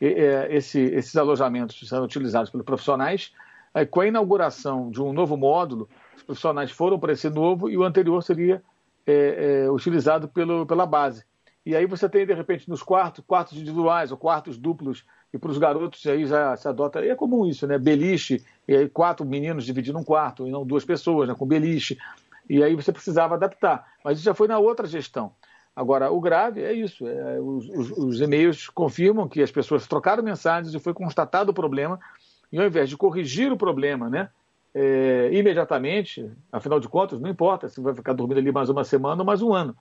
esse, 0.00 0.80
esses 0.80 1.14
alojamentos 1.14 1.86
sendo 1.86 2.04
utilizados 2.04 2.48
pelos 2.48 2.64
profissionais, 2.64 3.34
aí, 3.76 3.86
com 3.86 4.00
a 4.00 4.06
inauguração 4.06 4.90
de 4.90 5.02
um 5.02 5.12
novo 5.12 5.36
módulo, 5.36 5.88
os 6.16 6.22
profissionais 6.22 6.70
foram 6.70 6.98
para 6.98 7.12
esse 7.12 7.28
novo 7.28 7.68
e 7.68 7.76
o 7.76 7.84
anterior 7.84 8.22
seria 8.22 8.62
é, 9.06 9.64
é, 9.64 9.70
utilizado 9.70 10.28
pelo, 10.28 10.66
pela 10.66 10.86
base. 10.86 11.24
E 11.64 11.76
aí 11.76 11.84
você 11.84 12.08
tem, 12.08 12.24
de 12.24 12.32
repente, 12.32 12.68
nos 12.70 12.82
quartos, 12.82 13.24
quartos 13.26 13.58
individuais 13.58 14.10
ou 14.10 14.16
quartos 14.16 14.56
duplos, 14.56 15.04
e 15.34 15.38
para 15.38 15.50
os 15.50 15.58
garotos 15.58 16.06
aí 16.06 16.24
já 16.24 16.56
se 16.56 16.66
adota, 16.66 17.04
é 17.04 17.14
comum 17.14 17.44
isso, 17.44 17.66
né? 17.66 17.76
Beliche, 17.76 18.42
e 18.66 18.74
aí 18.74 18.88
quatro 18.88 19.26
meninos 19.26 19.66
dividindo 19.66 19.98
um 19.98 20.04
quarto, 20.04 20.46
e 20.46 20.50
não 20.50 20.64
duas 20.64 20.84
pessoas, 20.84 21.28
né? 21.28 21.34
com 21.34 21.44
beliche. 21.44 21.98
E 22.48 22.62
aí 22.62 22.74
você 22.74 22.92
precisava 22.92 23.34
adaptar. 23.34 23.84
Mas 24.04 24.18
isso 24.18 24.24
já 24.24 24.32
foi 24.32 24.48
na 24.48 24.58
outra 24.58 24.86
gestão. 24.86 25.32
Agora, 25.74 26.10
o 26.10 26.18
grave 26.20 26.62
é 26.62 26.72
isso: 26.72 27.06
é, 27.06 27.38
os, 27.38 27.68
os, 27.68 27.90
os 27.90 28.20
e-mails 28.20 28.68
confirmam 28.68 29.28
que 29.28 29.42
as 29.42 29.50
pessoas 29.50 29.86
trocaram 29.86 30.22
mensagens 30.22 30.72
e 30.72 30.78
foi 30.78 30.94
constatado 30.94 31.50
o 31.50 31.54
problema, 31.54 32.00
e 32.52 32.58
ao 32.58 32.66
invés 32.66 32.88
de 32.88 32.96
corrigir 32.96 33.52
o 33.52 33.56
problema, 33.56 34.08
né? 34.08 34.28
É, 34.74 35.30
imediatamente, 35.32 36.30
afinal 36.52 36.78
de 36.78 36.88
contas, 36.88 37.18
não 37.18 37.30
importa 37.30 37.68
se 37.68 37.80
vai 37.80 37.94
ficar 37.94 38.12
dormindo 38.12 38.38
ali 38.38 38.52
mais 38.52 38.68
uma 38.68 38.84
semana 38.84 39.22
ou 39.22 39.26
mais 39.26 39.40
um 39.40 39.54
ano. 39.54 39.74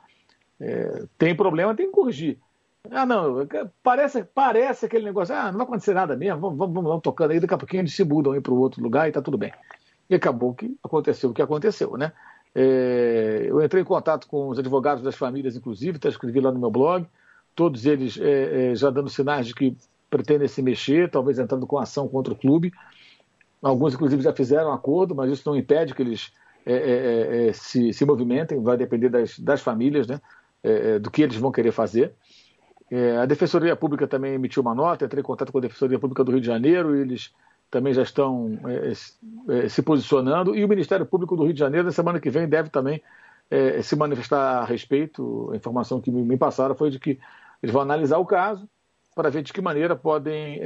É, 0.60 1.04
tem 1.18 1.36
problema, 1.36 1.76
tem 1.76 1.88
que 1.88 1.92
corrigir. 1.92 2.40
Ah, 2.92 3.06
não, 3.06 3.48
parece, 3.84 4.24
parece 4.24 4.86
aquele 4.86 5.06
negócio, 5.06 5.36
ah, 5.36 5.52
não 5.52 5.58
vai 5.58 5.68
acontecer 5.68 5.94
nada 5.94 6.16
mesmo, 6.16 6.40
vamos, 6.40 6.58
vamos, 6.58 6.84
vamos 6.84 7.02
tocando 7.02 7.32
aí, 7.32 7.40
daqui 7.40 7.54
a 7.54 7.58
pouquinho 7.58 7.82
eles 7.82 7.96
se 7.96 8.04
mudam 8.04 8.34
aí 8.34 8.40
para 8.40 8.54
o 8.54 8.60
outro 8.60 8.82
lugar 8.82 9.06
e 9.06 9.10
está 9.10 9.22
tudo 9.22 9.38
bem. 9.38 9.52
E 10.10 10.16
acabou 10.16 10.54
que 10.54 10.78
aconteceu 10.84 11.32
o 11.32 11.34
que 11.34 11.42
aconteceu, 11.42 11.98
né? 11.98 12.12
É, 12.54 13.48
eu 13.50 13.62
entrei 13.62 13.82
em 13.82 13.86
contato 13.86 14.28
com 14.28 14.48
os 14.48 14.60
advogados 14.60 15.04
das 15.04 15.16
famílias, 15.16 15.58
inclusive, 15.58 15.98
até 15.98 16.08
escrevi 16.08 16.40
lá 16.40 16.52
no 16.52 16.60
meu 16.60 16.72
blog, 16.72 17.06
todos 17.54 17.86
eles 17.86 18.18
é, 18.18 18.72
é, 18.72 18.76
já 18.76 18.90
dando 18.90 19.10
sinais 19.10 19.48
de 19.48 19.54
que 19.54 19.76
pretendem 20.16 20.48
se 20.48 20.62
mexer, 20.62 21.12
talvez 21.12 21.38
entrando 21.38 21.68
com 21.68 21.78
ação 21.78 22.08
contra 22.08 22.32
o 22.32 22.38
clube. 22.38 22.72
Alguns, 23.62 23.94
inclusive, 23.94 24.22
já 24.22 24.32
fizeram 24.32 24.72
acordo, 24.72 25.14
mas 25.14 25.30
isso 25.30 25.44
não 25.50 25.58
impede 25.58 25.94
que 25.94 26.02
eles 26.02 26.32
é, 26.66 26.74
é, 26.74 27.48
é, 27.48 27.54
se, 27.54 27.92
se 27.92 28.06
movimentem, 28.06 28.62
vai 28.64 28.78
depender 28.78 29.10
das, 29.10 29.38
das 29.38 29.62
famílias, 29.62 30.08
né? 30.08 30.22
é, 30.64 30.72
é, 30.96 31.00
do 31.00 31.12
que 31.12 31.22
eles 31.22 31.36
vão 31.36 31.52
querer 31.52 31.74
fazer. 31.74 32.14
É, 32.90 33.18
a 33.18 33.26
Defensoria 33.26 33.76
Pública 33.76 34.08
também 34.08 34.36
emitiu 34.36 34.62
uma 34.62 34.74
nota, 34.74 35.04
entrei 35.04 35.20
em 35.20 35.26
contato 35.26 35.52
com 35.52 35.58
a 35.58 35.62
Defensoria 35.62 36.00
Pública 36.00 36.24
do 36.24 36.32
Rio 36.32 36.40
de 36.40 36.48
Janeiro, 36.48 36.96
e 36.96 37.02
eles 37.02 37.34
também 37.70 37.94
já 37.94 38.04
estão 38.04 38.58
é, 38.66 38.94
é, 39.54 39.68
se 39.68 39.82
posicionando, 39.82 40.56
e 40.56 40.64
o 40.64 40.70
Ministério 40.70 41.06
Público 41.06 41.36
do 41.36 41.44
Rio 41.44 41.54
de 41.54 41.60
Janeiro, 41.60 41.86
na 41.86 41.92
semana 41.92 42.22
que 42.22 42.30
vem, 42.30 42.48
deve 42.48 42.70
também 42.70 43.02
é, 43.52 43.82
se 43.82 43.96
manifestar 43.98 44.62
a 44.62 44.66
respeito. 44.66 45.50
A 45.52 45.58
informação 45.58 46.00
que 46.00 46.10
me 46.10 46.38
passaram 46.38 46.74
foi 46.74 46.90
de 46.90 47.00
que 47.00 47.20
eles 47.62 47.74
vão 47.74 47.82
analisar 47.82 48.18
o 48.18 48.26
caso 48.26 48.70
para 49.16 49.30
ver 49.30 49.42
de 49.42 49.54
que 49.54 49.62
maneira 49.62 49.96
podem, 49.96 50.60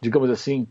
digamos 0.00 0.30
assim, 0.30 0.68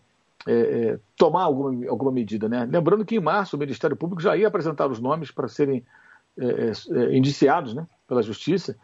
tomar 1.17 1.43
alguma, 1.43 1.89
alguma 1.89 2.11
medida. 2.11 2.47
Né? 2.47 2.65
Lembrando 2.69 3.03
que 3.03 3.15
em 3.15 3.19
março 3.19 3.55
o 3.55 3.59
Ministério 3.59 3.97
Público 3.97 4.21
já 4.21 4.37
ia 4.37 4.47
apresentar 4.47 4.87
os 4.87 4.99
nomes 4.99 5.31
para 5.31 5.47
serem 5.47 5.83
é, 6.39 6.45
é, 6.45 6.71
é, 6.71 7.17
indiciados 7.17 7.73
né, 7.73 7.87
pela 8.07 8.21
justiça, 8.21 8.77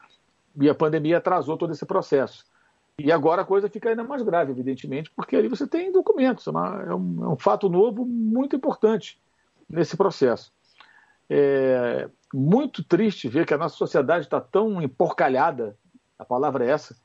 e 0.59 0.67
a 0.67 0.73
pandemia 0.73 1.17
atrasou 1.17 1.55
todo 1.55 1.71
esse 1.71 1.85
processo. 1.85 2.43
E 2.97 3.11
agora 3.11 3.43
a 3.43 3.45
coisa 3.45 3.69
fica 3.69 3.89
ainda 3.89 4.03
mais 4.03 4.23
grave, 4.23 4.51
evidentemente, 4.51 5.11
porque 5.15 5.35
ali 5.35 5.47
você 5.47 5.67
tem 5.67 5.91
documentos, 5.91 6.47
é, 6.47 6.49
é, 6.49 6.95
um, 6.95 7.23
é 7.23 7.27
um, 7.29 7.37
fato 7.37 7.69
novo 7.69 8.05
muito 8.05 8.55
importante 8.55 9.19
nesse 9.69 9.95
processo. 9.95 10.51
É 11.29 12.09
muito 12.33 12.83
triste 12.83 13.29
ver 13.29 13.45
que 13.45 13.53
a 13.53 13.57
nossa 13.57 13.75
sociedade 13.75 14.25
está 14.25 14.41
tão 14.41 14.81
emporcalhada, 14.81 15.77
a 16.17 16.25
palavra 16.25 16.65
é 16.65 16.71
essa, 16.71 16.95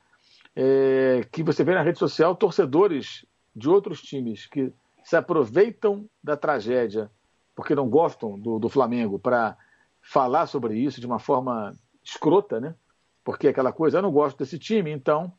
é, 0.61 1.25
que 1.31 1.45
você 1.45 1.63
vê 1.63 1.73
na 1.73 1.83
rede 1.83 2.01
social 2.01 2.35
torcedores 2.35 3.25
de 3.55 3.69
outros 3.69 4.03
times 4.03 4.45
que 4.47 4.73
se 5.05 5.15
aproveitam 5.15 6.11
da 6.21 6.37
tragédia 6.37 7.09
porque 7.55 7.77
não 7.77 7.89
gostam 7.89 8.37
do, 8.37 8.59
do 8.59 8.69
Flamengo 8.69 9.21
para 9.21 9.57
falar 10.03 10.49
sobre 10.49 10.77
isso 10.77 11.01
de 11.01 11.07
uma 11.07 11.21
forma 11.21 11.77
escrota, 12.03 12.59
né? 12.59 12.75
Porque 13.23 13.47
é 13.47 13.51
aquela 13.51 13.73
coisa, 13.73 13.99
eu 13.99 14.03
não 14.03 14.11
gosto 14.11 14.39
desse 14.39 14.59
time, 14.59 14.91
então 14.91 15.33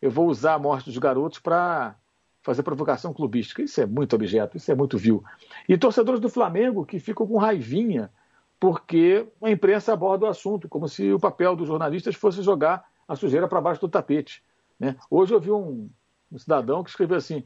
eu 0.00 0.10
vou 0.10 0.26
usar 0.26 0.54
a 0.54 0.58
morte 0.58 0.86
dos 0.86 0.98
garotos 0.98 1.38
para 1.38 1.96
fazer 2.42 2.62
provocação 2.62 3.14
clubística. 3.14 3.62
Isso 3.62 3.80
é 3.80 3.86
muito 3.86 4.14
objeto, 4.14 4.58
isso 4.58 4.70
é 4.70 4.74
muito 4.74 4.98
vil. 4.98 5.24
E 5.66 5.78
torcedores 5.78 6.20
do 6.20 6.28
Flamengo 6.28 6.84
que 6.84 6.98
ficam 7.00 7.26
com 7.26 7.38
raivinha 7.38 8.10
porque 8.60 9.26
a 9.42 9.50
imprensa 9.50 9.94
aborda 9.94 10.26
o 10.26 10.28
assunto, 10.28 10.68
como 10.68 10.86
se 10.86 11.12
o 11.12 11.20
papel 11.20 11.56
dos 11.56 11.66
jornalistas 11.66 12.14
fosse 12.14 12.42
jogar 12.42 12.84
a 13.08 13.16
sujeira 13.16 13.48
para 13.48 13.60
baixo 13.60 13.80
do 13.80 13.88
tapete. 13.88 14.42
Né? 14.78 14.96
Hoje 15.10 15.34
eu 15.34 15.40
vi 15.40 15.50
um, 15.50 15.88
um 16.30 16.38
cidadão 16.38 16.82
que 16.82 16.90
escreveu 16.90 17.16
assim: 17.16 17.44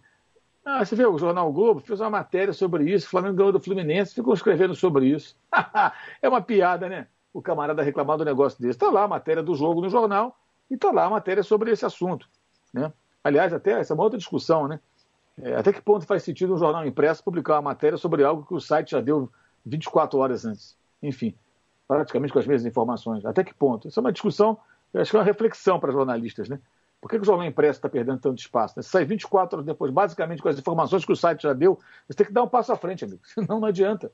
ah, 0.65 0.85
você 0.85 0.95
vê, 0.95 1.07
o 1.07 1.19
Jornal 1.19 1.53
Globo 1.53 1.81
fez 1.81 2.01
uma 2.01 2.11
matéria 2.11 2.53
sobre 2.53 2.91
isso, 2.91 3.09
Flamengo 3.09 3.37
ganhou 3.37 3.53
do 3.53 3.61
Fluminense, 3.61 4.15
ficou 4.15 4.35
escrevendo 4.35 4.75
sobre 4.75 5.07
isso. 5.07 5.37
é 6.21 6.29
uma 6.29 6.43
piada, 6.43 6.89
né? 6.89 7.07
O 7.33 7.41
camarada 7.41 7.83
reclamar 7.83 8.19
do 8.19 8.25
negócio 8.25 8.61
desse. 8.61 8.73
Está 8.73 8.91
lá 8.91 9.05
a 9.05 9.09
matéria 9.09 9.43
do 9.43 9.55
jogo 9.55 9.81
no 9.81 9.89
jornal 9.89 10.37
e 10.71 10.75
está 10.75 10.91
lá 10.91 11.05
a 11.05 11.11
matéria 11.11 11.43
sobre 11.43 11.71
esse 11.71 11.87
assunto. 11.87 12.29
Né? 12.73 12.93
Aliás, 13.23 13.53
até 13.53 13.73
essa 13.73 13.93
é 13.93 13.95
uma 13.95 14.03
outra 14.03 14.19
discussão, 14.19 14.67
né? 14.69 14.81
É, 15.41 15.55
até 15.55 15.73
que 15.73 15.81
ponto 15.81 16.05
faz 16.05 16.23
sentido 16.23 16.55
um 16.55 16.59
jornal 16.59 16.85
impresso 16.85 17.25
publicar 17.25 17.55
uma 17.55 17.63
matéria 17.63 17.97
sobre 17.97 18.23
algo 18.25 18.45
que 18.45 18.53
o 18.53 18.61
site 18.61 18.91
já 18.91 19.01
deu 19.01 19.31
24 19.65 20.19
horas 20.19 20.45
antes? 20.45 20.77
Enfim, 21.03 21.35
praticamente 21.89 22.33
com 22.33 22.39
as 22.39 22.47
mesmas 22.47 22.71
informações. 22.71 23.25
Até 23.25 23.43
que 23.43 23.55
ponto? 23.55 23.89
Isso 23.89 23.99
é 23.99 24.03
uma 24.03 24.13
discussão, 24.13 24.59
acho 24.95 25.11
que 25.11 25.17
é 25.17 25.21
uma 25.21 25.25
reflexão 25.25 25.81
para 25.81 25.93
jornalistas, 25.93 26.49
né? 26.49 26.61
Por 27.01 27.09
que, 27.09 27.17
que 27.17 27.23
o 27.23 27.27
jornal 27.27 27.47
impresso 27.47 27.79
está 27.79 27.89
perdendo 27.89 28.21
tanto 28.21 28.39
espaço? 28.39 28.75
Né? 28.77 28.83
Sai 28.83 29.05
24 29.05 29.57
horas 29.57 29.67
depois, 29.67 29.91
basicamente 29.91 30.43
com 30.43 30.49
as 30.49 30.59
informações 30.59 31.05
que 31.05 31.13
o 31.13 31.17
site 31.17 31.43
já 31.43 31.53
deu, 31.53 31.79
você 32.07 32.17
tem 32.17 32.27
que 32.27 32.33
dar 32.33 32.43
um 32.43 32.49
passo 32.49 32.73
à 32.73 32.77
frente, 32.77 33.05
amigo. 33.05 33.23
Senão 33.27 33.59
não 33.59 33.69
adianta. 33.69 34.13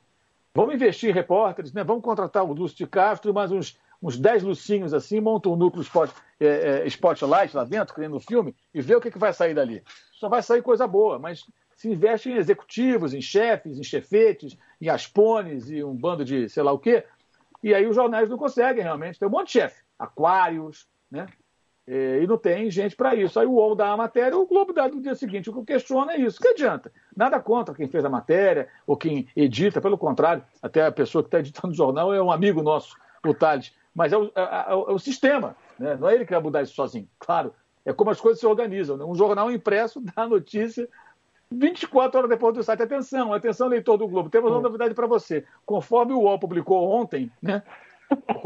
Vamos 0.55 0.75
investir 0.75 1.11
em 1.11 1.13
repórteres, 1.13 1.73
né? 1.73 1.85
vamos 1.85 2.03
contratar 2.03 2.45
o 2.45 2.53
Lúcio 2.53 2.79
de 2.79 2.87
Castro 2.87 3.31
e 3.31 3.35
mais 3.35 3.53
uns, 3.53 3.79
uns 4.03 4.17
10 4.17 4.45
lucinhos 4.45 4.95
assim, 4.95 5.21
monta 5.21 5.49
um 5.49 5.57
núcleo 5.57 5.83
spot, 5.83 6.11
é, 6.41 6.47
é, 6.47 6.87
spotlight 6.87 7.55
lá 7.55 7.65
dentro, 7.65 7.95
criando 7.95 8.17
um 8.17 8.21
filme, 8.21 8.55
e 8.73 8.81
vê 8.81 8.95
o 8.95 9.01
que, 9.01 9.11
que 9.11 9.19
vai 9.19 9.35
sair 9.35 9.53
dali. 9.53 9.83
Só 10.13 10.29
vai 10.29 10.43
sair 10.43 10.63
coisa 10.63 10.87
boa, 10.87 11.19
mas 11.19 11.45
se 11.77 11.91
investe 11.91 12.31
em 12.31 12.37
executivos, 12.37 13.13
em 13.13 13.21
chefes, 13.21 13.79
em 13.79 13.83
chefetes, 13.83 14.57
em 14.81 14.89
aspones 14.89 15.69
e 15.69 15.85
um 15.85 15.95
bando 15.95 16.25
de 16.25 16.49
sei 16.49 16.63
lá 16.63 16.73
o 16.73 16.79
quê, 16.79 17.05
e 17.63 17.75
aí 17.75 17.87
os 17.87 17.95
jornais 17.95 18.29
não 18.29 18.39
conseguem 18.39 18.83
realmente. 18.83 19.19
Tem 19.19 19.29
um 19.29 19.31
monte 19.31 19.49
de 19.49 19.53
chefe, 19.55 19.83
aquários, 19.99 20.89
né? 21.11 21.27
É, 21.89 22.21
e 22.21 22.27
não 22.27 22.37
tem 22.37 22.69
gente 22.69 22.97
para 22.97 23.15
isso. 23.15 23.39
Aí 23.39 23.47
o 23.47 23.53
UOL 23.53 23.77
dá 23.77 23.93
a 23.93 23.97
matéria, 23.97 24.37
o 24.37 24.47
Globo 24.47 24.73
dá 24.73 24.89
no 24.89 25.01
dia 25.01 25.15
seguinte. 25.15 25.49
O 25.49 25.53
que 25.53 25.73
questiona 25.73 26.15
é 26.15 26.21
isso. 26.21 26.41
Que 26.41 26.49
adianta? 26.49 26.93
Nada 27.17 27.39
contra 27.39 27.75
quem 27.75 27.87
fez 27.87 28.05
a 28.05 28.09
matéria 28.11 28.69
ou 28.87 28.97
quem 28.97 29.29
edita, 29.37 29.81
pelo 29.81 29.97
contrário, 29.97 30.43
até 30.61 30.85
a 30.85 30.91
pessoa 30.91 31.23
que 31.23 31.29
está 31.29 31.39
editando 31.39 31.73
o 31.73 31.77
jornal 31.77 32.13
é 32.13 32.21
um 32.21 32.33
amigo 32.33 32.61
nosso, 32.61 32.97
o 33.25 33.33
Thales. 33.33 33.73
Mas 33.95 34.13
é 34.13 34.19
o, 34.19 34.25
é, 34.35 34.43
é, 34.43 34.73
é 34.73 34.75
o 34.75 34.99
sistema, 34.99 35.57
né? 35.79 35.97
não 35.97 36.09
é 36.09 36.15
ele 36.15 36.27
que 36.27 36.33
vai 36.33 36.43
mudar 36.43 36.63
isso 36.63 36.75
sozinho. 36.75 37.09
Claro, 37.21 37.55
é 37.85 37.93
como 37.93 38.11
as 38.11 38.21
coisas 38.21 38.41
se 38.41 38.47
organizam. 38.47 38.97
Né? 38.97 39.05
Um 39.05 39.15
jornal 39.15 39.51
impresso 39.51 40.01
dá 40.01 40.23
a 40.23 40.29
notícia 40.29 40.89
24 41.51 42.19
horas 42.19 42.31
depois 42.31 42.53
do 42.53 42.63
site. 42.65 42.83
Atenção, 42.83 43.33
atenção, 43.33 43.69
leitor 43.69 43.97
do 43.97 44.09
Globo, 44.09 44.29
temos 44.29 44.51
uma 44.51 44.59
hum. 44.59 44.63
novidade 44.63 44.93
para 44.93 45.07
você. 45.07 45.45
Conforme 45.65 46.13
o 46.13 46.23
UOL 46.23 46.39
publicou 46.39 46.91
ontem, 46.91 47.31
né? 47.41 47.63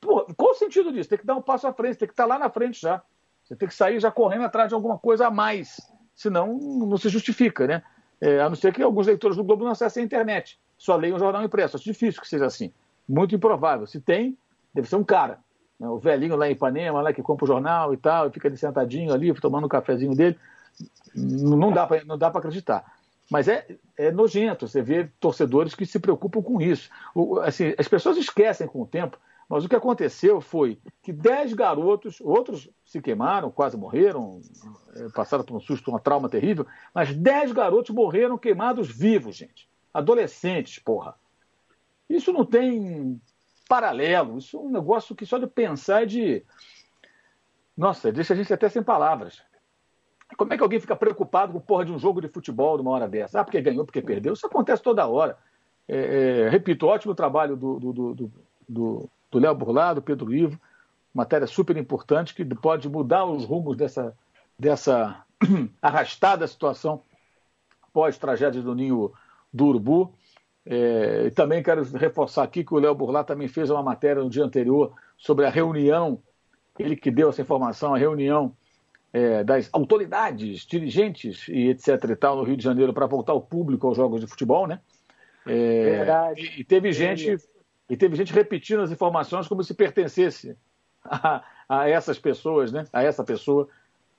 Pô, 0.00 0.26
qual 0.36 0.52
o 0.52 0.54
sentido 0.54 0.92
disso? 0.92 1.08
Tem 1.08 1.18
que 1.18 1.26
dar 1.26 1.34
um 1.34 1.42
passo 1.42 1.66
à 1.66 1.72
frente, 1.72 1.98
tem 1.98 2.08
que 2.08 2.12
estar 2.12 2.26
lá 2.26 2.38
na 2.38 2.50
frente 2.50 2.80
já. 2.80 3.02
Você 3.44 3.56
tem 3.56 3.68
que 3.68 3.74
sair 3.74 3.98
já 3.98 4.10
correndo 4.10 4.44
atrás 4.44 4.68
de 4.68 4.74
alguma 4.74 4.98
coisa 4.98 5.26
a 5.26 5.30
mais. 5.30 5.80
Senão, 6.14 6.58
não 6.58 6.96
se 6.96 7.08
justifica, 7.08 7.66
né? 7.66 7.82
É, 8.20 8.40
a 8.40 8.48
não 8.48 8.56
ser 8.56 8.72
que 8.72 8.82
alguns 8.82 9.06
leitores 9.06 9.36
do 9.36 9.44
Globo 9.44 9.64
não 9.64 9.72
acessem 9.72 10.02
a 10.02 10.06
internet. 10.06 10.58
Só 10.76 10.96
leiam 10.96 11.16
o 11.16 11.18
jornal 11.18 11.42
impresso. 11.42 11.76
Acho 11.76 11.84
difícil 11.84 12.20
que 12.20 12.28
seja 12.28 12.46
assim. 12.46 12.72
Muito 13.08 13.34
improvável. 13.34 13.86
Se 13.86 14.00
tem, 14.00 14.36
deve 14.74 14.88
ser 14.88 14.96
um 14.96 15.04
cara. 15.04 15.38
Né? 15.78 15.88
O 15.88 15.98
velhinho 15.98 16.36
lá 16.36 16.48
em 16.48 16.52
Ipanema, 16.52 17.00
lá 17.00 17.12
que 17.12 17.22
compra 17.22 17.44
o 17.44 17.48
jornal 17.48 17.94
e 17.94 17.96
tal, 17.96 18.26
e 18.26 18.30
fica 18.30 18.48
ali 18.48 18.56
sentadinho 18.56 19.12
ali, 19.12 19.32
tomando 19.34 19.64
um 19.64 19.68
cafezinho 19.68 20.14
dele. 20.14 20.38
Não 21.14 21.72
dá 21.72 21.86
para 21.86 22.38
acreditar. 22.38 22.84
Mas 23.30 23.46
é, 23.46 23.66
é 23.96 24.10
nojento 24.10 24.66
você 24.66 24.80
ver 24.80 25.12
torcedores 25.20 25.74
que 25.74 25.84
se 25.84 25.98
preocupam 25.98 26.42
com 26.42 26.60
isso. 26.60 26.90
O, 27.14 27.38
assim, 27.40 27.74
as 27.78 27.86
pessoas 27.86 28.16
esquecem 28.16 28.66
com 28.66 28.82
o 28.82 28.86
tempo, 28.86 29.18
mas 29.48 29.64
o 29.64 29.68
que 29.68 29.76
aconteceu 29.76 30.40
foi 30.40 30.78
que 31.02 31.12
dez 31.12 31.54
garotos, 31.54 32.20
outros 32.20 32.68
se 32.84 33.00
queimaram, 33.00 33.50
quase 33.50 33.78
morreram, 33.78 34.40
é, 34.94 35.08
passaram 35.08 35.42
por 35.42 35.56
um 35.56 35.60
susto, 35.60 35.90
uma 35.90 35.98
trauma 35.98 36.28
terrível, 36.28 36.66
mas 36.94 37.14
dez 37.16 37.50
garotos 37.50 37.94
morreram 37.94 38.36
queimados 38.36 38.90
vivos, 38.90 39.36
gente. 39.36 39.66
Adolescentes, 39.92 40.78
porra. 40.78 41.14
Isso 42.10 42.30
não 42.32 42.44
tem 42.44 43.20
paralelo. 43.68 44.38
Isso 44.38 44.56
é 44.56 44.60
um 44.60 44.70
negócio 44.70 45.16
que 45.16 45.24
só 45.24 45.38
de 45.38 45.46
pensar 45.46 46.02
é 46.02 46.06
de. 46.06 46.44
Nossa, 47.76 48.12
deixa 48.12 48.34
a 48.34 48.36
gente 48.36 48.52
até 48.52 48.68
sem 48.68 48.82
palavras. 48.82 49.42
Como 50.36 50.52
é 50.52 50.56
que 50.56 50.62
alguém 50.62 50.80
fica 50.80 50.94
preocupado 50.94 51.54
com 51.54 51.60
porra 51.60 51.86
de 51.86 51.92
um 51.92 51.98
jogo 51.98 52.20
de 52.20 52.28
futebol 52.28 52.76
numa 52.76 52.90
hora 52.90 53.08
dessa? 53.08 53.40
Ah, 53.40 53.44
porque 53.44 53.62
ganhou, 53.62 53.84
porque 53.84 54.02
perdeu. 54.02 54.34
Isso 54.34 54.46
acontece 54.46 54.82
toda 54.82 55.06
hora. 55.06 55.38
É, 55.88 55.96
é, 56.44 56.48
repito, 56.50 56.86
ótimo 56.86 57.14
trabalho 57.14 57.56
do, 57.56 57.80
do, 57.80 57.92
do, 57.92 58.32
do, 58.68 59.10
do 59.30 59.38
Léo 59.38 59.54
Burlado, 59.54 60.02
Pedro 60.02 60.34
Ivo. 60.34 60.60
Matéria 61.12 61.46
super 61.46 61.76
importante 61.76 62.34
que 62.34 62.44
pode 62.44 62.88
mudar 62.88 63.24
os 63.24 63.44
rumos 63.44 63.76
dessa, 63.76 64.14
dessa 64.58 65.24
arrastada 65.82 66.46
situação 66.46 67.02
pós-tragédia 67.92 68.62
do 68.62 68.74
Ninho 68.74 69.12
do 69.52 69.66
Urubu. 69.66 70.14
É, 70.64 71.24
e 71.26 71.30
também 71.30 71.62
quero 71.62 71.82
reforçar 71.96 72.42
aqui 72.42 72.62
que 72.62 72.74
o 72.74 72.78
Léo 72.78 72.94
Burlá 72.94 73.24
também 73.24 73.48
fez 73.48 73.70
uma 73.70 73.82
matéria 73.82 74.22
no 74.22 74.28
dia 74.28 74.44
anterior 74.44 74.92
sobre 75.16 75.46
a 75.46 75.50
reunião, 75.50 76.22
ele 76.78 76.94
que 76.94 77.10
deu 77.10 77.30
essa 77.30 77.40
informação, 77.40 77.94
a 77.94 77.98
reunião 77.98 78.54
é, 79.12 79.42
das 79.42 79.70
autoridades, 79.72 80.66
dirigentes 80.66 81.48
e 81.48 81.68
etc. 81.68 81.88
e 82.10 82.16
tal 82.16 82.36
no 82.36 82.42
Rio 82.42 82.56
de 82.56 82.62
Janeiro 82.62 82.92
para 82.92 83.06
voltar 83.06 83.32
o 83.32 83.40
público 83.40 83.86
aos 83.86 83.96
jogos 83.96 84.20
de 84.20 84.26
futebol, 84.26 84.66
né? 84.66 84.80
É, 85.46 85.96
Verdade. 85.96 86.42
E, 86.42 86.60
e 86.60 86.64
teve 86.64 86.92
gente 86.92 87.38
e 87.88 87.96
teve 87.96 88.16
gente 88.16 88.32
repetindo 88.32 88.82
as 88.82 88.90
informações 88.90 89.48
como 89.48 89.62
se 89.62 89.74
pertencesse 89.74 90.56
a, 91.04 91.42
a 91.68 91.88
essas 91.88 92.18
pessoas, 92.18 92.72
né? 92.72 92.84
A 92.92 93.02
essa 93.02 93.24
pessoa, 93.24 93.68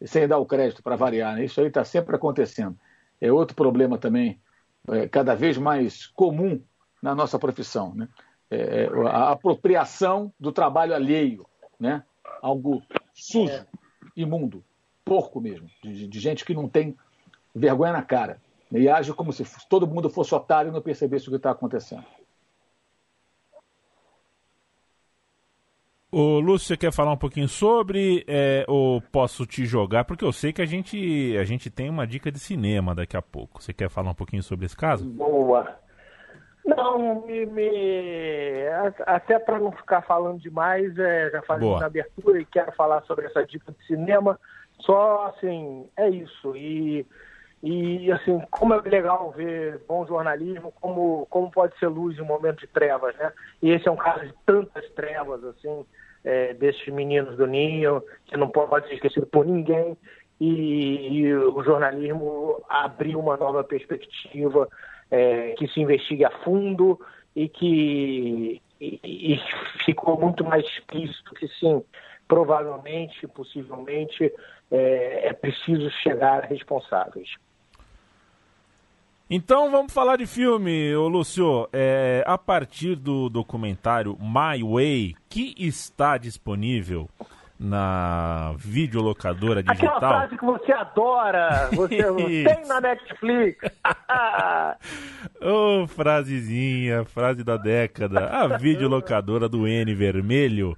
sem 0.04 0.28
dar 0.28 0.38
o 0.38 0.46
crédito 0.46 0.82
para 0.82 0.96
variar. 0.96 1.36
Né? 1.36 1.46
Isso 1.46 1.60
aí 1.60 1.68
está 1.68 1.84
sempre 1.84 2.16
acontecendo. 2.16 2.78
É 3.22 3.32
outro 3.32 3.56
problema 3.56 3.98
também, 3.98 4.40
é, 4.88 5.08
cada 5.08 5.36
vez 5.36 5.58
mais 5.58 6.08
comum 6.08 6.62
na 7.02 7.14
nossa 7.14 7.38
profissão, 7.38 7.94
né? 7.94 8.08
É, 8.52 8.86
é 8.86 8.90
a 9.08 9.32
apropriação 9.32 10.34
do 10.40 10.52
trabalho 10.52 10.96
alheio, 10.96 11.46
né? 11.80 12.04
Algo 12.42 12.82
sujo, 13.14 13.66
imundo 14.16 14.64
porco 15.06 15.42
mesmo, 15.42 15.68
de, 15.84 16.08
de 16.08 16.20
gente 16.20 16.46
que 16.46 16.54
não 16.54 16.70
tem 16.70 16.96
vergonha 17.54 17.94
na 17.94 18.02
cara 18.02 18.40
e 18.72 18.88
age 18.88 19.14
como 19.14 19.34
se 19.34 19.44
todo 19.68 19.88
mundo 19.88 20.10
fosse 20.10 20.34
otário 20.36 20.70
e 20.70 20.72
não 20.72 20.82
percebesse 20.82 21.28
o 21.28 21.32
que 21.32 21.38
está 21.38 21.52
acontecendo. 21.52 22.06
O 26.12 26.40
Lúcio, 26.40 26.68
você 26.68 26.78
quer 26.78 26.92
falar 26.92 27.12
um 27.12 27.18
pouquinho 27.18 27.48
sobre 27.48 28.26
é, 28.28 28.66
ou 28.68 29.00
posso 29.00 29.46
te 29.46 29.64
jogar? 29.66 30.06
Porque 30.06 30.26
eu 30.26 30.32
sei 30.32 30.52
que 30.52 30.62
a 30.62 30.66
gente, 30.66 31.38
a 31.38 31.44
gente 31.44 31.70
tem 31.70 31.88
uma 31.88 32.08
dica 32.08 32.32
de 32.32 32.40
cinema 32.40 32.96
daqui 32.96 33.16
a 33.16 33.22
pouco. 33.22 33.62
Você 33.62 33.72
quer 33.72 33.90
falar 33.90 34.10
um 34.10 34.16
pouquinho 34.16 34.42
sobre 34.42 34.66
esse 34.66 34.76
caso? 34.76 35.06
Boa. 35.06 35.78
Não, 36.66 37.26
me, 37.28 37.46
me... 37.46 38.68
até 39.06 39.38
para 39.38 39.60
não 39.60 39.72
ficar 39.72 40.02
falando 40.02 40.40
demais, 40.40 40.98
é, 40.98 41.30
já 41.30 41.42
falei 41.44 41.68
Boa. 41.68 41.80
na 41.80 41.86
abertura 41.86 42.40
e 42.40 42.46
quero 42.46 42.72
falar 42.74 43.02
sobre 43.04 43.28
essa 43.28 43.46
dica 43.46 43.72
de 43.72 43.86
cinema. 43.86 44.40
Só, 44.80 45.28
assim, 45.28 45.88
é 45.96 46.10
isso. 46.10 46.56
E, 46.56 47.06
e 47.62 48.12
assim, 48.12 48.40
como 48.50 48.74
é 48.74 48.82
legal 48.82 49.32
ver 49.32 49.82
bom 49.88 50.06
jornalismo, 50.08 50.74
como, 50.80 51.28
como 51.30 51.52
pode 51.52 51.78
ser 51.78 51.88
luz 51.88 52.18
em 52.18 52.22
um 52.22 52.26
momento 52.26 52.60
de 52.60 52.68
trevas, 52.68 53.16
né? 53.18 53.34
E 53.62 53.72
esse 53.72 53.88
é 53.88 53.92
um 53.92 53.98
caso 53.98 54.26
de 54.26 54.34
tantas 54.46 54.90
trevas, 54.92 55.44
assim, 55.44 55.86
é, 56.24 56.54
desses 56.54 56.88
meninos 56.88 57.36
do 57.36 57.46
Ninho, 57.46 58.02
que 58.26 58.38
não 58.38 58.50
pode 58.50 58.88
ser 58.88 58.96
esquecido 58.96 59.28
por 59.28 59.46
ninguém. 59.46 59.98
E, 60.40 61.18
e 61.18 61.36
o 61.36 61.62
jornalismo 61.64 62.64
abriu 62.70 63.20
uma 63.20 63.36
nova 63.36 63.62
perspectiva, 63.62 64.70
é, 65.12 65.52
que 65.58 65.68
se 65.68 65.82
investigue 65.82 66.24
a 66.24 66.32
fundo 66.44 66.98
e 67.36 67.50
que 67.50 68.62
e, 68.80 69.00
e 69.04 69.40
ficou 69.84 70.18
muito 70.18 70.44
mais 70.46 70.66
explícito 70.66 71.34
que 71.36 71.48
sim, 71.60 71.84
provavelmente, 72.28 73.28
possivelmente, 73.28 74.32
é, 74.72 75.28
é 75.28 75.34
preciso 75.34 75.90
chegar 75.90 76.44
a 76.44 76.48
responsáveis. 76.48 77.30
Então 79.32 79.70
vamos 79.70 79.94
falar 79.94 80.16
de 80.16 80.26
filme, 80.26 80.96
ô 80.96 81.08
Lúcio. 81.08 81.70
É, 81.72 82.24
a 82.26 82.36
partir 82.36 82.96
do 82.96 83.30
documentário 83.30 84.18
My 84.20 84.64
Way, 84.64 85.16
que 85.30 85.54
está 85.56 86.18
disponível 86.18 87.08
na 87.60 88.56
videolocadora 88.58 89.62
digital. 89.62 89.98
Aquela 89.98 90.18
frase 90.18 90.36
que 90.36 90.44
você 90.44 90.72
adora, 90.72 91.70
você 91.72 91.98
tem 92.44 92.66
na 92.66 92.82
Netflix. 92.82 93.72
Ô, 95.40 95.84
oh, 95.84 95.88
frasezinha, 95.88 97.06
frase 97.06 97.44
da 97.44 97.56
década. 97.56 98.30
A 98.30 98.58
videolocadora 98.58 99.48
do 99.48 99.68
N 99.68 99.94
vermelho 99.94 100.76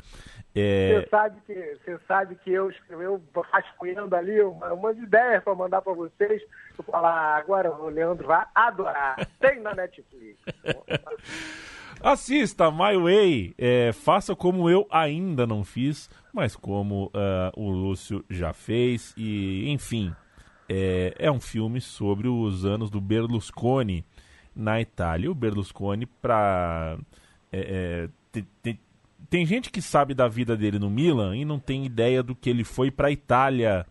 é... 0.54 1.00
Você, 1.00 1.08
sabe 1.10 1.42
que, 1.46 1.54
você 1.54 2.00
sabe 2.08 2.36
que 2.36 2.52
eu 2.52 2.70
escrevi 2.70 3.06
rascunhando 3.52 4.16
ali 4.16 4.42
uma, 4.42 4.74
umas 4.74 4.98
ideias 4.98 5.44
para 5.44 5.56
mandar 5.56 5.82
para 5.82 5.94
vocês. 5.94 6.42
Eu 6.78 6.84
falar, 6.84 7.10
ah, 7.10 7.36
agora 7.38 7.72
o 7.72 7.88
Leandro 7.88 8.28
vai 8.28 8.46
adorar. 8.54 9.16
Tem 9.40 9.60
na 9.62 9.74
Netflix. 9.74 10.38
Assista 12.04 12.72
My 12.72 12.98
Way, 12.98 13.54
é, 13.58 13.92
faça 13.94 14.36
como 14.36 14.68
eu 14.68 14.88
ainda 14.90 15.46
não 15.46 15.64
fiz, 15.64 16.10
mas 16.34 16.56
como 16.56 17.06
uh, 17.08 17.52
o 17.56 17.70
Lúcio 17.70 18.26
já 18.28 18.54
fez. 18.54 19.14
E, 19.16 19.70
enfim, 19.70 20.14
é, 20.68 21.14
é 21.20 21.32
um 21.32 21.40
filme 21.40 21.80
sobre 21.80 22.28
os 22.28 22.66
anos 22.66 22.90
do 22.90 23.00
Berlusconi 23.00 24.04
na 24.56 24.82
Itália. 24.82 25.30
O 25.30 25.36
Berlusconi, 25.36 26.08
para. 26.08 26.98
É, 27.52 28.08
é 28.34 28.74
tem 29.30 29.46
gente 29.46 29.70
que 29.70 29.82
sabe 29.82 30.14
da 30.14 30.28
vida 30.28 30.56
dele 30.56 30.80
no 30.80 30.90
Milan 30.90 31.36
e 31.36 31.46
não 31.46 31.60
tem 31.60 31.86
ideia 31.86 32.22
do 32.22 32.36
que 32.36 32.50
ele 32.50 32.64
foi 32.64 32.92
para 32.92 33.08
a 33.08 33.12
Itália 33.12 33.86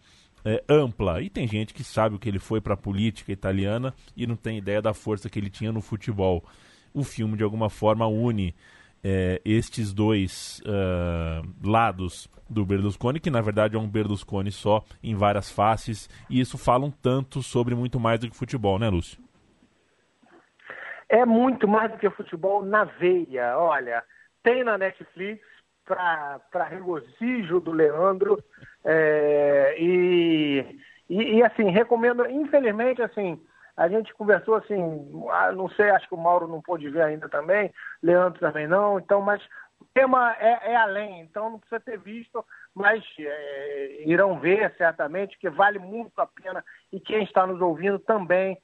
é, 0.44 0.62
ampla. 0.68 1.20
E 1.22 1.30
tem 1.30 1.46
gente 1.46 1.72
que 1.74 1.84
sabe 1.84 2.16
o 2.16 2.18
que 2.18 2.28
ele 2.28 2.38
foi 2.38 2.60
para 2.60 2.74
a 2.74 2.76
política 2.76 3.32
italiana 3.32 3.94
e 4.16 4.26
não 4.26 4.36
tem 4.36 4.58
ideia 4.58 4.82
da 4.82 4.94
força 4.94 5.28
que 5.28 5.38
ele 5.38 5.50
tinha 5.50 5.72
no 5.72 5.80
futebol. 5.80 6.44
O 6.92 7.04
filme, 7.04 7.36
de 7.36 7.42
alguma 7.42 7.70
forma, 7.70 8.06
une 8.06 8.54
é, 9.02 9.40
estes 9.44 9.92
dois 9.92 10.62
uh, 10.66 11.48
lados 11.66 12.28
do 12.48 12.66
Berlusconi, 12.66 13.20
que 13.20 13.30
na 13.30 13.40
verdade 13.40 13.76
é 13.76 13.78
um 13.78 13.88
Berlusconi 13.88 14.50
só, 14.50 14.82
em 15.02 15.14
várias 15.14 15.50
faces, 15.50 16.08
e 16.28 16.40
isso 16.40 16.58
fala 16.58 16.84
um 16.84 16.90
tanto 16.90 17.42
sobre 17.42 17.74
muito 17.74 17.98
mais 17.98 18.20
do 18.20 18.28
que 18.28 18.36
futebol, 18.36 18.78
né, 18.78 18.88
Lúcio? 18.88 19.22
É 21.08 21.24
muito 21.24 21.66
mais 21.66 21.90
do 21.90 21.98
que 21.98 22.10
futebol 22.10 22.64
na 22.64 22.84
veia. 22.84 23.56
Olha, 23.58 24.02
tem 24.42 24.64
na 24.64 24.78
Netflix 24.78 25.44
para 25.84 26.64
regozijo 26.64 27.60
do 27.60 27.72
Leandro. 27.72 28.42
É, 28.84 29.76
e, 29.78 30.80
e, 31.08 31.36
e, 31.36 31.42
assim, 31.42 31.70
recomendo, 31.70 32.28
infelizmente, 32.30 33.02
assim, 33.02 33.40
a 33.76 33.88
gente 33.88 34.14
conversou 34.14 34.54
assim, 34.56 35.10
ah, 35.30 35.52
não 35.52 35.68
sei, 35.70 35.90
acho 35.90 36.08
que 36.08 36.14
o 36.14 36.18
Mauro 36.18 36.46
não 36.46 36.60
pôde 36.60 36.88
ver 36.88 37.02
ainda 37.02 37.28
também, 37.28 37.72
Leandro 38.02 38.38
também 38.38 38.66
não, 38.66 38.98
então, 38.98 39.20
mas 39.20 39.42
o 39.80 39.84
tema 39.94 40.36
é, 40.38 40.72
é 40.72 40.76
além, 40.76 41.22
então 41.22 41.50
não 41.50 41.58
precisa 41.58 41.80
ter 41.80 41.98
visto, 41.98 42.44
mas 42.74 43.02
é, 43.18 44.02
irão 44.06 44.38
ver 44.38 44.74
certamente, 44.76 45.38
que 45.38 45.48
vale 45.48 45.78
muito 45.78 46.18
a 46.20 46.26
pena, 46.26 46.64
e 46.92 47.00
quem 47.00 47.24
está 47.24 47.46
nos 47.46 47.60
ouvindo 47.60 47.98
também, 47.98 48.58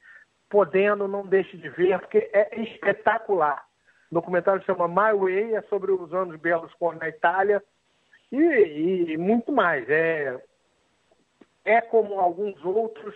podendo, 0.49 1.07
não 1.07 1.25
deixe 1.25 1.57
de 1.57 1.69
ver, 1.69 1.99
porque 1.99 2.29
é 2.31 2.61
espetacular. 2.61 3.66
O 4.11 4.15
documentário 4.15 4.63
chama 4.63 4.87
My 4.87 5.17
Way, 5.17 5.55
é 5.55 5.61
sobre 5.63 5.91
os 5.91 6.13
anos 6.13 6.39
Berlusconi 6.39 6.99
na 6.99 7.09
Itália 7.09 7.61
e, 8.31 9.11
e 9.11 9.17
muito 9.17 9.51
mais. 9.51 9.89
É, 9.89 10.41
é 11.65 11.81
como 11.81 12.19
alguns 12.19 12.63
outros, 12.63 13.13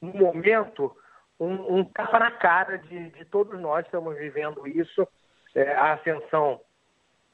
no 0.00 0.12
momento, 0.12 0.94
um, 1.38 1.78
um 1.78 1.84
tapa 1.84 2.18
na 2.18 2.30
cara 2.32 2.78
de, 2.78 3.10
de 3.10 3.24
todos 3.24 3.58
nós 3.60 3.84
estamos 3.84 4.16
vivendo 4.16 4.66
isso, 4.66 5.06
é, 5.54 5.72
a 5.74 5.94
ascensão 5.94 6.60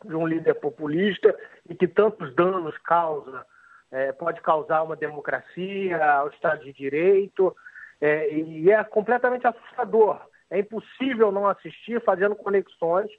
de 0.04 0.14
um 0.14 0.26
líder 0.26 0.54
populista 0.54 1.34
e 1.68 1.74
que 1.74 1.88
tantos 1.88 2.34
danos 2.34 2.76
causa, 2.78 3.44
é, 3.90 4.12
pode 4.12 4.40
causar 4.42 4.82
uma 4.82 4.94
democracia, 4.94 6.04
ao 6.04 6.28
Estado 6.28 6.62
de 6.62 6.72
Direito, 6.72 7.56
é, 8.00 8.32
e 8.32 8.70
é 8.70 8.84
completamente 8.84 9.46
assustador 9.46 10.20
é 10.50 10.58
impossível 10.58 11.30
não 11.30 11.46
assistir 11.46 12.02
fazendo 12.04 12.34
conexões 12.34 13.10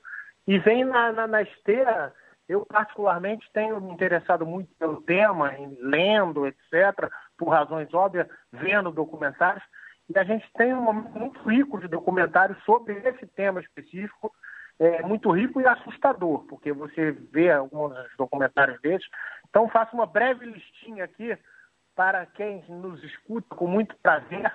e 0.48 0.58
vem 0.60 0.84
na, 0.84 1.12
na, 1.12 1.28
na 1.28 1.42
esteira. 1.42 2.14
Eu, 2.48 2.66
particularmente, 2.66 3.48
tenho 3.54 3.80
me 3.80 3.94
interessado 3.94 4.46
muito 4.46 4.74
pelo 4.80 5.02
tema, 5.04 5.54
lendo, 5.80 6.48
etc., 6.48 7.08
por 7.38 7.50
razões 7.50 7.94
óbvias, 7.94 8.28
vendo 8.52 8.92
documentários, 8.92 9.64
E 10.10 10.18
a 10.18 10.24
gente 10.24 10.52
tem 10.54 10.74
um 10.74 10.82
momento 10.82 11.12
muito 11.12 11.40
rico 11.48 11.80
de 11.80 11.88
documentários 11.88 12.58
sobre 12.64 12.94
esse 13.08 13.28
tema 13.28 13.60
específico, 13.60 14.34
é, 14.80 15.04
muito 15.04 15.30
rico 15.30 15.62
e 15.62 15.68
assustador, 15.68 16.46
porque 16.48 16.72
você 16.74 17.12
vê 17.12 17.52
alguns 17.52 17.94
documentários 18.18 18.82
desses. 18.82 19.08
Então, 19.50 19.70
faço 19.70 19.96
uma 19.96 20.08
breve 20.08 20.46
listinha 20.46 21.04
aqui 21.04 21.38
para 21.96 22.26
quem 22.26 22.64
nos 22.70 23.04
escuta 23.04 23.56
com 23.56 23.68
muito 23.68 23.96
prazer. 23.98 24.52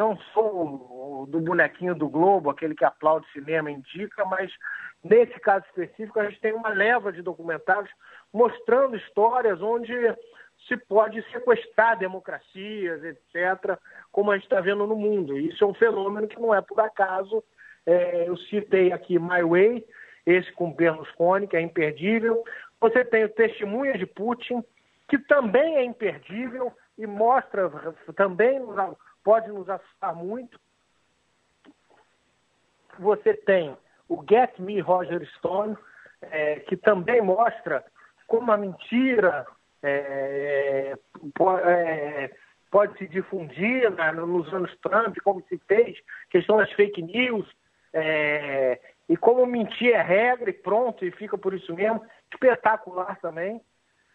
Não 0.00 0.16
sou 0.32 1.26
do 1.28 1.40
bonequinho 1.40 1.94
do 1.94 2.08
Globo, 2.08 2.48
aquele 2.48 2.74
que 2.74 2.86
aplaude 2.86 3.30
cinema 3.32 3.70
indica, 3.70 4.24
mas 4.24 4.50
nesse 5.04 5.38
caso 5.40 5.62
específico 5.66 6.18
a 6.18 6.24
gente 6.24 6.40
tem 6.40 6.54
uma 6.54 6.70
leva 6.70 7.12
de 7.12 7.20
documentários 7.20 7.90
mostrando 8.32 8.96
histórias 8.96 9.60
onde 9.60 9.92
se 10.66 10.74
pode 10.88 11.22
sequestrar 11.30 11.98
democracias, 11.98 13.04
etc., 13.04 13.78
como 14.10 14.30
a 14.30 14.36
gente 14.36 14.44
está 14.44 14.58
vendo 14.62 14.86
no 14.86 14.96
mundo. 14.96 15.36
Isso 15.36 15.62
é 15.62 15.66
um 15.66 15.74
fenômeno 15.74 16.28
que 16.28 16.40
não 16.40 16.54
é 16.54 16.62
por 16.62 16.80
acaso. 16.80 17.44
É, 17.84 18.26
eu 18.26 18.38
citei 18.38 18.92
aqui 18.92 19.18
My 19.18 19.42
Way, 19.42 19.84
esse 20.24 20.50
com 20.52 20.72
Berlusconi, 20.72 21.46
que 21.46 21.58
é 21.58 21.60
imperdível. 21.60 22.42
Você 22.80 23.04
tem 23.04 23.24
o 23.24 23.28
Testemunha 23.28 23.98
de 23.98 24.06
Putin, 24.06 24.64
que 25.10 25.18
também 25.18 25.76
é 25.76 25.84
imperdível 25.84 26.72
e 26.96 27.06
mostra, 27.06 27.70
também 28.16 28.58
pode 29.24 29.48
nos 29.48 29.68
assustar 29.68 30.14
muito. 30.14 30.58
Você 32.98 33.34
tem 33.34 33.76
o 34.08 34.22
Get 34.28 34.58
Me 34.58 34.80
Roger 34.80 35.26
Stone, 35.36 35.76
é, 36.22 36.60
que 36.60 36.76
também 36.76 37.22
mostra 37.22 37.84
como 38.26 38.52
a 38.52 38.56
mentira 38.56 39.46
é, 39.82 40.94
é, 41.64 42.30
pode 42.70 42.96
se 42.98 43.08
difundir 43.08 43.90
né, 43.90 44.12
nos 44.12 44.52
anos 44.52 44.76
Trump, 44.78 45.16
como 45.24 45.42
se 45.48 45.58
fez, 45.66 45.98
questão 46.30 46.58
das 46.58 46.70
fake 46.72 47.02
news, 47.02 47.48
é, 47.92 48.78
e 49.08 49.16
como 49.16 49.44
mentir 49.46 49.92
é 49.92 50.02
regra 50.02 50.50
e 50.50 50.52
pronto, 50.52 51.04
e 51.04 51.10
fica 51.10 51.36
por 51.36 51.52
isso 51.52 51.74
mesmo, 51.74 52.04
espetacular 52.32 53.18
também. 53.20 53.60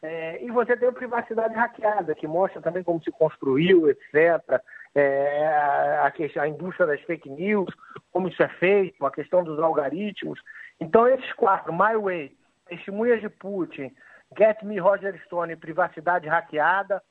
É, 0.01 0.41
e 0.43 0.51
você 0.51 0.78
tem 0.78 0.88
a 0.88 0.93
privacidade 0.93 1.53
hackeada, 1.53 2.16
que 2.16 2.28
mostra 2.28 2.62
também 2.62 2.84
como 2.84 3.03
se 3.03 3.12
construiu, 3.12 3.89
etc. 3.89 4.62
É, 4.96 5.46
a, 5.48 6.14
a, 6.41 6.48
indústria 6.48 6.88
das 6.88 7.02
fake 7.02 7.30
news, 7.30 7.70
como 8.14 8.30
isso 8.30 8.41
é 8.41 8.48
feito, 8.48 9.06
a 9.06 9.12
questão 9.12 9.43
dos 9.43 9.60
algoritmos. 9.60 10.39
Então, 10.80 11.06
esses 11.08 11.34
quatro, 11.34 11.74
My 11.74 11.98
Way, 12.02 12.36
Testemunhas 12.68 13.20
de 13.20 13.30
Putin, 13.30 13.93
Get 14.38 14.64
Me 14.64 14.80
Roger 14.80 15.22
Stone 15.26 15.56
Privacidade 15.58 16.28
Hackeada, 16.28 17.02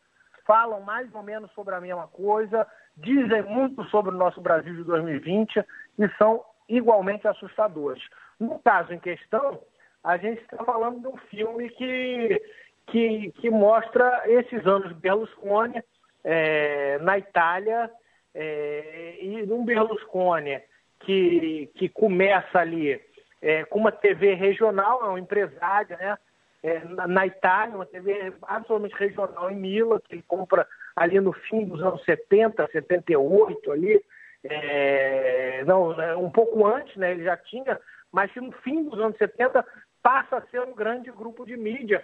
falam 0.47 0.81
mais 0.81 1.13
ou 1.15 1.23
menos 1.23 1.51
sobre 1.53 1.75
a 1.75 1.81
mesma 1.81 2.07
coisa, 2.09 2.67
dizem 2.97 3.43
muito 3.43 3.85
sobre 3.85 4.15
o 4.15 4.19
nosso 4.19 4.41
Brasil 4.41 4.75
de 4.75 4.85
2020 4.85 5.63
e 5.99 6.09
são 6.17 6.45
igualmente 6.69 7.27
assustadores. 7.27 8.03
No 8.39 8.59
caso 8.61 8.93
em 8.93 8.99
questão, 8.99 9.61
a 10.03 10.17
gente 10.17 10.41
está 10.43 10.63
falando 10.65 11.01
de 11.01 11.09
um 11.09 11.17
filme 11.29 11.69
que, 11.71 12.43
que, 12.87 13.33
que 13.33 13.51
mostra 13.51 14.23
esses 14.27 14.67
anos 14.67 14.93
Berlusconi 14.93 15.83
é, 16.25 16.99
na 17.01 17.19
Itália 17.19 17.91
é, 18.35 19.19
e 19.21 19.53
um 19.53 19.65
Berlusconi 19.65 20.61
que, 21.01 21.71
que 21.75 21.89
começa 21.89 22.59
ali 22.59 23.01
é, 23.43 23.65
com 23.65 23.79
uma 23.79 23.93
TV 23.93 24.35
regional, 24.35 25.05
é 25.05 25.09
um 25.11 25.19
empresário, 25.19 25.97
né? 25.99 26.17
é, 26.65 26.83
na, 26.87 27.07
na, 27.07 27.27
Itália, 27.27 27.77
uma 27.77 27.85
TV 27.85 28.33
absolutamente 28.43 28.95
regional 28.97 29.51
em 29.51 29.57
Mila, 29.57 30.01
que 30.01 30.15
ele 30.15 30.25
compra 30.27 30.67
ali 30.97 31.21
no 31.21 31.35
fim 31.35 31.67
dos 31.67 31.83
anos 31.83 32.03
70, 32.05 32.67
78, 32.73 33.71
ali, 33.71 34.03
é, 34.43 35.63
não, 35.67 35.95
né, 35.95 36.17
um 36.17 36.31
pouco 36.31 36.67
antes, 36.67 36.97
né, 36.97 37.13
ele 37.13 37.25
já 37.25 37.37
tinha, 37.37 37.79
mas 38.11 38.35
no 38.37 38.51
fim 38.63 38.83
dos 38.85 38.99
anos 38.99 39.19
70 39.19 39.63
passa 40.03 40.39
a 40.39 40.47
ser 40.47 40.61
um 40.63 40.75
grande 40.75 41.11
grupo 41.11 41.45
de 41.45 41.57
mídia. 41.57 42.03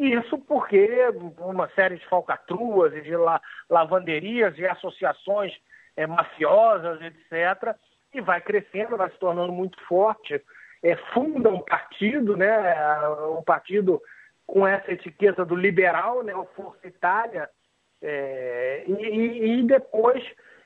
Isso 0.00 0.38
porque 0.38 0.88
uma 1.38 1.68
série 1.74 1.96
de 1.96 2.06
falcatruas 2.06 2.94
e 2.94 3.02
de 3.02 3.14
la, 3.14 3.38
lavanderias 3.68 4.56
e 4.56 4.66
associações 4.66 5.52
é, 5.94 6.06
mafiosas, 6.06 7.00
etc., 7.02 7.76
e 8.14 8.20
vai 8.20 8.40
crescendo, 8.40 8.96
vai 8.96 9.10
se 9.10 9.18
tornando 9.18 9.52
muito 9.52 9.78
forte 9.84 10.42
é, 10.82 10.96
funda 11.12 11.50
um 11.50 11.60
partido, 11.60 12.34
né, 12.34 12.74
um 13.38 13.42
partido 13.42 14.00
com 14.46 14.66
essa 14.66 14.90
etiqueta 14.90 15.44
do 15.44 15.54
liberal, 15.54 16.22
né, 16.22 16.34
o 16.34 16.46
Força 16.56 16.88
Itália, 16.88 17.48
é, 18.02 18.84
e, 18.86 19.58
e, 19.58 19.62
depois 19.64 20.24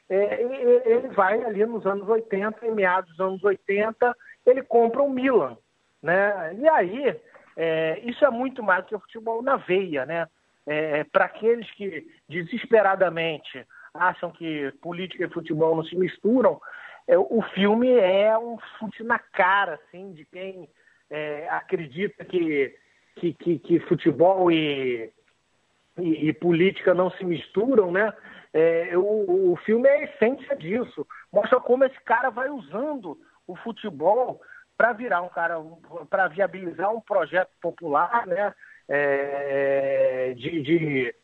ele 0.08 1.08
vai 1.08 1.42
ali 1.42 1.66
nos 1.66 1.84
anos 1.84 2.08
80, 2.08 2.64
em 2.66 2.70
meados 2.70 3.10
dos 3.10 3.20
anos 3.20 3.42
80, 3.42 4.16
ele 4.46 4.62
compra 4.62 5.02
o 5.02 5.10
Milan. 5.10 5.58
Né? 6.00 6.54
E 6.60 6.68
aí, 6.68 7.20
é, 7.56 8.00
isso 8.04 8.24
é 8.24 8.30
muito 8.30 8.62
mais 8.62 8.84
que 8.86 8.94
o 8.94 9.00
futebol 9.00 9.42
na 9.42 9.56
veia. 9.56 10.04
Né? 10.04 10.26
É, 10.66 11.04
Para 11.04 11.26
aqueles 11.26 11.70
que 11.72 12.06
desesperadamente 12.28 13.66
acham 13.92 14.30
que 14.30 14.72
política 14.82 15.24
e 15.24 15.30
futebol 15.30 15.76
não 15.76 15.84
se 15.84 15.96
misturam, 15.96 16.60
é, 17.06 17.16
o 17.18 17.42
filme 17.54 17.90
é 17.90 18.36
um 18.38 18.58
chute 18.78 19.02
na 19.02 19.18
cara, 19.18 19.74
assim, 19.74 20.12
de 20.12 20.24
quem 20.24 20.68
é, 21.10 21.46
acredita 21.50 22.24
que, 22.24 22.74
que, 23.16 23.34
que, 23.34 23.58
que 23.58 23.80
futebol 23.80 24.50
e, 24.50 25.12
e, 25.98 26.28
e, 26.28 26.32
política 26.32 26.94
não 26.94 27.10
se 27.10 27.24
misturam, 27.24 27.92
né? 27.92 28.12
É, 28.52 28.96
o, 28.96 29.52
o 29.52 29.56
filme 29.64 29.88
é 29.88 29.96
a 29.96 30.04
essência 30.04 30.56
disso. 30.56 31.06
Mostra 31.32 31.60
como 31.60 31.84
esse 31.84 32.00
cara 32.00 32.30
vai 32.30 32.48
usando 32.48 33.18
o 33.46 33.54
futebol 33.56 34.40
para 34.76 34.92
virar 34.92 35.22
um 35.22 35.28
cara, 35.28 35.56
para 36.10 36.28
viabilizar 36.28 36.92
um 36.94 37.00
projeto 37.00 37.50
popular, 37.60 38.26
né? 38.26 38.54
É, 38.86 40.34
de, 40.36 40.60
de, 40.60 41.14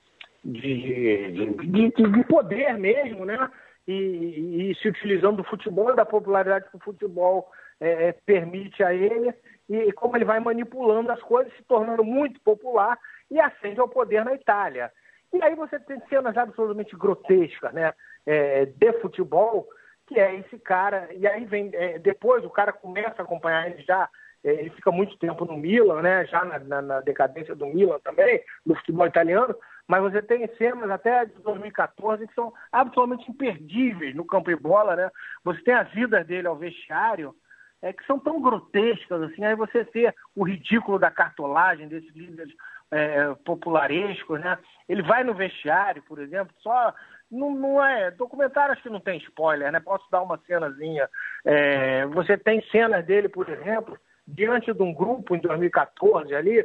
de, 0.42 1.50
de, 1.58 1.90
de, 1.90 2.24
poder 2.24 2.78
mesmo, 2.78 3.26
né? 3.26 3.50
e, 3.90 4.70
e, 4.70 4.74
se 4.76 4.88
utilizando 4.88 5.38
do 5.38 5.44
futebol, 5.44 5.94
da 5.94 6.04
popularidade 6.04 6.68
que 6.70 6.76
o 6.76 6.80
futebol 6.80 7.50
é, 7.80 8.08
é, 8.08 8.12
permite 8.12 8.82
a 8.82 8.94
ele, 8.94 9.34
e 9.68 9.92
como 9.92 10.16
ele 10.16 10.24
vai 10.24 10.40
manipulando 10.40 11.10
as 11.10 11.20
coisas, 11.22 11.52
se 11.54 11.62
tornando 11.64 12.04
muito 12.04 12.40
popular 12.40 12.98
e 13.30 13.40
ascende 13.40 13.80
ao 13.80 13.88
poder 13.88 14.24
na 14.24 14.34
Itália. 14.34 14.92
E 15.32 15.42
aí 15.42 15.54
você 15.54 15.78
tem 15.78 16.00
cenas 16.08 16.36
absolutamente 16.36 16.96
grotescas 16.96 17.72
né, 17.72 17.92
é, 18.26 18.66
de 18.66 18.92
futebol, 18.94 19.68
que 20.10 20.18
é 20.18 20.34
esse 20.34 20.58
cara, 20.58 21.08
e 21.14 21.24
aí 21.24 21.44
vem, 21.44 21.70
é, 21.72 21.96
depois 22.00 22.44
o 22.44 22.50
cara 22.50 22.72
começa 22.72 23.14
a 23.18 23.22
acompanhar 23.22 23.70
ele 23.70 23.80
já, 23.84 24.08
é, 24.42 24.50
ele 24.54 24.70
fica 24.70 24.90
muito 24.90 25.16
tempo 25.18 25.44
no 25.44 25.56
Milan, 25.56 26.02
né, 26.02 26.26
já 26.26 26.44
na, 26.44 26.58
na, 26.58 26.82
na 26.82 27.00
decadência 27.00 27.54
do 27.54 27.66
Milan 27.66 28.00
também, 28.00 28.42
no 28.66 28.74
futebol 28.74 29.06
italiano, 29.06 29.54
mas 29.86 30.02
você 30.02 30.20
tem 30.20 30.48
cenas 30.56 30.90
até 30.90 31.26
de 31.26 31.40
2014 31.42 32.26
que 32.26 32.34
são 32.34 32.52
absolutamente 32.72 33.30
imperdíveis 33.30 34.12
no 34.16 34.24
campo 34.24 34.50
de 34.50 34.56
bola, 34.56 34.96
né? 34.96 35.10
Você 35.44 35.62
tem 35.62 35.74
as 35.74 35.88
vidas 35.92 36.26
dele 36.26 36.48
ao 36.48 36.56
vestiário, 36.56 37.34
é, 37.80 37.92
que 37.92 38.04
são 38.04 38.18
tão 38.18 38.40
grotescas, 38.40 39.22
assim, 39.22 39.44
aí 39.44 39.54
você 39.54 39.84
vê 39.84 40.12
o 40.34 40.44
ridículo 40.44 40.98
da 40.98 41.10
cartolagem 41.10 41.88
desses 41.88 42.12
líderes 42.14 42.52
é, 42.90 43.34
popularescos, 43.44 44.40
né? 44.40 44.58
Ele 44.88 45.02
vai 45.02 45.22
no 45.22 45.34
vestiário, 45.34 46.02
por 46.02 46.18
exemplo, 46.18 46.54
só 46.58 46.92
não, 47.30 47.54
não, 47.54 47.84
é 47.84 48.10
documentário 48.10 48.72
acho 48.72 48.82
que 48.82 48.90
não 48.90 49.00
tem 49.00 49.18
spoiler, 49.18 49.70
né? 49.70 49.80
Posso 49.80 50.04
dar 50.10 50.22
uma 50.22 50.38
cenazinha. 50.46 51.08
É, 51.44 52.06
você 52.06 52.36
tem 52.36 52.62
cenas 52.70 53.04
dele, 53.06 53.28
por 53.28 53.48
exemplo, 53.48 53.98
diante 54.26 54.72
de 54.72 54.82
um 54.82 54.92
grupo 54.92 55.34
em 55.36 55.40
2014 55.40 56.34
ali 56.34 56.64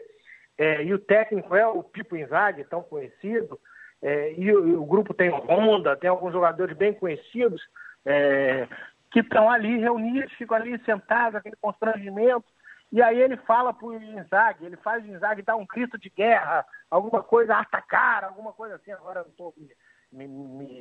é, 0.57 0.83
e 0.83 0.93
o 0.93 0.99
técnico 0.99 1.55
é 1.55 1.67
o 1.67 1.83
Pipo 1.83 2.15
Inzaghi, 2.15 2.63
tão 2.65 2.81
conhecido, 2.81 3.59
é, 4.01 4.33
e, 4.33 4.53
o, 4.53 4.81
o, 4.81 4.85
grupo 4.85 5.13
tem 5.13 5.29
Honda, 5.29 5.95
tem 5.97 6.09
alguns 6.09 6.31
jogadores 6.31 6.75
bem 6.77 6.93
conhecidos, 6.93 7.61
é, 8.05 8.67
que 9.11 9.19
estão 9.19 9.49
ali 9.49 9.77
reunidos, 9.77 10.31
ficam 10.33 10.55
ali 10.55 10.77
sentados, 10.85 11.35
aquele 11.35 11.55
constrangimento, 11.57 12.45
e 12.91 13.01
aí 13.01 13.19
ele 13.19 13.35
fala 13.37 13.73
para 13.73 13.87
o 13.87 13.93
Inzaghi, 13.93 14.65
ele 14.65 14.77
faz 14.77 15.03
o 15.03 15.07
Inzaghi 15.07 15.41
dar 15.41 15.55
um 15.55 15.65
grito 15.65 15.97
de 15.97 16.09
guerra, 16.09 16.65
alguma 16.89 17.21
coisa, 17.21 17.57
atacar, 17.57 18.23
alguma 18.23 18.53
coisa 18.53 18.75
assim, 18.75 18.91
agora 18.91 19.21
não 19.23 19.29
estou 19.29 19.53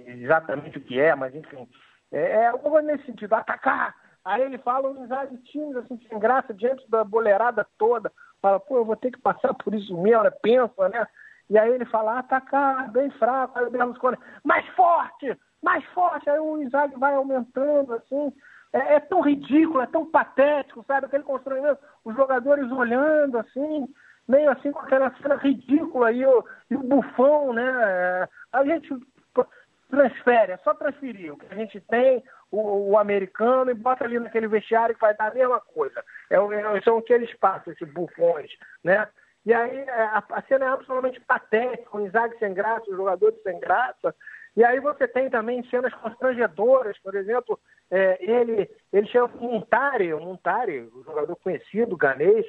exatamente 0.06 0.78
o 0.78 0.80
que 0.80 0.98
é, 0.98 1.14
mas 1.14 1.34
enfim, 1.34 1.68
é, 2.12 2.42
é 2.42 2.46
alguma 2.48 2.72
coisa 2.72 2.92
nesse 2.92 3.06
sentido, 3.06 3.34
atacar, 3.34 3.94
Aí 4.24 4.40
ele 4.42 4.56
fala, 4.58 4.90
o 4.90 5.04
Inzaghi 5.04 5.36
tímido, 5.38 5.80
assim, 5.80 6.00
sem 6.08 6.18
graça, 6.18 6.54
diante 6.54 6.88
da 6.90 7.04
boleirada 7.04 7.66
toda. 7.76 8.10
Fala, 8.40 8.58
pô, 8.58 8.78
eu 8.78 8.84
vou 8.84 8.96
ter 8.96 9.10
que 9.10 9.20
passar 9.20 9.52
por 9.52 9.74
isso 9.74 9.94
mesmo, 10.00 10.22
né? 10.22 10.30
pensa, 10.30 10.88
né? 10.88 11.06
E 11.50 11.58
aí 11.58 11.70
ele 11.70 11.84
fala, 11.84 12.18
atacar, 12.18 12.90
bem 12.90 13.10
fraco, 13.10 13.58
aí 13.58 13.66
o 13.66 13.70
Berlusconi, 13.70 14.16
mais 14.42 14.66
forte, 14.68 15.38
mais 15.62 15.84
forte, 15.92 16.28
aí 16.30 16.38
o 16.38 16.62
Isaac 16.62 16.98
vai 16.98 17.14
aumentando, 17.14 17.92
assim, 17.92 18.32
é, 18.72 18.94
é, 18.94 19.00
tão 19.00 19.20
ridículo, 19.20 19.82
é 19.82 19.86
tão 19.86 20.10
patético, 20.10 20.82
sabe, 20.86 21.04
aquele 21.04 21.22
constrangimento, 21.22 21.78
os 22.02 22.16
jogadores 22.16 22.70
olhando, 22.72 23.38
assim, 23.38 23.86
meio 24.26 24.50
assim 24.52 24.72
com 24.72 24.78
aquela 24.78 25.14
cena 25.20 25.36
ridícula, 25.36 26.10
e 26.12 26.24
o, 26.24 26.42
e 26.70 26.76
o 26.76 26.82
bufão, 26.82 27.52
né, 27.52 28.26
a 28.50 28.64
gente 28.64 28.88
transfere, 29.90 30.52
é 30.52 30.56
só 30.58 30.74
transferir 30.74 31.32
o 31.32 31.36
que 31.36 31.46
a 31.52 31.56
gente 31.56 31.80
tem, 31.80 32.22
o, 32.50 32.90
o 32.90 32.98
americano, 32.98 33.70
e 33.70 33.74
bota 33.74 34.04
ali 34.04 34.18
naquele 34.18 34.48
vestiário 34.48 34.94
que 34.94 35.00
vai 35.00 35.14
dar 35.14 35.30
a 35.30 35.34
mesma 35.34 35.60
coisa. 35.60 36.04
É, 36.30 36.36
é, 36.36 36.80
são 36.82 36.98
aqueles 36.98 37.32
passos, 37.38 37.72
esses 37.72 37.92
bufões, 37.92 38.50
né? 38.82 39.08
E 39.44 39.52
aí 39.52 39.78
é, 39.78 39.90
a, 39.90 40.24
a 40.30 40.42
cena 40.42 40.64
é 40.64 40.68
absolutamente 40.68 41.20
patética, 41.20 41.96
o 41.96 42.06
Isaac 42.06 42.38
sem 42.38 42.54
graça, 42.54 42.90
os 42.90 42.96
jogadores 42.96 43.40
sem 43.42 43.60
graça. 43.60 44.14
E 44.56 44.64
aí 44.64 44.78
você 44.80 45.08
tem 45.08 45.28
também 45.28 45.64
cenas 45.68 45.92
constrangedoras, 45.94 46.96
por 47.00 47.14
exemplo, 47.14 47.58
é, 47.90 48.18
ele, 48.20 48.70
ele 48.92 49.06
chama 49.08 49.28
Montari, 49.34 50.14
Montari, 50.14 50.88
um 50.94 51.02
jogador 51.02 51.36
conhecido, 51.36 51.96
ganês, 51.96 52.46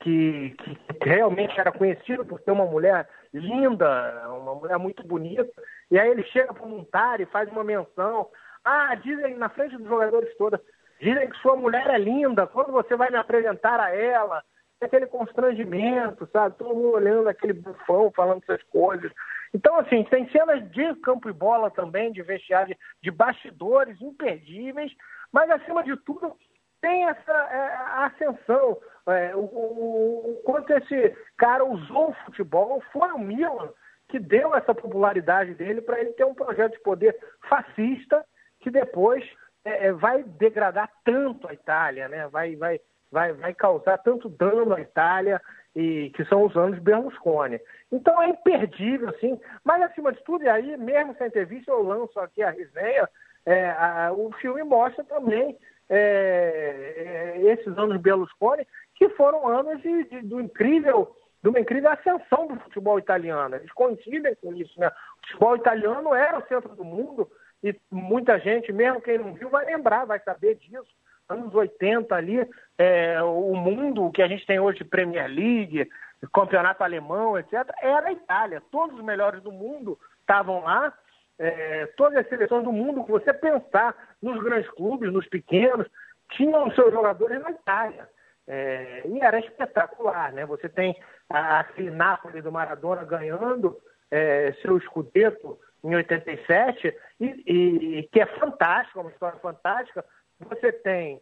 que, 0.00 0.54
que, 0.58 0.78
realmente 1.02 1.58
era 1.58 1.72
conhecido 1.72 2.24
por 2.24 2.40
ser 2.40 2.52
uma 2.52 2.66
mulher 2.66 3.08
linda, 3.32 4.28
uma 4.30 4.54
mulher 4.54 4.78
muito 4.78 5.06
bonita, 5.06 5.50
e 5.90 5.98
aí 5.98 6.10
ele 6.10 6.22
chega 6.24 6.54
para 6.54 6.64
o 6.64 6.68
Montari 6.68 7.24
e 7.24 7.26
faz 7.26 7.50
uma 7.50 7.64
menção. 7.64 8.28
Ah, 8.64 8.94
dizem 8.96 9.36
na 9.36 9.48
frente 9.48 9.76
dos 9.76 9.88
jogadores 9.88 10.34
todos, 10.36 10.60
dizem 11.00 11.28
que 11.28 11.36
sua 11.38 11.56
mulher 11.56 11.86
é 11.88 11.98
linda, 11.98 12.46
quando 12.46 12.72
você 12.72 12.96
vai 12.96 13.10
me 13.10 13.16
apresentar 13.16 13.80
a 13.80 13.94
ela, 13.94 14.42
aquele 14.80 15.06
constrangimento, 15.06 16.28
sabe? 16.32 16.56
Todo 16.56 16.74
mundo 16.74 16.92
olhando 16.92 17.28
aquele 17.28 17.52
bufão, 17.52 18.12
falando 18.14 18.42
essas 18.42 18.62
coisas. 18.64 19.10
Então, 19.52 19.76
assim, 19.76 20.04
tem 20.04 20.28
cenas 20.30 20.70
de 20.70 20.94
campo 20.96 21.28
e 21.28 21.32
bola 21.32 21.70
também, 21.70 22.12
de 22.12 22.22
vestiário, 22.22 22.76
de 23.02 23.10
bastidores 23.10 24.00
imperdíveis, 24.00 24.92
mas 25.32 25.50
acima 25.50 25.82
de 25.82 25.96
tudo 25.96 26.36
tem 26.80 27.04
essa 27.04 27.32
é, 27.32 28.04
ascensão. 28.04 28.78
É, 29.08 29.34
o, 29.34 29.40
o, 29.40 30.30
o, 30.32 30.42
quanto 30.44 30.72
esse 30.72 31.16
cara 31.36 31.64
usou 31.64 32.10
o 32.10 32.16
futebol, 32.24 32.82
foi 32.92 33.10
o 33.12 33.18
Milan 33.18 33.70
que 34.08 34.18
deu 34.18 34.54
essa 34.54 34.74
popularidade 34.74 35.54
dele 35.54 35.82
para 35.82 36.00
ele 36.00 36.12
ter 36.12 36.24
um 36.24 36.34
projeto 36.34 36.72
de 36.72 36.80
poder 36.80 37.16
fascista 37.48 38.24
que 38.60 38.70
depois 38.70 39.24
é, 39.64 39.86
é, 39.86 39.92
vai 39.92 40.22
degradar 40.22 40.90
tanto 41.04 41.46
a 41.46 41.52
Itália, 41.52 42.08
né? 42.08 42.26
vai, 42.28 42.56
vai, 42.56 42.80
vai, 43.10 43.32
vai 43.34 43.54
causar 43.54 43.98
tanto 43.98 44.28
dano 44.28 44.74
à 44.74 44.80
Itália, 44.80 45.40
e 45.76 46.10
que 46.10 46.24
são 46.24 46.44
os 46.44 46.56
anos 46.56 46.78
Berlusconi. 46.80 47.60
Então 47.92 48.20
é 48.20 48.28
imperdível, 48.28 49.10
assim, 49.10 49.38
mas 49.62 49.82
acima 49.82 50.12
de 50.12 50.22
tudo, 50.24 50.42
e 50.42 50.48
aí, 50.48 50.76
mesmo 50.76 51.14
sem 51.16 51.28
entrevista, 51.28 51.70
eu 51.70 51.82
lanço 51.82 52.18
aqui 52.18 52.42
a 52.42 52.50
resenha, 52.50 53.08
é, 53.46 53.70
a, 53.70 54.12
o 54.12 54.32
filme 54.40 54.62
mostra 54.64 55.04
também 55.04 55.56
é, 55.88 57.36
é, 57.38 57.52
esses 57.52 57.76
anos 57.78 58.00
Berlusconi, 58.00 58.66
que 58.94 59.08
foram 59.10 59.46
anos 59.46 59.80
de, 59.82 60.04
de, 60.04 60.22
do 60.22 60.40
incrível, 60.40 61.14
de 61.42 61.48
uma 61.48 61.60
incrível 61.60 61.90
ascensão 61.90 62.46
do 62.46 62.60
futebol 62.60 62.98
italiano. 62.98 63.56
Eles 63.56 63.72
coincidem 63.72 64.34
com 64.36 64.52
isso, 64.54 64.78
né? 64.78 64.88
O 64.88 65.26
futebol 65.26 65.56
italiano 65.56 66.14
era 66.14 66.38
o 66.38 66.46
centro 66.46 66.74
do 66.74 66.84
mundo 66.84 67.30
e 67.62 67.74
muita 67.90 68.38
gente, 68.38 68.72
mesmo 68.72 69.00
quem 69.00 69.18
não 69.18 69.34
viu, 69.34 69.48
vai 69.48 69.64
lembrar, 69.64 70.04
vai 70.04 70.20
saber 70.20 70.56
disso. 70.56 70.86
Anos 71.28 71.54
80 71.54 72.14
ali, 72.14 72.48
é, 72.78 73.22
o 73.22 73.54
mundo 73.54 74.10
que 74.10 74.22
a 74.22 74.28
gente 74.28 74.46
tem 74.46 74.58
hoje, 74.58 74.82
Premier 74.82 75.28
League, 75.28 75.88
campeonato 76.32 76.82
alemão, 76.82 77.38
etc., 77.38 77.68
era 77.82 78.08
a 78.08 78.12
Itália. 78.12 78.62
Todos 78.70 78.98
os 78.98 79.04
melhores 79.04 79.42
do 79.42 79.52
mundo 79.52 79.98
estavam 80.22 80.64
lá 80.64 80.92
é, 81.38 81.86
todas 81.96 82.18
as 82.18 82.28
seleções 82.28 82.64
do 82.64 82.72
mundo 82.72 83.04
que 83.04 83.10
você 83.10 83.32
pensar 83.32 83.94
nos 84.22 84.42
grandes 84.42 84.70
clubes, 84.70 85.12
nos 85.12 85.26
pequenos, 85.28 85.86
tinham 86.32 86.70
seus 86.72 86.92
jogadores 86.92 87.40
na 87.42 87.50
Itália. 87.50 88.08
É, 88.46 89.02
e 89.06 89.20
era 89.20 89.38
espetacular, 89.38 90.32
né? 90.32 90.46
Você 90.46 90.68
tem 90.68 90.96
aquele 91.28 91.90
Napoli 91.90 92.40
do 92.40 92.50
Maradona 92.50 93.04
ganhando 93.04 93.78
é, 94.10 94.54
seu 94.62 94.78
escudeto 94.78 95.58
em 95.84 95.94
87, 95.94 96.94
e, 97.20 97.24
e, 97.46 98.02
que 98.10 98.20
é 98.20 98.26
fantástico, 98.26 99.00
uma 99.00 99.10
história 99.10 99.38
fantástica. 99.38 100.04
Você 100.40 100.72
tem 100.72 101.20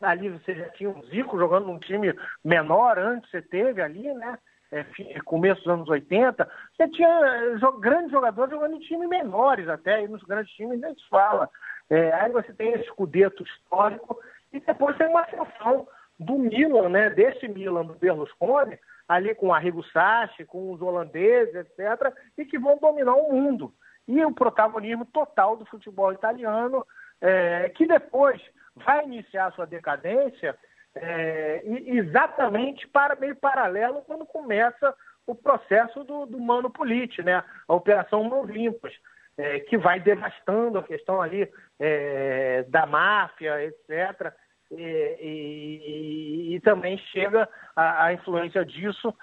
ali, 0.00 0.30
você 0.30 0.54
já 0.54 0.68
tinha 0.70 0.90
um 0.90 1.02
Zico 1.04 1.38
jogando 1.38 1.66
num 1.66 1.78
time 1.78 2.14
menor 2.44 2.98
antes, 2.98 3.30
você 3.30 3.42
teve 3.42 3.82
ali, 3.82 4.12
né? 4.14 4.38
é, 4.70 4.84
começo 5.24 5.62
dos 5.62 5.72
anos 5.72 5.88
80, 5.88 6.48
você 6.76 6.88
tinha 6.88 7.08
eh, 7.08 7.80
grandes 7.80 8.10
jogadores 8.10 8.50
jogando 8.50 8.76
em 8.76 8.80
times 8.80 9.08
menores 9.08 9.68
até, 9.68 10.04
e 10.04 10.08
nos 10.08 10.22
grandes 10.24 10.52
times 10.54 10.80
nem 10.80 10.94
se 10.94 11.08
fala. 11.08 11.48
É, 11.90 12.12
aí 12.12 12.30
você 12.30 12.52
tem 12.52 12.72
esse 12.72 12.84
escudeto 12.84 13.42
histórico, 13.42 14.18
e 14.52 14.60
depois 14.60 14.96
tem 14.96 15.08
uma 15.08 15.22
ascensão 15.22 15.86
do 16.18 16.38
Milan, 16.38 16.88
né, 16.88 17.10
desse 17.10 17.46
Milan 17.48 17.84
do 17.84 17.94
Berlusconi, 17.94 18.78
ali 19.06 19.34
com 19.34 19.54
Arrigo 19.54 19.82
Sacchi, 19.84 20.44
com 20.44 20.72
os 20.72 20.82
holandeses, 20.82 21.54
etc., 21.54 22.12
e 22.36 22.44
que 22.44 22.58
vão 22.58 22.76
dominar 22.78 23.14
o 23.14 23.32
mundo. 23.32 23.72
E 24.06 24.22
o 24.24 24.34
protagonismo 24.34 25.06
total 25.06 25.56
do 25.56 25.64
futebol 25.66 26.12
italiano, 26.12 26.84
é, 27.20 27.68
que 27.70 27.86
depois 27.86 28.40
vai 28.76 29.04
iniciar 29.04 29.52
sua 29.52 29.66
decadência 29.66 30.56
é, 30.94 31.62
exatamente 31.64 32.86
para 32.88 33.16
meio 33.16 33.36
paralelo 33.36 34.02
quando 34.02 34.26
começa 34.26 34.94
o 35.26 35.34
processo 35.34 36.04
do, 36.04 36.26
do 36.26 36.40
Mano 36.40 36.70
Politi, 36.70 37.22
né? 37.22 37.44
a 37.66 37.74
Operação 37.74 38.24
Mãos 38.24 38.48
Limpas, 38.48 38.94
é, 39.38 39.60
que 39.60 39.78
vai 39.78 40.00
devastando 40.00 40.78
a 40.78 40.82
questão 40.82 41.22
ali 41.22 41.48
é, 41.78 42.64
da 42.64 42.84
máfia, 42.84 43.64
etc. 43.64 44.34
E, 44.70 45.16
e, 45.20 46.54
e 46.56 46.60
também 46.60 46.98
chega 47.12 47.48
a, 47.74 48.06
a, 48.06 48.12
influência 48.12 48.64
disso 48.64 49.14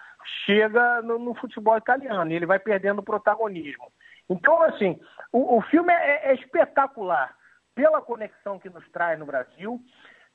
chega 0.45 1.03
no, 1.03 1.19
no, 1.19 1.35
futebol 1.35 1.77
italiano, 1.77 2.31
e 2.31 2.33
ele 2.33 2.47
vai 2.47 2.57
perdendo 2.57 3.03
protagonismo. 3.03 3.91
Então, 4.27 4.59
assim, 4.63 4.99
o, 5.31 5.57
o 5.57 5.61
filme 5.63 5.93
é, 5.93 6.31
é 6.31 6.33
espetacular 6.33 7.35
pela 7.75 8.01
conexão 8.01 8.57
que 8.57 8.69
nos 8.69 8.89
traz 8.89 9.19
no 9.19 9.25
Brasil, 9.25 9.79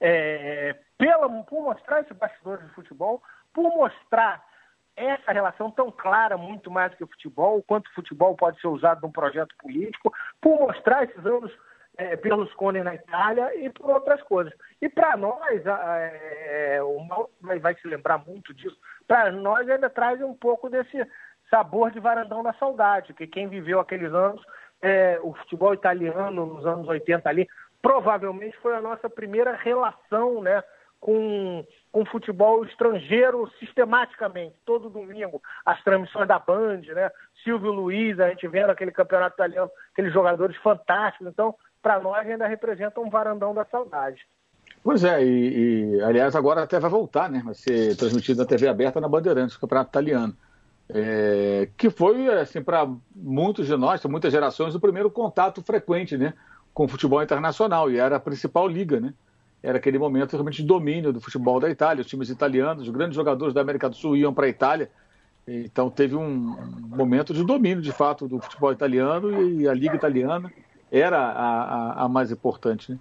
é, 0.00 0.76
pela, 0.96 1.28
por 1.42 1.62
mostrar 1.62 2.02
esse 2.02 2.14
bastidor 2.14 2.58
de 2.58 2.72
futebol, 2.74 3.20
por 3.52 3.68
mostrar 3.74 4.44
essa 5.04 5.32
relação 5.32 5.70
tão 5.70 5.90
clara, 5.90 6.36
muito 6.36 6.70
mais 6.70 6.90
do 6.92 6.96
que 6.96 7.04
o 7.04 7.08
futebol, 7.08 7.62
quanto 7.62 7.88
o 7.88 7.94
futebol 7.94 8.36
pode 8.36 8.60
ser 8.60 8.68
usado 8.68 9.02
num 9.02 9.12
projeto 9.12 9.54
político, 9.58 10.12
por 10.40 10.58
mostrar 10.60 11.04
esses 11.04 11.24
anos 11.24 11.52
é, 11.96 12.16
Berlusconi 12.16 12.82
na 12.82 12.94
Itália 12.94 13.54
e 13.56 13.68
por 13.70 13.90
outras 13.90 14.22
coisas. 14.22 14.52
E 14.80 14.88
para 14.88 15.16
nós, 15.16 15.62
é, 15.66 16.80
o 16.82 17.06
vai, 17.40 17.58
vai, 17.58 17.74
se 17.74 17.86
lembrar 17.86 18.18
muito 18.26 18.54
disso, 18.54 18.76
para 19.06 19.30
nós 19.30 19.68
ainda 19.68 19.90
traz 19.90 20.20
um 20.22 20.34
pouco 20.34 20.70
desse 20.70 21.06
sabor 21.50 21.90
de 21.90 22.00
varandão 22.00 22.42
da 22.42 22.52
saudade, 22.54 23.12
que 23.12 23.26
quem 23.26 23.48
viveu 23.48 23.80
aqueles 23.80 24.12
anos, 24.14 24.42
é, 24.80 25.18
o 25.22 25.34
futebol 25.34 25.74
italiano 25.74 26.46
nos 26.46 26.64
anos 26.64 26.88
80 26.88 27.28
ali, 27.28 27.48
provavelmente 27.82 28.56
foi 28.58 28.74
a 28.74 28.80
nossa 28.80 29.10
primeira 29.10 29.54
relação 29.56 30.40
né, 30.40 30.62
com, 31.00 31.64
com 31.90 32.04
futebol 32.04 32.64
estrangeiro 32.64 33.50
sistematicamente, 33.58 34.54
todo 34.66 34.90
domingo, 34.90 35.42
as 35.64 35.82
transmissões 35.82 36.28
da 36.28 36.38
Band, 36.38 36.82
né? 36.94 37.10
Silvio 37.42 37.72
Luiz, 37.72 38.20
a 38.20 38.28
gente 38.28 38.46
vendo 38.46 38.70
aquele 38.70 38.92
campeonato 38.92 39.34
italiano, 39.34 39.70
aqueles 39.92 40.12
jogadores 40.12 40.56
fantásticos. 40.58 41.26
Então, 41.26 41.54
para 41.82 41.98
nós 41.98 42.26
ainda 42.26 42.46
representa 42.46 43.00
um 43.00 43.08
varandão 43.08 43.54
da 43.54 43.64
saudade. 43.64 44.26
Pois 44.84 45.02
é, 45.02 45.24
e, 45.24 45.96
e, 45.96 46.02
aliás 46.02 46.36
agora 46.36 46.62
até 46.62 46.78
vai 46.78 46.90
voltar, 46.90 47.30
né? 47.30 47.42
Vai 47.44 47.54
ser 47.54 47.96
transmitido 47.96 48.40
na 48.40 48.46
TV 48.46 48.68
aberta 48.68 49.00
na 49.00 49.08
Bandeirantes, 49.08 49.56
o 49.56 49.60
campeonato 49.60 49.90
italiano. 49.90 50.36
É, 50.92 51.68
que 51.76 51.88
foi, 51.88 52.28
assim, 52.28 52.62
para 52.62 52.86
muitos 53.14 53.66
de 53.66 53.76
nós, 53.76 54.04
muitas 54.04 54.32
gerações, 54.32 54.74
o 54.74 54.80
primeiro 54.80 55.10
contato 55.10 55.62
frequente, 55.62 56.16
né? 56.16 56.34
com 56.72 56.84
o 56.84 56.88
futebol 56.88 57.22
internacional 57.22 57.90
e 57.90 57.98
era 57.98 58.16
a 58.16 58.20
principal 58.20 58.66
liga, 58.68 59.00
né? 59.00 59.12
Era 59.62 59.78
aquele 59.78 59.98
momento 59.98 60.32
realmente 60.32 60.62
de 60.62 60.68
domínio 60.68 61.12
do 61.12 61.20
futebol 61.20 61.60
da 61.60 61.68
Itália, 61.68 62.00
os 62.00 62.06
times 62.06 62.30
italianos, 62.30 62.84
os 62.84 62.90
grandes 62.90 63.14
jogadores 63.14 63.52
da 63.52 63.60
América 63.60 63.88
do 63.88 63.96
Sul 63.96 64.16
iam 64.16 64.32
para 64.32 64.46
a 64.46 64.48
Itália. 64.48 64.90
Então 65.46 65.90
teve 65.90 66.14
um 66.14 66.56
momento 66.88 67.34
de 67.34 67.44
domínio, 67.44 67.82
de 67.82 67.92
fato, 67.92 68.28
do 68.28 68.40
futebol 68.40 68.72
italiano 68.72 69.42
e 69.42 69.68
a 69.68 69.74
liga 69.74 69.96
italiana 69.96 70.52
era 70.90 71.18
a, 71.18 71.62
a, 71.62 72.04
a 72.04 72.08
mais 72.08 72.30
importante, 72.30 72.92
né? 72.92 72.98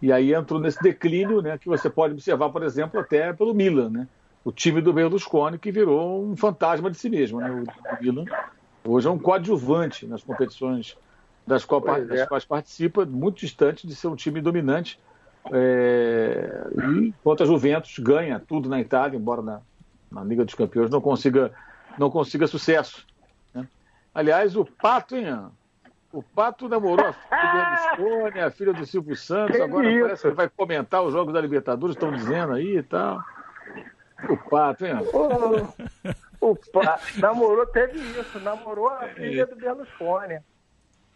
E 0.00 0.12
aí 0.12 0.34
entrou 0.34 0.60
nesse 0.60 0.80
declínio, 0.82 1.40
né, 1.40 1.56
que 1.56 1.68
você 1.68 1.88
pode 1.88 2.12
observar, 2.12 2.50
por 2.50 2.62
exemplo, 2.62 3.00
até 3.00 3.32
pelo 3.32 3.54
Milan, 3.54 3.90
né? 3.90 4.08
O 4.44 4.52
time 4.52 4.80
do 4.80 4.92
Berlusconi 4.92 5.58
que 5.58 5.72
virou 5.72 6.24
um 6.24 6.36
fantasma 6.36 6.90
de 6.90 6.98
si 6.98 7.08
mesmo, 7.08 7.40
né? 7.40 7.50
O, 7.50 8.02
Milan 8.02 8.24
hoje 8.84 9.08
é 9.08 9.10
um 9.10 9.18
coadjuvante 9.18 10.06
nas 10.06 10.22
competições 10.22 10.96
das, 11.46 11.64
qual, 11.64 11.80
das 11.80 12.20
é. 12.20 12.26
quais 12.26 12.44
participa, 12.44 13.04
muito 13.04 13.40
distante 13.40 13.86
de 13.86 13.94
ser 13.94 14.08
um 14.08 14.16
time 14.16 14.40
dominante. 14.40 15.00
É, 15.52 16.66
enquanto 16.98 17.42
a 17.42 17.46
Juventus 17.46 17.98
ganha 17.98 18.40
tudo 18.40 18.68
na 18.68 18.80
Itália, 18.80 19.16
embora 19.16 19.42
na, 19.42 19.60
na 20.10 20.24
Liga 20.24 20.44
dos 20.44 20.54
Campeões 20.54 20.90
não 20.90 21.00
consiga, 21.00 21.52
não 21.98 22.10
consiga 22.10 22.46
sucesso. 22.46 23.06
Né? 23.54 23.66
Aliás, 24.14 24.56
o 24.56 24.64
Pato, 24.64 25.16
hein, 25.16 25.48
o 26.12 26.22
Pato 26.22 26.68
namorou 26.68 27.06
a 27.06 27.12
filha 27.12 27.90
do 27.96 27.98
Berlusconi, 28.00 28.40
a 28.40 28.50
filha 28.50 28.72
do 28.72 28.86
Silvio 28.86 29.16
Santos, 29.16 29.56
que 29.56 29.62
agora 29.62 29.90
isso? 29.90 30.00
parece 30.02 30.28
que 30.28 30.34
vai 30.34 30.48
comentar 30.48 31.02
os 31.02 31.12
jogos 31.12 31.32
da 31.32 31.40
Libertadores, 31.40 31.94
estão 31.94 32.12
dizendo 32.12 32.52
aí 32.52 32.78
e 32.78 32.82
tal. 32.82 33.20
O 34.28 34.36
Pato, 34.36 34.86
hein? 34.86 34.94
O, 36.40 36.50
o 36.50 36.56
Pato 36.56 37.20
namorou, 37.20 37.66
teve 37.66 37.98
isso, 37.98 38.40
namorou 38.40 38.88
a 38.88 39.08
filha 39.08 39.46
do 39.46 39.56
Berlusconi. 39.56 40.40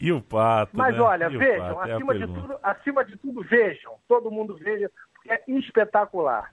E 0.00 0.10
o 0.12 0.20
Pato, 0.22 0.76
Mas 0.76 0.94
né? 0.94 1.00
olha, 1.00 1.26
E 1.30 1.36
vejam, 1.36 1.74
Pato? 1.74 1.88
É 1.90 1.92
acima, 1.94 2.12
de 2.14 2.18
pergunta. 2.20 2.40
tudo, 2.40 2.58
acima 2.62 3.04
de 3.04 3.16
tudo, 3.18 3.42
vejam. 3.42 3.92
Todo 4.08 4.30
mundo 4.30 4.56
veja, 4.56 4.90
porque 5.14 5.30
é 5.30 5.42
espetacular. 5.48 6.50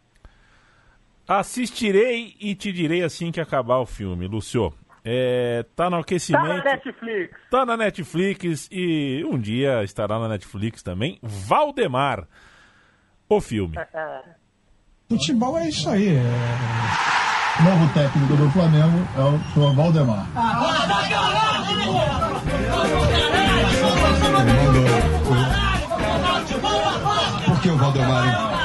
Assistirei 1.27 2.35
e 2.39 2.55
te 2.55 2.71
direi 2.71 3.03
assim 3.03 3.31
que 3.31 3.39
acabar 3.41 3.77
o 3.79 3.85
filme, 3.85 4.27
Lúcio. 4.27 4.73
É, 5.03 5.63
tá 5.75 5.85
no 5.85 5.89
Tá 5.91 5.95
na 5.95 5.99
aquecimento, 6.01 6.63
Netflix. 6.65 7.37
tá 7.49 7.65
na 7.65 7.77
Netflix 7.77 8.67
e 8.69 9.23
um 9.25 9.39
dia 9.39 9.81
estará 9.83 10.19
na 10.19 10.27
Netflix 10.27 10.83
também. 10.83 11.17
Valdemar, 11.23 12.27
o 13.29 13.39
filme. 13.39 13.75
Futebol 15.09 15.57
é 15.57 15.69
isso 15.69 15.89
aí. 15.89 16.09
é- 16.17 16.21
Novo 17.63 17.91
técnico 17.93 18.35
do 18.35 18.49
Flamengo 18.51 18.97
é 19.17 19.21
o 19.23 19.39
senhor 19.53 19.73
Valdemar. 19.75 20.27
Por 27.45 27.61
que 27.61 27.69
o 27.69 27.77
Valdemar? 27.77 28.57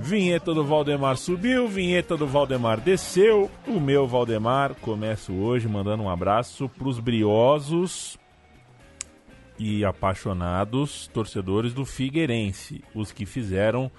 Vinheta 0.00 0.54
do 0.54 0.64
Valdemar 0.64 1.16
subiu, 1.16 1.68
vinheta 1.68 2.16
do 2.16 2.26
Valdemar 2.26 2.80
desceu. 2.80 3.50
O 3.66 3.78
meu 3.78 4.06
Valdemar 4.06 4.74
começo 4.74 5.32
hoje 5.32 5.68
mandando 5.68 6.02
um 6.02 6.10
abraço 6.10 6.68
pros 6.68 6.98
briosos 6.98 8.18
e 9.58 9.84
apaixonados 9.84 11.08
torcedores 11.08 11.74
do 11.74 11.84
Figueirense, 11.84 12.82
os 12.94 13.12
que 13.12 13.26
fizeram 13.26 13.90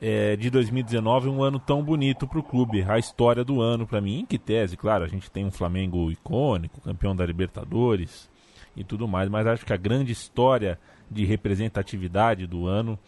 é, 0.00 0.36
de 0.36 0.50
2019 0.50 1.28
um 1.28 1.42
ano 1.42 1.58
tão 1.58 1.82
bonito 1.82 2.26
para 2.26 2.38
o 2.38 2.42
clube, 2.42 2.82
a 2.82 2.98
história 2.98 3.44
do 3.44 3.60
ano 3.60 3.86
para 3.86 4.00
mim, 4.00 4.20
em 4.20 4.26
que 4.26 4.38
tese, 4.38 4.76
claro, 4.76 5.04
a 5.04 5.08
gente 5.08 5.30
tem 5.30 5.44
um 5.44 5.50
Flamengo 5.50 6.10
icônico, 6.10 6.80
campeão 6.80 7.14
da 7.14 7.26
Libertadores 7.26 8.30
e 8.76 8.84
tudo 8.84 9.08
mais, 9.08 9.28
mas 9.28 9.46
acho 9.46 9.66
que 9.66 9.72
a 9.72 9.76
grande 9.76 10.12
história 10.12 10.78
de 11.10 11.24
representatividade 11.24 12.46
do 12.46 12.66
ano 12.66 12.98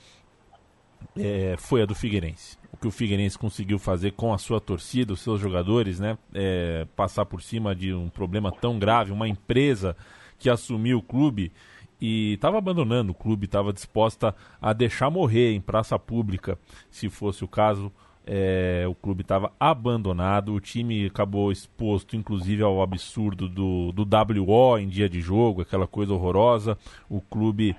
é, 1.17 1.55
foi 1.59 1.83
a 1.83 1.87
do 1.87 1.95
Figueirense. 1.95 2.59
O 2.73 2.77
que 2.77 2.89
o 2.89 2.91
Figueirense 2.91 3.39
conseguiu 3.39 3.79
fazer 3.79 4.13
com 4.13 4.33
a 4.33 4.39
sua 4.39 4.61
torcida, 4.61 5.13
os 5.13 5.21
seus 5.21 5.41
jogadores, 5.41 6.01
né? 6.01 6.17
é, 6.35 6.87
passar 6.97 7.25
por 7.25 7.43
cima 7.43 7.75
de 7.75 7.93
um 7.93 8.09
problema 8.09 8.51
tão 8.51 8.79
grave, 8.79 9.13
uma 9.13 9.29
empresa 9.29 9.97
que 10.39 10.49
assumiu 10.49 10.99
o 10.99 11.03
clube 11.03 11.53
e 12.01 12.35
estava 12.35 12.59
abandonando 12.59 13.13
o 13.13 13.15
clube, 13.15 13.45
estava 13.45 13.73
disposta 13.73 14.35
a 14.61 14.73
deixar 14.73 15.11
morrer 15.11 15.53
em 15.53 15.61
praça 15.61 15.99
pública, 15.99 16.59
se 16.91 17.09
fosse 17.09 17.45
o 17.45 17.49
caso. 17.49 17.93
É, 18.33 18.85
o 18.87 18.95
clube 18.95 19.23
estava 19.23 19.51
abandonado, 19.59 20.55
o 20.55 20.61
time 20.61 21.07
acabou 21.07 21.51
exposto, 21.51 22.17
inclusive, 22.17 22.63
ao 22.63 22.81
absurdo 22.81 23.49
do, 23.49 23.93
do 23.93 24.07
WO 24.07 24.79
em 24.79 24.89
dia 24.89 25.09
de 25.09 25.21
jogo, 25.21 25.63
aquela 25.63 25.87
coisa 25.87 26.13
horrorosa. 26.13 26.79
O 27.09 27.21
clube 27.21 27.75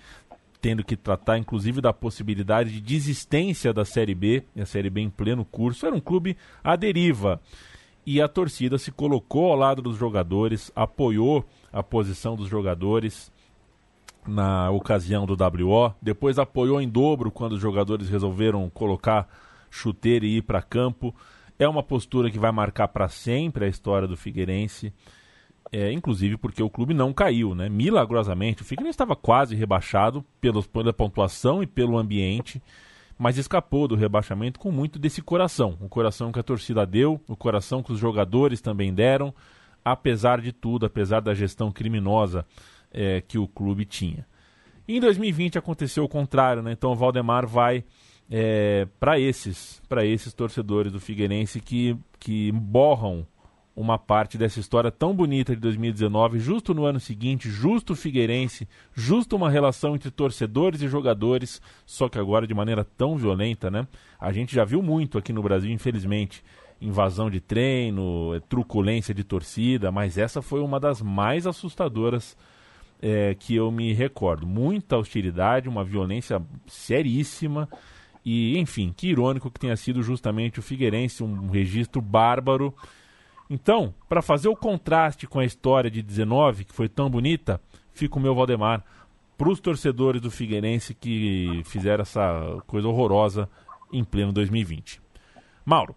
tendo 0.59 0.83
que 0.83 0.95
tratar, 0.95 1.37
inclusive, 1.37 1.81
da 1.81 1.93
possibilidade 1.93 2.71
de 2.71 2.81
desistência 2.81 3.73
da 3.73 3.83
Série 3.83 4.13
B, 4.13 4.43
e 4.55 4.61
a 4.61 4.65
Série 4.65 4.89
B 4.89 5.01
em 5.01 5.09
pleno 5.09 5.43
curso. 5.43 5.85
Era 5.85 5.95
um 5.95 6.01
clube 6.01 6.37
à 6.63 6.75
deriva. 6.75 7.41
E 8.05 8.21
a 8.21 8.27
torcida 8.27 8.77
se 8.77 8.91
colocou 8.91 9.51
ao 9.51 9.57
lado 9.57 9.81
dos 9.81 9.97
jogadores, 9.97 10.71
apoiou 10.75 11.45
a 11.71 11.81
posição 11.81 12.35
dos 12.35 12.47
jogadores 12.47 13.31
na 14.27 14.69
ocasião 14.69 15.25
do 15.25 15.33
WO, 15.33 15.93
depois 16.01 16.37
apoiou 16.37 16.81
em 16.81 16.87
dobro 16.87 17.31
quando 17.31 17.53
os 17.53 17.59
jogadores 17.59 18.09
resolveram 18.09 18.69
colocar 18.69 19.27
chuteiro 19.69 20.25
e 20.25 20.37
ir 20.37 20.41
para 20.41 20.61
campo. 20.61 21.15
É 21.57 21.67
uma 21.67 21.83
postura 21.83 22.29
que 22.29 22.39
vai 22.39 22.51
marcar 22.51 22.87
para 22.89 23.07
sempre 23.07 23.65
a 23.65 23.67
história 23.67 24.07
do 24.07 24.17
Figueirense. 24.17 24.93
É, 25.71 25.91
inclusive 25.91 26.35
porque 26.37 26.61
o 26.61 26.69
clube 26.69 26.93
não 26.93 27.13
caiu, 27.13 27.55
né? 27.55 27.69
Milagrosamente, 27.69 28.61
o 28.61 28.65
Figueirense 28.65 28.95
estava 28.95 29.15
quase 29.15 29.55
rebaixado 29.55 30.23
pelos, 30.41 30.67
pela 30.67 30.91
pontuação 30.91 31.63
e 31.63 31.67
pelo 31.67 31.97
ambiente, 31.97 32.61
mas 33.17 33.37
escapou 33.37 33.87
do 33.87 33.95
rebaixamento 33.95 34.59
com 34.59 34.69
muito 34.69 34.99
desse 34.99 35.21
coração. 35.21 35.77
O 35.79 35.87
coração 35.87 36.31
que 36.31 36.39
a 36.39 36.43
torcida 36.43 36.85
deu, 36.85 37.21
o 37.27 37.37
coração 37.37 37.81
que 37.81 37.93
os 37.93 37.99
jogadores 37.99 38.59
também 38.59 38.93
deram, 38.93 39.33
apesar 39.85 40.41
de 40.41 40.51
tudo, 40.51 40.85
apesar 40.85 41.21
da 41.21 41.33
gestão 41.33 41.71
criminosa 41.71 42.45
é, 42.93 43.21
que 43.21 43.37
o 43.37 43.47
clube 43.47 43.85
tinha. 43.85 44.25
Em 44.87 44.99
2020 44.99 45.57
aconteceu 45.57 46.03
o 46.03 46.09
contrário, 46.09 46.61
né? 46.61 46.71
Então 46.71 46.91
o 46.91 46.95
Valdemar 46.95 47.47
vai 47.47 47.83
é, 48.29 48.87
para 48.99 49.19
esses, 49.19 49.81
para 49.87 50.05
esses 50.05 50.33
torcedores 50.33 50.91
do 50.91 50.99
Figueirense 50.99 51.59
que, 51.59 51.97
que 52.19 52.51
borram 52.51 53.25
uma 53.75 53.97
parte 53.97 54.37
dessa 54.37 54.59
história 54.59 54.91
tão 54.91 55.15
bonita 55.15 55.55
de 55.55 55.61
2019, 55.61 56.39
justo 56.39 56.73
no 56.73 56.85
ano 56.85 56.99
seguinte, 56.99 57.49
justo 57.49 57.93
o 57.93 57.95
Figueirense, 57.95 58.67
justo 58.93 59.35
uma 59.35 59.49
relação 59.49 59.95
entre 59.95 60.11
torcedores 60.11 60.81
e 60.81 60.87
jogadores, 60.87 61.61
só 61.85 62.09
que 62.09 62.19
agora 62.19 62.45
de 62.45 62.53
maneira 62.53 62.83
tão 62.83 63.15
violenta, 63.17 63.71
né? 63.71 63.87
A 64.19 64.31
gente 64.31 64.53
já 64.53 64.65
viu 64.65 64.81
muito 64.81 65.17
aqui 65.17 65.31
no 65.31 65.41
Brasil, 65.41 65.71
infelizmente, 65.71 66.43
invasão 66.81 67.29
de 67.29 67.39
treino, 67.39 68.39
truculência 68.49 69.13
de 69.13 69.23
torcida, 69.23 69.91
mas 69.91 70.17
essa 70.17 70.41
foi 70.41 70.59
uma 70.59 70.79
das 70.79 71.01
mais 71.01 71.47
assustadoras 71.47 72.35
é, 73.01 73.35
que 73.35 73.55
eu 73.55 73.71
me 73.71 73.93
recordo. 73.93 74.45
Muita 74.45 74.97
hostilidade, 74.97 75.67
uma 75.67 75.83
violência 75.83 76.41
seríssima. 76.67 77.67
E, 78.23 78.57
enfim, 78.57 78.93
que 78.95 79.07
irônico 79.07 79.49
que 79.49 79.59
tenha 79.59 79.75
sido 79.75 80.03
justamente 80.03 80.59
o 80.59 80.63
Figueirense, 80.63 81.23
um 81.23 81.49
registro 81.49 82.01
bárbaro. 82.01 82.73
Então, 83.49 83.93
para 84.07 84.21
fazer 84.21 84.47
o 84.47 84.55
contraste 84.55 85.27
com 85.27 85.39
a 85.39 85.45
história 85.45 85.89
de 85.89 86.01
19, 86.01 86.65
que 86.65 86.73
foi 86.73 86.87
tão 86.87 87.09
bonita, 87.09 87.59
fica 87.93 88.17
o 88.17 88.21
meu 88.21 88.35
Valdemar 88.35 88.83
para 89.37 89.49
os 89.49 89.59
torcedores 89.59 90.21
do 90.21 90.29
Figueirense 90.29 90.93
que 90.93 91.63
fizeram 91.65 92.03
essa 92.03 92.61
coisa 92.67 92.87
horrorosa 92.87 93.49
em 93.91 94.03
pleno 94.03 94.31
2020. 94.31 95.01
Mauro. 95.65 95.95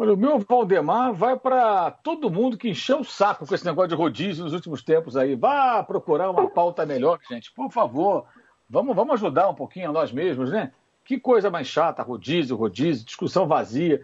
Olha, 0.00 0.14
o 0.14 0.16
meu 0.16 0.38
Valdemar 0.38 1.12
vai 1.12 1.38
para 1.38 1.90
todo 1.90 2.30
mundo 2.30 2.56
que 2.56 2.70
encheu 2.70 3.00
o 3.00 3.04
saco 3.04 3.46
com 3.46 3.54
esse 3.54 3.66
negócio 3.66 3.90
de 3.90 3.94
rodízio 3.94 4.42
nos 4.42 4.54
últimos 4.54 4.82
tempos 4.82 5.14
aí. 5.14 5.34
Vá 5.34 5.82
procurar 5.82 6.30
uma 6.30 6.48
pauta 6.48 6.86
melhor, 6.86 7.18
gente. 7.28 7.52
Por 7.52 7.70
favor, 7.70 8.24
vamos, 8.66 8.96
vamos 8.96 9.12
ajudar 9.16 9.50
um 9.50 9.54
pouquinho 9.54 9.90
a 9.90 9.92
nós 9.92 10.10
mesmos, 10.10 10.50
né? 10.50 10.72
Que 11.04 11.20
coisa 11.20 11.50
mais 11.50 11.66
chata, 11.66 12.02
rodízio, 12.02 12.56
rodízio, 12.56 13.04
discussão 13.04 13.46
vazia. 13.46 14.00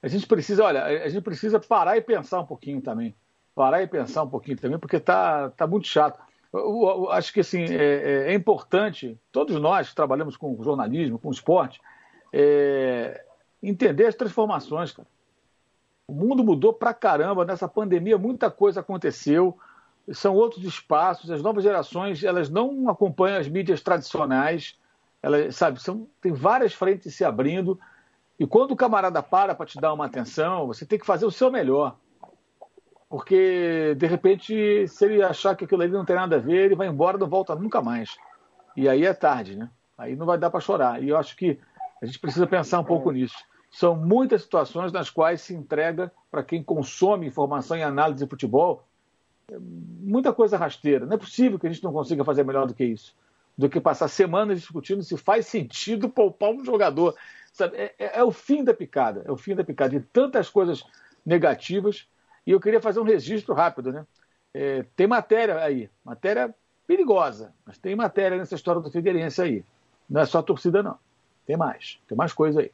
A 0.00 0.06
gente 0.06 0.24
precisa, 0.24 0.62
olha, 0.62 0.84
a 0.84 1.08
gente 1.08 1.24
precisa 1.24 1.58
parar 1.58 1.96
e 1.96 2.00
pensar 2.00 2.38
um 2.38 2.46
pouquinho 2.46 2.80
também. 2.80 3.12
Parar 3.52 3.82
e 3.82 3.88
pensar 3.88 4.22
um 4.22 4.30
pouquinho 4.30 4.56
também, 4.56 4.78
porque 4.78 5.00
tá, 5.00 5.50
tá 5.50 5.66
muito 5.66 5.88
chato. 5.88 6.20
Eu, 6.52 6.60
eu, 6.60 6.88
eu 6.88 7.10
acho 7.10 7.32
que 7.32 7.40
assim, 7.40 7.64
é, 7.64 8.28
é, 8.28 8.34
importante, 8.34 9.18
todos 9.32 9.60
nós 9.60 9.88
que 9.88 9.96
trabalhamos 9.96 10.36
com 10.36 10.62
jornalismo, 10.62 11.18
com 11.18 11.28
esporte, 11.28 11.80
é, 12.32 13.24
entender 13.60 14.06
as 14.06 14.14
transformações, 14.14 14.92
cara. 14.92 15.08
O 16.10 16.12
mundo 16.12 16.42
mudou 16.42 16.72
pra 16.72 16.92
caramba 16.92 17.44
nessa 17.44 17.68
pandemia, 17.68 18.18
muita 18.18 18.50
coisa 18.50 18.80
aconteceu. 18.80 19.56
São 20.10 20.34
outros 20.34 20.64
espaços, 20.64 21.30
as 21.30 21.40
novas 21.40 21.62
gerações 21.62 22.24
elas 22.24 22.50
não 22.50 22.88
acompanham 22.88 23.38
as 23.38 23.46
mídias 23.46 23.80
tradicionais, 23.80 24.76
elas, 25.22 25.54
sabe, 25.54 25.80
são, 25.80 26.08
tem 26.20 26.32
várias 26.32 26.74
frentes 26.74 27.14
se 27.14 27.24
abrindo. 27.24 27.78
E 28.40 28.44
quando 28.44 28.72
o 28.72 28.76
camarada 28.76 29.22
para 29.22 29.54
para 29.54 29.66
te 29.66 29.80
dar 29.80 29.92
uma 29.92 30.06
atenção, 30.06 30.66
você 30.66 30.84
tem 30.84 30.98
que 30.98 31.06
fazer 31.06 31.26
o 31.26 31.30
seu 31.30 31.48
melhor. 31.48 31.96
Porque, 33.08 33.94
de 33.96 34.06
repente, 34.08 34.88
se 34.88 35.04
ele 35.04 35.22
achar 35.22 35.54
que 35.54 35.64
aquilo 35.64 35.82
ali 35.82 35.92
não 35.92 36.04
tem 36.04 36.16
nada 36.16 36.36
a 36.36 36.40
ver, 36.40 36.64
ele 36.64 36.74
vai 36.74 36.88
embora 36.88 37.18
não 37.18 37.28
volta 37.28 37.54
nunca 37.54 37.80
mais. 37.80 38.16
E 38.76 38.88
aí 38.88 39.04
é 39.04 39.14
tarde, 39.14 39.54
né? 39.54 39.70
Aí 39.96 40.16
não 40.16 40.26
vai 40.26 40.38
dar 40.38 40.50
para 40.50 40.58
chorar. 40.58 41.00
E 41.00 41.10
eu 41.10 41.16
acho 41.16 41.36
que 41.36 41.60
a 42.02 42.06
gente 42.06 42.18
precisa 42.18 42.48
pensar 42.48 42.80
um 42.80 42.84
pouco 42.84 43.12
nisso. 43.12 43.36
São 43.70 43.94
muitas 43.94 44.42
situações 44.42 44.92
nas 44.92 45.10
quais 45.10 45.40
se 45.40 45.54
entrega 45.54 46.12
para 46.30 46.42
quem 46.42 46.62
consome 46.62 47.26
informação 47.26 47.76
e 47.76 47.82
análise 47.82 48.24
de 48.24 48.28
futebol 48.28 48.84
muita 49.58 50.32
coisa 50.32 50.56
rasteira. 50.56 51.06
Não 51.06 51.14
é 51.14 51.18
possível 51.18 51.58
que 51.58 51.66
a 51.66 51.70
gente 51.70 51.82
não 51.82 51.92
consiga 51.92 52.24
fazer 52.24 52.44
melhor 52.44 52.66
do 52.66 52.74
que 52.74 52.84
isso. 52.84 53.14
Do 53.56 53.68
que 53.68 53.80
passar 53.80 54.08
semanas 54.08 54.60
discutindo 54.60 55.02
se 55.02 55.16
faz 55.16 55.46
sentido 55.46 56.08
poupar 56.08 56.50
um 56.50 56.64
jogador. 56.64 57.14
É, 57.74 57.94
é, 57.98 58.18
é, 58.18 58.24
o 58.24 58.30
fim 58.30 58.62
da 58.62 58.72
picada. 58.72 59.22
É 59.26 59.32
o 59.32 59.36
fim 59.36 59.54
da 59.54 59.64
picada. 59.64 59.90
De 59.90 60.00
tantas 60.00 60.48
coisas 60.48 60.84
negativas. 61.24 62.06
E 62.46 62.52
eu 62.52 62.60
queria 62.60 62.80
fazer 62.80 63.00
um 63.00 63.04
registro 63.04 63.54
rápido. 63.54 63.92
Né? 63.92 64.06
É, 64.54 64.84
tem 64.96 65.06
matéria 65.06 65.62
aí. 65.62 65.90
Matéria 66.04 66.54
perigosa. 66.86 67.52
Mas 67.66 67.78
tem 67.78 67.94
matéria 67.94 68.38
nessa 68.38 68.54
história 68.54 68.80
do 68.80 68.90
Figueirense 68.90 69.42
aí. 69.42 69.64
Não 70.08 70.20
é 70.20 70.26
só 70.26 70.42
torcida, 70.42 70.82
não. 70.82 70.98
Tem 71.46 71.56
mais. 71.56 72.00
Tem 72.06 72.16
mais 72.16 72.32
coisa 72.32 72.60
aí. 72.60 72.72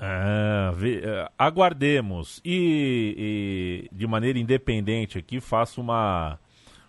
Ah, 0.00 0.72
vi, 0.74 0.98
uh, 0.98 1.30
aguardemos 1.38 2.40
e, 2.42 3.88
e, 3.92 3.94
de 3.94 4.06
maneira 4.06 4.38
independente 4.38 5.18
aqui 5.18 5.40
faço 5.40 5.80
uma 5.80 6.38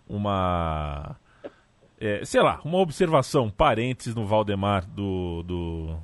uma 0.07 1.17
é, 1.99 2.23
sei 2.23 2.41
lá 2.41 2.61
uma 2.63 2.77
observação 2.77 3.49
parênteses 3.49 4.15
no 4.15 4.25
Valdemar 4.25 4.85
do, 4.85 5.43
do, 5.43 5.99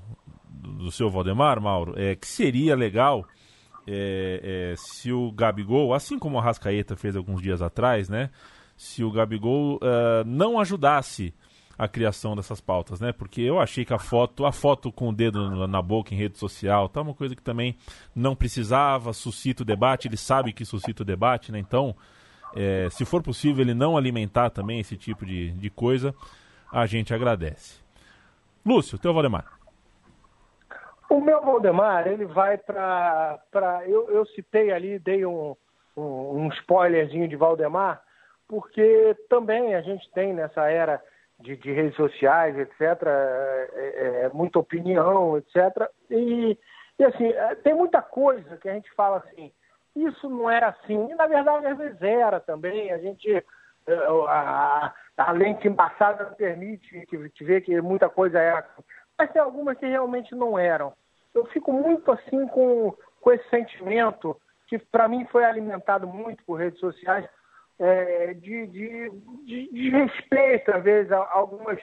do 0.50 0.92
seu 0.92 1.10
Valdemar 1.10 1.62
Mauro 1.62 1.94
é 1.96 2.14
que 2.14 2.28
seria 2.28 2.76
legal 2.76 3.26
é, 3.88 4.74
é, 4.74 4.76
se 4.76 5.14
o 5.14 5.32
Gabigol, 5.32 5.94
assim 5.94 6.20
como 6.20 6.38
o 6.38 6.42
Rascaeta 6.42 6.98
fez 6.98 7.16
alguns 7.16 7.42
dias 7.42 7.62
atrás, 7.62 8.10
né? 8.10 8.30
Se 8.76 9.02
o 9.02 9.10
Gabigol 9.10 9.78
uh, 9.78 10.26
não 10.26 10.60
ajudasse 10.60 11.34
a 11.78 11.88
criação 11.88 12.36
dessas 12.36 12.60
pautas, 12.60 13.00
né? 13.00 13.12
Porque 13.12 13.42
eu 13.42 13.60
achei 13.60 13.86
que 13.86 13.94
a 13.94 14.00
foto, 14.00 14.46
a 14.46 14.52
foto 14.52 14.92
com 14.92 15.10
o 15.10 15.14
dedo 15.14 15.68
na 15.68 15.82
boca 15.82 16.14
em 16.14 16.18
rede 16.18 16.38
social, 16.38 16.90
tá 16.90 17.02
uma 17.02 17.14
coisa 17.14 17.36
que 17.36 17.42
também 17.42 17.78
não 18.16 18.36
precisava, 18.36 19.14
suscita 19.14 19.62
o 19.62 19.66
debate, 19.66 20.08
ele 20.08 20.18
sabe 20.18 20.54
que 20.54 20.66
suscita 20.66 21.04
o 21.04 21.06
debate, 21.06 21.52
né? 21.52 21.60
Então, 21.60 21.96
é, 22.56 22.90
se 22.90 23.06
for 23.06 23.22
possível 23.22 23.64
ele 23.64 23.74
não 23.74 23.96
alimentar 23.96 24.50
também 24.50 24.80
esse 24.80 24.98
tipo 24.98 25.26
de, 25.26 25.52
de 25.52 25.70
coisa, 25.70 26.16
a 26.72 26.86
gente 26.86 27.14
agradece. 27.14 27.80
Lúcio, 28.66 28.98
teu 28.98 29.14
Valdemar. 29.14 29.46
O 31.10 31.22
meu 31.22 31.42
Valdemar, 31.42 32.08
ele 32.08 32.26
vai 32.26 32.58
para. 32.58 33.40
Eu, 33.86 34.10
eu 34.10 34.26
citei 34.28 34.72
ali, 34.72 35.00
dei 35.00 35.26
um, 35.26 35.56
um, 35.96 36.02
um 36.02 36.50
spoilerzinho 36.50 37.30
de 37.30 37.36
Valdemar, 37.36 38.02
porque 38.48 39.16
também 39.30 39.74
a 39.76 39.82
gente 39.82 40.10
tem 40.12 40.34
nessa 40.34 40.70
era 40.70 41.02
de, 41.40 41.56
de 41.56 41.72
redes 41.72 41.96
sociais, 41.96 42.58
etc., 42.58 42.82
é, 43.06 43.70
é, 43.74 44.22
é, 44.26 44.30
muita 44.34 44.60
opinião, 44.60 45.38
etc. 45.38 45.90
E, 46.10 46.58
e 46.98 47.04
assim, 47.04 47.28
é, 47.28 47.56
tem 47.56 47.74
muita 47.74 48.02
coisa 48.02 48.58
que 48.58 48.68
a 48.68 48.74
gente 48.74 48.92
fala 48.94 49.18
assim, 49.18 49.52
isso 49.96 50.30
não 50.30 50.50
era 50.50 50.70
assim. 50.70 51.10
E 51.10 51.16
na 51.16 51.28
verdade 51.28 51.66
às 51.68 51.78
vezes 51.78 52.02
era 52.02 52.40
também. 52.40 52.92
A 52.92 52.98
gente. 52.98 53.32
É, 53.32 53.44
a, 54.28 54.94
a 55.18 55.32
lente 55.32 55.68
embaçada 55.68 56.26
permite 56.38 57.06
que 57.08 57.30
te 57.30 57.44
ver 57.44 57.62
que 57.62 57.80
muita 57.82 58.10
coisa 58.10 58.40
era. 58.40 58.68
Mas 59.18 59.32
tem 59.32 59.42
algumas 59.42 59.78
que 59.78 59.86
realmente 59.86 60.36
não 60.36 60.60
eram. 60.60 60.94
Eu 61.34 61.46
fico 61.48 61.72
muito 61.72 62.12
assim 62.12 62.48
com, 62.48 62.94
com 63.22 63.32
esse 63.32 63.48
sentimento 63.50 64.40
que 64.68 64.78
para 64.78 65.08
mim 65.08 65.26
foi 65.32 65.46
alimentado 65.46 66.06
muito 66.06 66.44
por 66.44 66.56
redes 66.56 66.80
sociais 66.80 67.28
é, 67.80 68.34
de, 68.34 68.68
de, 68.68 69.10
de, 69.46 69.72
de, 69.72 69.90
respeito, 69.90 70.72
às 70.72 70.84
vezes, 70.84 71.12
a, 71.12 71.18
algumas, 71.32 71.80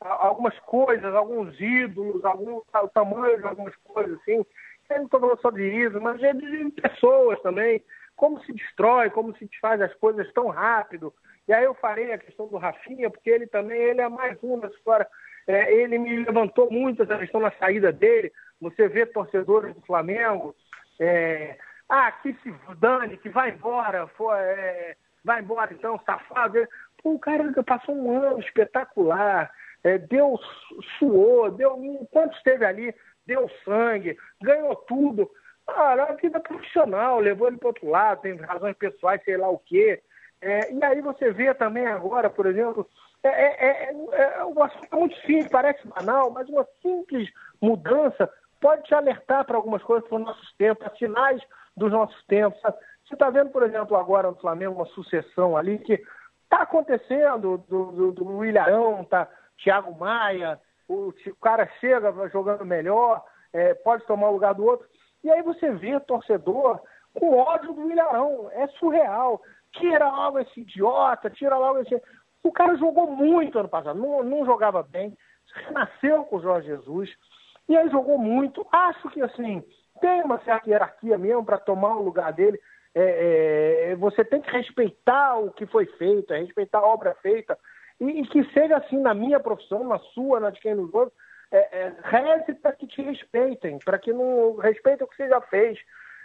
a, 0.00 0.26
algumas 0.26 0.58
coisas, 0.60 1.14
alguns 1.14 1.58
ídolos, 1.60 2.24
algum, 2.24 2.56
o 2.56 2.88
tamanho 2.88 3.38
de 3.38 3.46
algumas 3.46 3.74
coisas, 3.76 4.18
assim. 4.20 4.44
Eu 4.88 4.98
não 4.98 5.04
estou 5.04 5.20
falando 5.20 5.40
só 5.40 5.50
de 5.50 5.62
ídolos, 5.62 6.02
mas 6.02 6.20
de, 6.20 6.32
de 6.32 6.80
pessoas 6.80 7.40
também. 7.42 7.82
Como 8.14 8.40
se 8.44 8.52
destrói, 8.52 9.10
como 9.10 9.36
se 9.36 9.44
desfaz 9.46 9.80
as 9.80 9.92
coisas 9.94 10.32
tão 10.32 10.48
rápido. 10.48 11.12
E 11.46 11.52
aí 11.52 11.64
eu 11.64 11.74
farei 11.74 12.12
a 12.12 12.18
questão 12.18 12.48
do 12.48 12.56
Rafinha, 12.56 13.10
porque 13.10 13.28
ele 13.28 13.46
também 13.46 13.78
ele 13.78 14.00
é 14.00 14.08
mais 14.08 14.38
um 14.42 14.56
nessa 14.56 14.74
história. 14.74 15.06
É, 15.46 15.72
ele 15.72 15.98
me 15.98 16.24
levantou 16.24 16.70
muito 16.70 17.02
essa 17.02 17.18
questão 17.18 17.40
na 17.40 17.52
saída 17.52 17.92
dele. 17.92 18.32
Você 18.60 18.88
vê 18.88 19.04
torcedores 19.06 19.74
do 19.74 19.82
Flamengo, 19.82 20.54
é, 20.98 21.58
ah, 21.88 22.10
que 22.10 22.32
se 22.42 22.52
dane, 22.78 23.16
que 23.18 23.28
vai 23.28 23.50
embora, 23.50 24.06
foi, 24.08 24.36
é, 24.38 24.96
vai 25.26 25.42
embora 25.42 25.74
então, 25.74 26.00
safado. 26.06 26.66
Pô, 27.02 27.14
o 27.14 27.18
cara 27.18 27.44
passou 27.64 27.94
um 27.94 28.16
ano 28.16 28.38
espetacular, 28.38 29.50
é, 29.82 29.98
deu, 29.98 30.38
suou, 30.98 31.50
deu, 31.50 31.76
enquanto 31.82 32.36
esteve 32.36 32.64
ali, 32.64 32.94
deu 33.26 33.50
sangue, 33.64 34.16
ganhou 34.40 34.76
tudo. 34.76 35.28
Cara, 35.66 36.04
a 36.04 36.12
vida 36.12 36.38
profissional, 36.38 37.18
levou 37.18 37.48
ele 37.48 37.58
para 37.58 37.68
outro 37.68 37.90
lado, 37.90 38.22
tem 38.22 38.36
razões 38.36 38.76
pessoais, 38.76 39.22
sei 39.24 39.36
lá 39.36 39.48
o 39.48 39.58
quê. 39.58 40.00
É, 40.40 40.72
e 40.72 40.84
aí 40.84 41.00
você 41.00 41.32
vê 41.32 41.52
também 41.52 41.86
agora, 41.86 42.30
por 42.30 42.46
exemplo, 42.46 42.88
é, 43.24 43.28
é, 43.28 43.90
é, 43.90 43.94
é, 44.12 44.44
o 44.44 44.62
assunto 44.62 44.86
é 44.92 44.96
muito 44.96 45.16
simples, 45.22 45.48
parece 45.48 45.86
banal, 45.88 46.30
mas 46.30 46.48
uma 46.48 46.64
simples 46.80 47.28
mudança 47.60 48.30
pode 48.60 48.84
te 48.84 48.94
alertar 48.94 49.44
para 49.44 49.56
algumas 49.56 49.82
coisas 49.82 50.08
para 50.08 50.18
os 50.18 50.24
nossos 50.24 50.52
tempos, 50.54 50.98
sinais 50.98 51.42
dos 51.76 51.90
nossos 51.90 52.24
tempos. 52.26 52.60
Sabe? 52.60 52.76
Você 53.06 53.14
está 53.14 53.30
vendo, 53.30 53.50
por 53.50 53.62
exemplo, 53.62 53.96
agora 53.96 54.28
no 54.28 54.36
Flamengo 54.36 54.74
uma 54.74 54.86
sucessão 54.86 55.56
ali 55.56 55.78
que 55.78 56.02
está 56.44 56.62
acontecendo 56.62 57.58
do, 57.58 57.86
do, 57.92 58.12
do 58.12 58.44
Ilharão, 58.44 59.04
tá 59.04 59.28
Thiago 59.62 59.96
Maia, 59.96 60.60
o, 60.88 61.08
o, 61.08 61.36
cara 61.40 61.66
chega 61.80 62.12
jogando 62.28 62.64
melhor, 62.64 63.24
é, 63.52 63.74
pode 63.74 64.04
tomar 64.06 64.28
o 64.28 64.32
lugar 64.32 64.54
do 64.54 64.64
outro. 64.64 64.86
E 65.22 65.30
aí 65.30 65.42
você 65.42 65.70
vê 65.72 65.98
torcedor 66.00 66.80
com 67.14 67.36
ódio 67.36 67.72
do 67.72 67.90
Ilharão. 67.90 68.50
É 68.52 68.66
surreal. 68.78 69.40
Tira 69.72 70.08
logo 70.08 70.38
esse 70.38 70.60
idiota, 70.60 71.30
tira 71.30 71.56
logo 71.56 71.78
esse. 71.80 72.00
O 72.42 72.52
cara 72.52 72.76
jogou 72.76 73.10
muito 73.10 73.58
ano 73.58 73.68
passado, 73.68 73.98
não, 73.98 74.22
não 74.22 74.46
jogava 74.46 74.82
bem, 74.82 75.16
renasceu 75.54 76.24
com 76.24 76.36
o 76.36 76.42
Jorge 76.42 76.68
Jesus, 76.68 77.10
e 77.68 77.76
aí 77.76 77.88
jogou 77.90 78.18
muito. 78.18 78.66
Acho 78.70 79.08
que 79.10 79.20
assim, 79.20 79.64
tem 80.00 80.22
uma 80.22 80.38
certa 80.44 80.70
hierarquia 80.70 81.18
mesmo 81.18 81.44
para 81.44 81.58
tomar 81.58 81.96
o 81.96 82.02
lugar 82.02 82.32
dele 82.32 82.60
é, 82.98 83.90
é, 83.90 83.96
você 83.96 84.24
tem 84.24 84.40
que 84.40 84.50
respeitar 84.50 85.36
o 85.36 85.50
que 85.50 85.66
foi 85.66 85.84
feito, 85.84 86.32
é 86.32 86.38
respeitar 86.38 86.78
a 86.78 86.86
obra 86.86 87.14
feita, 87.20 87.58
e, 88.00 88.22
e, 88.22 88.26
que 88.26 88.42
seja 88.54 88.78
assim 88.78 88.98
na 88.98 89.12
minha 89.12 89.38
profissão, 89.38 89.84
na 89.84 89.98
sua, 89.98 90.40
na 90.40 90.48
de 90.48 90.58
quem 90.60 90.74
nos 90.74 90.92
ouve, 90.94 91.12
é, 91.52 91.58
é, 91.58 91.92
reze 92.02 92.54
para 92.54 92.72
que 92.72 92.86
te 92.86 93.02
respeitem, 93.02 93.78
para 93.80 93.98
que 93.98 94.14
não 94.14 94.56
respeitem 94.56 95.04
o 95.04 95.08
que 95.08 95.16
você 95.16 95.28
já 95.28 95.40
fez. 95.42 95.78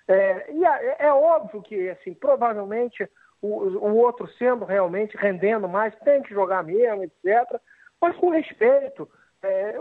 É, 0.07 0.51
e 0.51 0.63
é, 0.65 1.13
óbvio 1.13 1.61
que, 1.61 1.89
assim, 1.89 2.13
provavelmente 2.13 3.07
o, 3.41 3.47
o, 3.47 3.97
outro 3.97 4.27
sendo 4.37 4.63
realmente 4.63 5.17
rendendo 5.17 5.67
mais, 5.67 5.93
tem 5.99 6.21
que 6.21 6.33
jogar 6.33 6.63
mesmo, 6.63 7.03
etc., 7.03 7.59
mas 7.99 8.15
com 8.15 8.29
respeito. 8.29 9.09
É, 9.43 9.75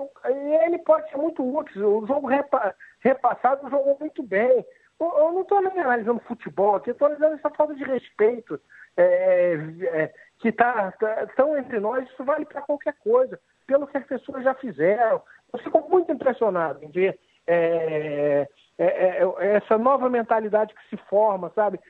ele 0.65 0.79
pode 0.79 1.09
ser 1.11 1.19
muito 1.19 1.43
útil. 1.43 1.99
O 1.99 2.07
jogo 2.07 2.27
repa, 2.27 2.75
repassado 3.01 3.71
jogou 3.71 3.97
muito 4.01 4.23
bem. 4.23 4.65
Eu 5.01 5.33
não 5.33 5.41
estou 5.41 5.59
analisando 5.59 6.21
futebol 6.21 6.77
aqui, 6.77 6.91
estou 6.91 7.07
analisando 7.07 7.37
essa 7.37 7.51
falta 7.51 7.75
de 7.75 7.83
respeito 7.85 8.61
é, 8.97 9.55
é, 9.83 10.13
que 10.39 10.49
está 10.49 10.93
tá, 10.93 11.27
tão 11.37 11.57
entre 11.57 11.81
nós. 11.81 12.07
Isso 12.09 12.23
vale 12.23 12.45
para 12.45 12.61
qualquer 12.61 12.95
coisa, 12.99 13.41
pelo 13.67 13.87
que 13.87 13.97
as 13.97 14.05
pessoas 14.05 14.45
já 14.45 14.55
fizeram. 14.55 15.23
Eu 15.53 15.59
fico 15.61 15.89
muito 15.89 16.13
impressionado 16.13 16.85
em 16.85 16.91
ver 16.91 17.19
é, 17.47 18.47
é, 18.79 18.85
é, 18.85 19.23
é 19.39 19.57
essa 19.57 19.79
nova 19.79 20.09
mentalidade 20.11 20.75
que 20.75 20.97
se 20.97 21.03
forma, 21.09 21.51
sabe? 21.55 21.81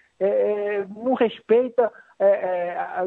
não 1.02 1.14
respeita. 1.14 1.90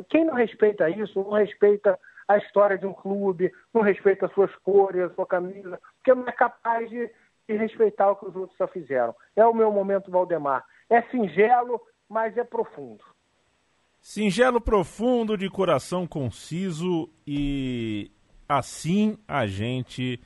quem 0.10 0.26
não 0.26 0.34
respeita 0.34 0.90
isso, 0.90 1.24
não 1.24 1.32
respeita 1.32 1.98
a 2.28 2.38
história 2.38 2.78
de 2.78 2.86
um 2.86 2.94
clube, 2.94 3.52
não 3.74 3.82
respeita 3.82 4.26
as 4.26 4.34
suas 4.34 4.54
cores, 4.58 5.04
a 5.04 5.14
sua 5.14 5.26
camisa, 5.26 5.80
porque 5.98 6.14
não 6.14 6.28
é 6.28 6.32
capaz 6.32 6.90
de 6.90 7.10
e 7.48 7.56
respeitar 7.56 8.12
o 8.12 8.16
que 8.16 8.26
os 8.26 8.36
outros 8.36 8.58
só 8.58 8.68
fizeram. 8.68 9.16
É 9.36 9.46
o 9.46 9.54
meu 9.54 9.72
momento, 9.72 10.12
Valdemar. 10.12 10.64
É 10.90 11.02
singelo, 11.04 11.82
mas 12.10 12.38
é 12.38 12.44
profundo. 12.44 13.04
Singelo, 14.02 14.60
profundo, 14.60 15.38
de 15.38 15.50
coração 15.50 16.06
conciso 16.06 17.10
e 17.26 18.12
assim 18.48 19.18
a 19.26 19.48
gente 19.48 20.20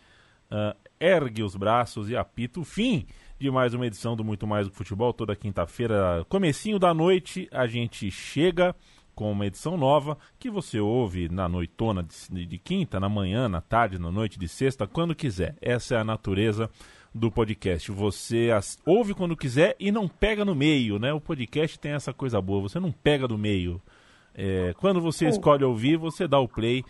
uh, 0.51 0.75
ergue 0.99 1.43
os 1.43 1.55
braços 1.55 2.09
e 2.09 2.17
apita 2.17 2.59
o 2.59 2.65
fim 2.65 3.05
de 3.39 3.51
mais 3.51 3.75
uma 3.75 3.85
edição 3.85 4.15
do 4.15 4.23
Muito 4.23 4.47
Mais 4.47 4.67
do 4.67 4.73
Futebol. 4.73 5.13
Toda 5.13 5.35
quinta-feira, 5.35 6.25
comecinho 6.27 6.79
da 6.79 6.93
noite, 6.93 7.47
a 7.51 7.67
gente 7.67 8.09
chega 8.09 8.75
com 9.13 9.31
uma 9.31 9.45
edição 9.45 9.77
nova 9.77 10.17
que 10.39 10.49
você 10.49 10.79
ouve 10.79 11.29
na 11.29 11.47
noitona 11.47 12.03
de, 12.03 12.45
de 12.45 12.57
quinta, 12.57 12.99
na 12.99 13.09
manhã, 13.09 13.47
na 13.47 13.61
tarde, 13.61 13.99
na 13.99 14.11
noite 14.11 14.37
de 14.39 14.47
sexta, 14.47 14.87
quando 14.87 15.15
quiser. 15.15 15.55
Essa 15.61 15.95
é 15.95 15.97
a 15.99 16.03
natureza 16.03 16.69
do 17.17 17.31
podcast. 17.31 17.91
Você 17.91 18.51
as, 18.55 18.77
ouve 18.85 19.13
quando 19.13 19.35
quiser 19.35 19.75
e 19.79 19.91
não 19.91 20.07
pega 20.07 20.45
no 20.45 20.55
meio, 20.55 20.99
né? 20.99 21.11
O 21.11 21.19
podcast 21.19 21.77
tem 21.79 21.91
essa 21.91 22.13
coisa 22.13 22.39
boa, 22.39 22.61
você 22.61 22.79
não 22.79 22.91
pega 22.91 23.27
no 23.27 23.37
meio. 23.37 23.81
É, 24.33 24.73
quando 24.77 25.01
você 25.01 25.27
escolhe 25.27 25.63
ouvir, 25.63 25.97
você 25.97 26.27
dá 26.27 26.39
o 26.39 26.47
play 26.47 26.83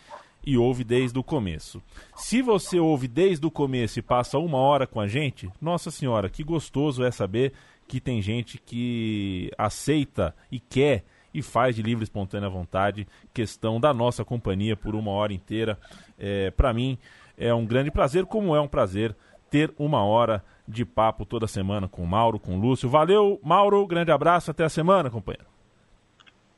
e 0.45 0.57
ouve 0.57 0.83
desde 0.83 1.17
o 1.17 1.23
começo. 1.23 1.81
Se 2.15 2.41
você 2.41 2.79
ouve 2.79 3.07
desde 3.07 3.45
o 3.45 3.51
começo 3.51 3.99
e 3.99 4.01
passa 4.01 4.37
uma 4.37 4.57
hora 4.57 4.85
com 4.85 4.99
a 4.99 5.07
gente, 5.07 5.49
nossa 5.61 5.89
senhora, 5.89 6.29
que 6.29 6.43
gostoso 6.43 7.03
é 7.03 7.11
saber 7.11 7.53
que 7.87 8.01
tem 8.01 8.21
gente 8.21 8.57
que 8.57 9.49
aceita 9.57 10.35
e 10.51 10.59
quer 10.59 11.05
e 11.33 11.41
faz 11.41 11.75
de 11.75 11.81
livre 11.81 12.03
espontânea 12.03 12.49
vontade 12.49 13.07
questão 13.33 13.79
da 13.79 13.93
nossa 13.93 14.25
companhia 14.25 14.75
por 14.75 14.95
uma 14.95 15.11
hora 15.11 15.33
inteira. 15.33 15.77
É, 16.17 16.51
Para 16.51 16.73
mim 16.73 16.97
é 17.37 17.53
um 17.53 17.65
grande 17.65 17.91
prazer, 17.91 18.25
como 18.25 18.55
é 18.55 18.59
um 18.59 18.67
prazer 18.67 19.15
ter 19.49 19.73
uma 19.77 20.03
hora 20.03 20.43
de 20.67 20.85
papo 20.85 21.25
toda 21.25 21.47
semana 21.47 21.87
com 21.87 22.03
o 22.03 22.07
Mauro, 22.07 22.39
com 22.39 22.57
o 22.57 22.59
Lúcio. 22.59 22.89
Valeu, 22.89 23.39
Mauro, 23.43 23.85
grande 23.87 24.11
abraço, 24.11 24.51
até 24.51 24.63
a 24.63 24.69
semana, 24.69 25.09
companheiro. 25.09 25.47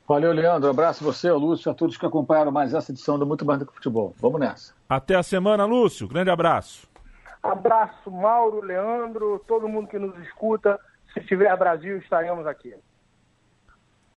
Valeu, 0.08 0.32
Leandro. 0.32 0.68
Abraço 0.68 1.04
a 1.04 1.06
você, 1.06 1.30
Lúcio, 1.30 1.70
a 1.70 1.74
todos 1.74 1.96
que 1.96 2.04
acompanharam 2.04 2.50
mais 2.50 2.74
essa 2.74 2.90
edição 2.90 3.16
do 3.16 3.24
Muito 3.24 3.44
Mais 3.44 3.60
do 3.60 3.66
que 3.66 3.72
Futebol. 3.72 4.12
Vamos 4.18 4.40
nessa. 4.40 4.74
Até 4.88 5.14
a 5.14 5.22
semana, 5.22 5.64
Lúcio. 5.64 6.08
Grande 6.08 6.30
abraço. 6.30 6.88
Abraço, 7.40 8.10
Mauro, 8.10 8.60
Leandro, 8.60 9.40
todo 9.46 9.68
mundo 9.68 9.86
que 9.86 9.98
nos 9.98 10.18
escuta. 10.18 10.78
Se 11.14 11.20
tiver 11.20 11.56
Brasil, 11.56 11.96
estaremos 11.98 12.44
aqui. 12.46 12.74